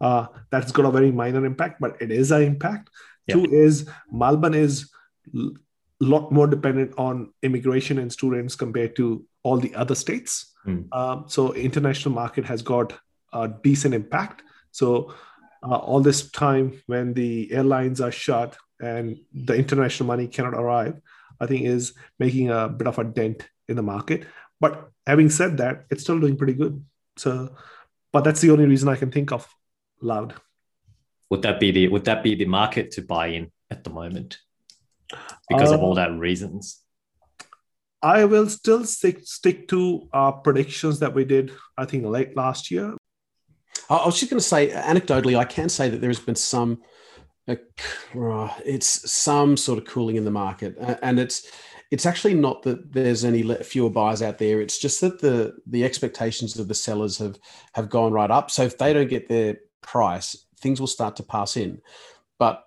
Uh, 0.00 0.26
that's 0.50 0.72
got 0.72 0.84
a 0.84 0.90
very 0.90 1.12
minor 1.12 1.46
impact, 1.46 1.80
but 1.80 1.96
it 2.02 2.10
is 2.10 2.32
an 2.32 2.42
impact. 2.42 2.90
Yeah. 3.26 3.36
Two 3.36 3.44
is 3.44 3.88
Melbourne 4.10 4.54
is 4.54 4.90
a 5.34 5.48
lot 6.02 6.32
more 6.32 6.46
dependent 6.46 6.92
on 6.98 7.32
immigration 7.42 7.98
and 7.98 8.12
students 8.12 8.56
compared 8.56 8.96
to 8.96 9.24
all 9.42 9.58
the 9.58 9.74
other 9.74 9.94
states. 9.94 10.52
Um, 10.92 11.24
so 11.28 11.54
international 11.54 12.14
market 12.14 12.44
has 12.44 12.62
got 12.62 12.92
a 13.32 13.48
decent 13.48 13.94
impact. 13.94 14.42
So 14.72 15.14
uh, 15.62 15.76
all 15.76 16.00
this 16.00 16.30
time 16.30 16.82
when 16.86 17.14
the 17.14 17.52
airlines 17.52 18.00
are 18.00 18.10
shut 18.10 18.56
and 18.80 19.18
the 19.32 19.54
international 19.54 20.06
money 20.08 20.26
cannot 20.26 20.54
arrive, 20.54 21.00
I 21.40 21.46
think 21.46 21.66
is 21.66 21.94
making 22.18 22.50
a 22.50 22.68
bit 22.68 22.86
of 22.86 22.98
a 22.98 23.04
dent 23.04 23.48
in 23.68 23.76
the 23.76 23.82
market. 23.82 24.26
But 24.60 24.90
having 25.06 25.30
said 25.30 25.58
that, 25.58 25.86
it's 25.90 26.02
still 26.02 26.20
doing 26.20 26.36
pretty 26.36 26.54
good. 26.54 26.84
So, 27.16 27.54
but 28.12 28.24
that's 28.24 28.40
the 28.40 28.50
only 28.50 28.66
reason 28.66 28.88
I 28.88 28.96
can 28.96 29.10
think 29.10 29.32
of 29.32 29.48
loud. 30.00 30.34
Would 31.30 31.42
that 31.42 31.60
be 31.60 31.70
the 31.70 31.88
would 31.88 32.04
that 32.04 32.22
be 32.22 32.34
the 32.34 32.44
market 32.44 32.90
to 32.92 33.02
buy 33.02 33.28
in 33.28 33.50
at 33.70 33.84
the 33.84 33.90
moment 33.90 34.38
because 35.48 35.70
of 35.72 35.80
Uh, 35.80 35.84
all 35.84 35.94
that 35.94 36.10
reasons? 36.18 36.82
I 38.02 38.24
will 38.24 38.48
still 38.48 38.84
stick 38.84 39.20
stick 39.24 39.68
to 39.68 40.08
our 40.12 40.32
predictions 40.32 40.98
that 40.98 41.14
we 41.14 41.24
did, 41.24 41.52
I 41.78 41.84
think, 41.84 42.04
late 42.04 42.36
last 42.36 42.70
year. 42.70 42.96
I 43.88 43.94
I 43.94 44.06
was 44.06 44.18
just 44.18 44.30
going 44.30 44.40
to 44.40 44.46
say, 44.46 44.70
anecdotally, 44.70 45.36
I 45.38 45.44
can 45.44 45.68
say 45.68 45.88
that 45.88 46.00
there 46.00 46.10
has 46.10 46.18
been 46.18 46.34
some, 46.34 46.82
uh, 47.48 48.48
it's 48.64 49.12
some 49.12 49.56
sort 49.56 49.78
of 49.78 49.84
cooling 49.84 50.16
in 50.16 50.24
the 50.24 50.30
market, 50.30 50.76
and 51.02 51.18
it's 51.18 51.46
it's 51.90 52.06
actually 52.06 52.34
not 52.34 52.62
that 52.62 52.92
there's 52.92 53.24
any 53.24 53.42
fewer 53.62 53.90
buyers 53.90 54.22
out 54.22 54.38
there. 54.38 54.60
It's 54.60 54.78
just 54.78 55.00
that 55.02 55.20
the 55.20 55.54
the 55.66 55.84
expectations 55.84 56.58
of 56.58 56.66
the 56.66 56.74
sellers 56.74 57.18
have 57.18 57.38
have 57.74 57.88
gone 57.88 58.12
right 58.12 58.30
up. 58.30 58.50
So 58.50 58.62
if 58.62 58.78
they 58.78 58.92
don't 58.92 59.10
get 59.10 59.28
their 59.28 59.58
price, 59.80 60.46
things 60.60 60.80
will 60.80 60.88
start 60.88 61.16
to 61.16 61.22
pass 61.22 61.56
in, 61.56 61.80
but 62.38 62.64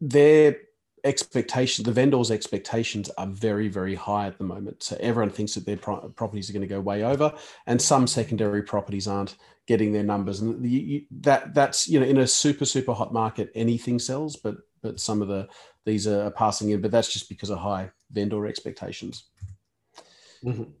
their 0.00 0.56
expectations, 1.04 1.84
the 1.84 1.92
vendors' 1.92 2.30
expectations 2.30 3.10
are 3.18 3.26
very 3.26 3.68
very 3.68 3.94
high 3.94 4.26
at 4.26 4.38
the 4.38 4.44
moment. 4.44 4.82
So 4.82 4.96
everyone 5.00 5.30
thinks 5.30 5.54
that 5.54 5.66
their 5.66 5.76
pro- 5.76 6.08
properties 6.10 6.48
are 6.48 6.52
going 6.52 6.62
to 6.68 6.74
go 6.74 6.80
way 6.80 7.04
over, 7.04 7.34
and 7.66 7.80
some 7.80 8.06
secondary 8.06 8.62
properties 8.62 9.08
aren't 9.08 9.36
getting 9.68 9.92
their 9.92 10.02
numbers 10.02 10.40
and 10.40 10.60
the, 10.62 10.68
you, 10.68 11.02
that 11.20 11.54
that's 11.54 11.88
you 11.88 12.00
know 12.00 12.06
in 12.06 12.18
a 12.18 12.26
super 12.26 12.64
super 12.64 12.92
hot 12.92 13.12
market 13.12 13.48
anything 13.54 13.96
sells 14.00 14.34
but 14.34 14.56
but 14.82 14.98
some 14.98 15.22
of 15.22 15.28
the 15.28 15.46
these 15.84 16.04
are 16.08 16.32
passing 16.32 16.70
in 16.70 16.80
but 16.80 16.90
that's 16.90 17.12
just 17.12 17.28
because 17.28 17.48
of 17.48 17.58
high 17.58 17.88
vendor 18.10 18.44
expectations 18.46 19.24
Mhm. 20.42 20.72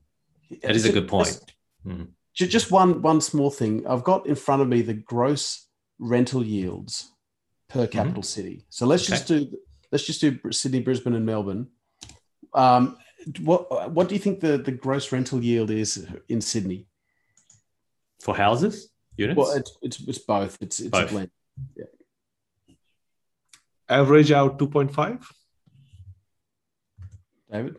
That 0.62 0.74
is 0.74 0.84
a 0.84 0.92
good 0.92 1.06
point. 1.06 1.26
just- 1.28 1.52
Mhm. 1.86 2.08
just 2.34 2.72
one 2.72 3.02
one 3.02 3.20
small 3.20 3.50
thing 3.50 3.86
i've 3.86 4.02
got 4.02 4.26
in 4.26 4.34
front 4.34 4.62
of 4.62 4.66
me 4.68 4.82
the 4.82 4.94
gross 4.94 5.68
rental 6.00 6.44
yields 6.44 7.12
per 7.68 7.86
capital 7.86 8.24
city 8.24 8.66
so 8.68 8.84
let's 8.84 9.06
just 9.06 9.28
do 9.28 9.48
let's 9.92 10.04
just 10.04 10.20
do 10.20 10.38
sydney 10.50 10.80
brisbane 10.80 11.14
and 11.14 11.24
melbourne 11.26 11.68
um, 12.54 12.96
what 13.40 13.92
what 13.92 14.08
do 14.08 14.14
you 14.14 14.20
think 14.20 14.40
the 14.40 14.58
the 14.58 14.72
gross 14.72 15.12
rental 15.12 15.40
yield 15.42 15.70
is 15.70 16.06
in 16.28 16.40
sydney 16.40 16.86
For 18.24 18.34
houses, 18.34 18.90
units. 19.16 19.38
well 19.38 19.52
it's 19.52 19.72
it's, 19.82 20.00
it's 20.08 20.18
both 20.18 20.58
it's 20.60 20.80
it's 20.80 20.88
a 20.88 21.02
Both. 21.02 21.10
blend 21.10 21.30
Average 23.88 24.32
out 24.32 24.58
2.5. 24.58 25.22
david 27.50 27.76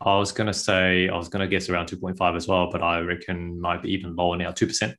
I 0.00 0.18
was 0.18 0.32
gonna 0.32 0.52
say 0.52 1.08
I 1.08 1.16
was 1.16 1.28
gonna 1.28 1.46
guess 1.48 1.70
around 1.70 1.86
two 1.86 1.96
point 1.96 2.18
five 2.18 2.34
as 2.36 2.46
well, 2.46 2.70
but 2.70 2.82
I 2.82 3.00
reckon 3.00 3.58
might 3.60 3.80
be 3.80 3.92
even 3.94 4.14
lower 4.16 4.36
now, 4.36 4.50
two 4.50 4.66
percent, 4.66 4.96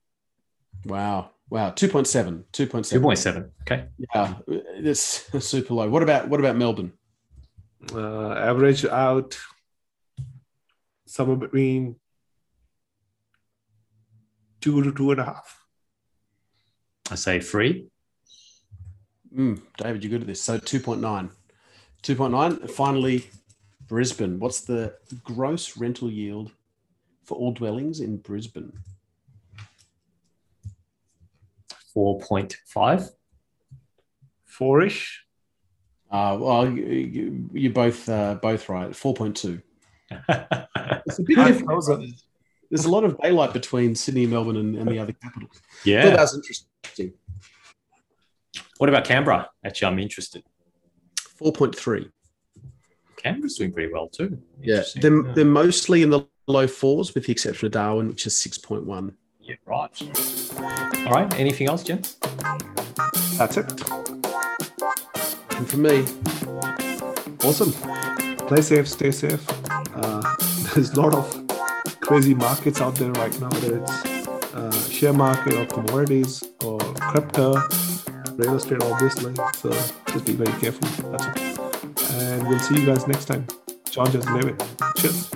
Wow. 0.85 1.31
Wow. 1.49 1.71
2.7. 1.71 2.43
2.7. 2.51 2.51
two 2.51 2.67
point 2.99 3.17
seven. 3.17 3.51
Okay, 3.61 3.85
Yeah. 4.13 4.35
It's 4.47 5.29
super 5.45 5.73
low. 5.73 5.89
What 5.89 6.03
about 6.03 6.27
what 6.27 6.39
about 6.39 6.55
Melbourne? 6.55 6.93
Uh, 7.93 8.31
average 8.33 8.83
out 8.85 9.37
somewhere 11.05 11.37
between 11.37 11.97
two 14.59 14.81
to 14.83 14.91
two 14.91 15.11
and 15.11 15.21
a 15.21 15.25
half. 15.25 15.63
I 17.11 17.15
say 17.15 17.39
three. 17.39 17.87
Mm, 19.35 19.61
David, 19.77 20.03
you're 20.03 20.09
good 20.09 20.21
at 20.21 20.27
this. 20.27 20.41
So 20.41 20.57
2.9. 20.57 21.29
2.9. 22.01 22.69
Finally, 22.71 23.29
Brisbane. 23.87 24.39
What's 24.39 24.61
the 24.61 24.95
gross 25.23 25.77
rental 25.77 26.09
yield 26.09 26.51
for 27.23 27.37
all 27.37 27.51
dwellings 27.51 27.99
in 27.99 28.17
Brisbane? 28.17 28.73
Four 31.95 32.19
point 32.19 32.57
five. 32.67 33.09
Four-ish. 34.43 35.25
Uh, 36.11 36.37
well, 36.39 36.69
you, 36.69 36.85
you, 36.85 37.49
you're 37.53 37.73
both 37.73 38.07
uh, 38.07 38.35
both 38.35 38.69
right. 38.69 38.91
4.2. 38.91 39.61
It's 41.07 41.19
a 41.19 41.23
bit 41.23 41.35
different. 41.35 42.15
There's 42.69 42.85
a 42.85 42.89
lot 42.89 43.03
of 43.03 43.19
daylight 43.21 43.53
between 43.53 43.95
Sydney, 43.95 44.25
Melbourne, 44.27 44.57
and, 44.57 44.75
and 44.75 44.87
the 44.89 44.99
other 44.99 45.13
capitals. 45.13 45.51
I 45.55 45.59
yeah. 45.85 46.09
that 46.09 46.19
was 46.19 46.35
interesting. 46.35 47.13
What 48.77 48.89
about 48.89 49.05
Canberra? 49.05 49.49
Actually, 49.63 49.87
I'm 49.87 49.99
interested. 49.99 50.43
4.3. 51.41 52.09
Canberra's 53.17 53.55
doing 53.55 53.71
pretty 53.71 53.91
well 53.91 54.07
too. 54.07 54.37
Yeah, 54.61 54.83
they're, 54.95 55.23
they're 55.33 55.45
mostly 55.45 56.01
in 56.03 56.09
the 56.09 56.27
low 56.47 56.67
fours, 56.67 57.13
with 57.13 57.25
the 57.25 57.31
exception 57.31 57.67
of 57.67 57.71
Darwin, 57.71 58.07
which 58.09 58.27
is 58.27 58.33
6.1. 58.33 59.13
Yeah, 59.45 59.55
right. 59.65 60.01
All 61.07 61.13
right. 61.13 61.39
Anything 61.39 61.67
else, 61.67 61.83
gents? 61.83 62.17
That's 63.37 63.57
it. 63.57 63.71
And 65.55 65.69
for 65.69 65.77
me, 65.77 66.05
Awesome. 67.45 67.73
Play 68.47 68.61
safe, 68.63 68.87
stay 68.87 69.11
safe. 69.11 69.45
Uh, 69.69 70.35
there's 70.73 70.89
a 70.93 70.99
lot 70.99 71.13
of 71.13 71.47
crazy 71.99 72.33
markets 72.33 72.81
out 72.81 72.95
there 72.95 73.11
right 73.11 73.39
now, 73.39 73.49
whether 73.49 73.77
it's 73.77 74.05
uh, 74.55 74.71
share 74.89 75.13
market 75.13 75.53
or 75.53 75.67
commodities 75.67 76.43
or 76.63 76.79
crypto, 76.79 77.53
real 78.33 78.55
estate, 78.55 78.81
obviously. 78.81 79.35
So 79.57 79.69
just 80.11 80.25
be 80.25 80.33
very 80.33 80.59
careful. 80.59 81.11
That's 81.11 81.25
it. 81.27 82.11
And 82.13 82.47
we'll 82.47 82.57
see 82.57 82.79
you 82.79 82.85
guys 82.87 83.07
next 83.07 83.25
time. 83.25 83.45
John, 83.91 84.11
just 84.11 84.27
David. 84.29 84.59
Cheers. 84.97 85.29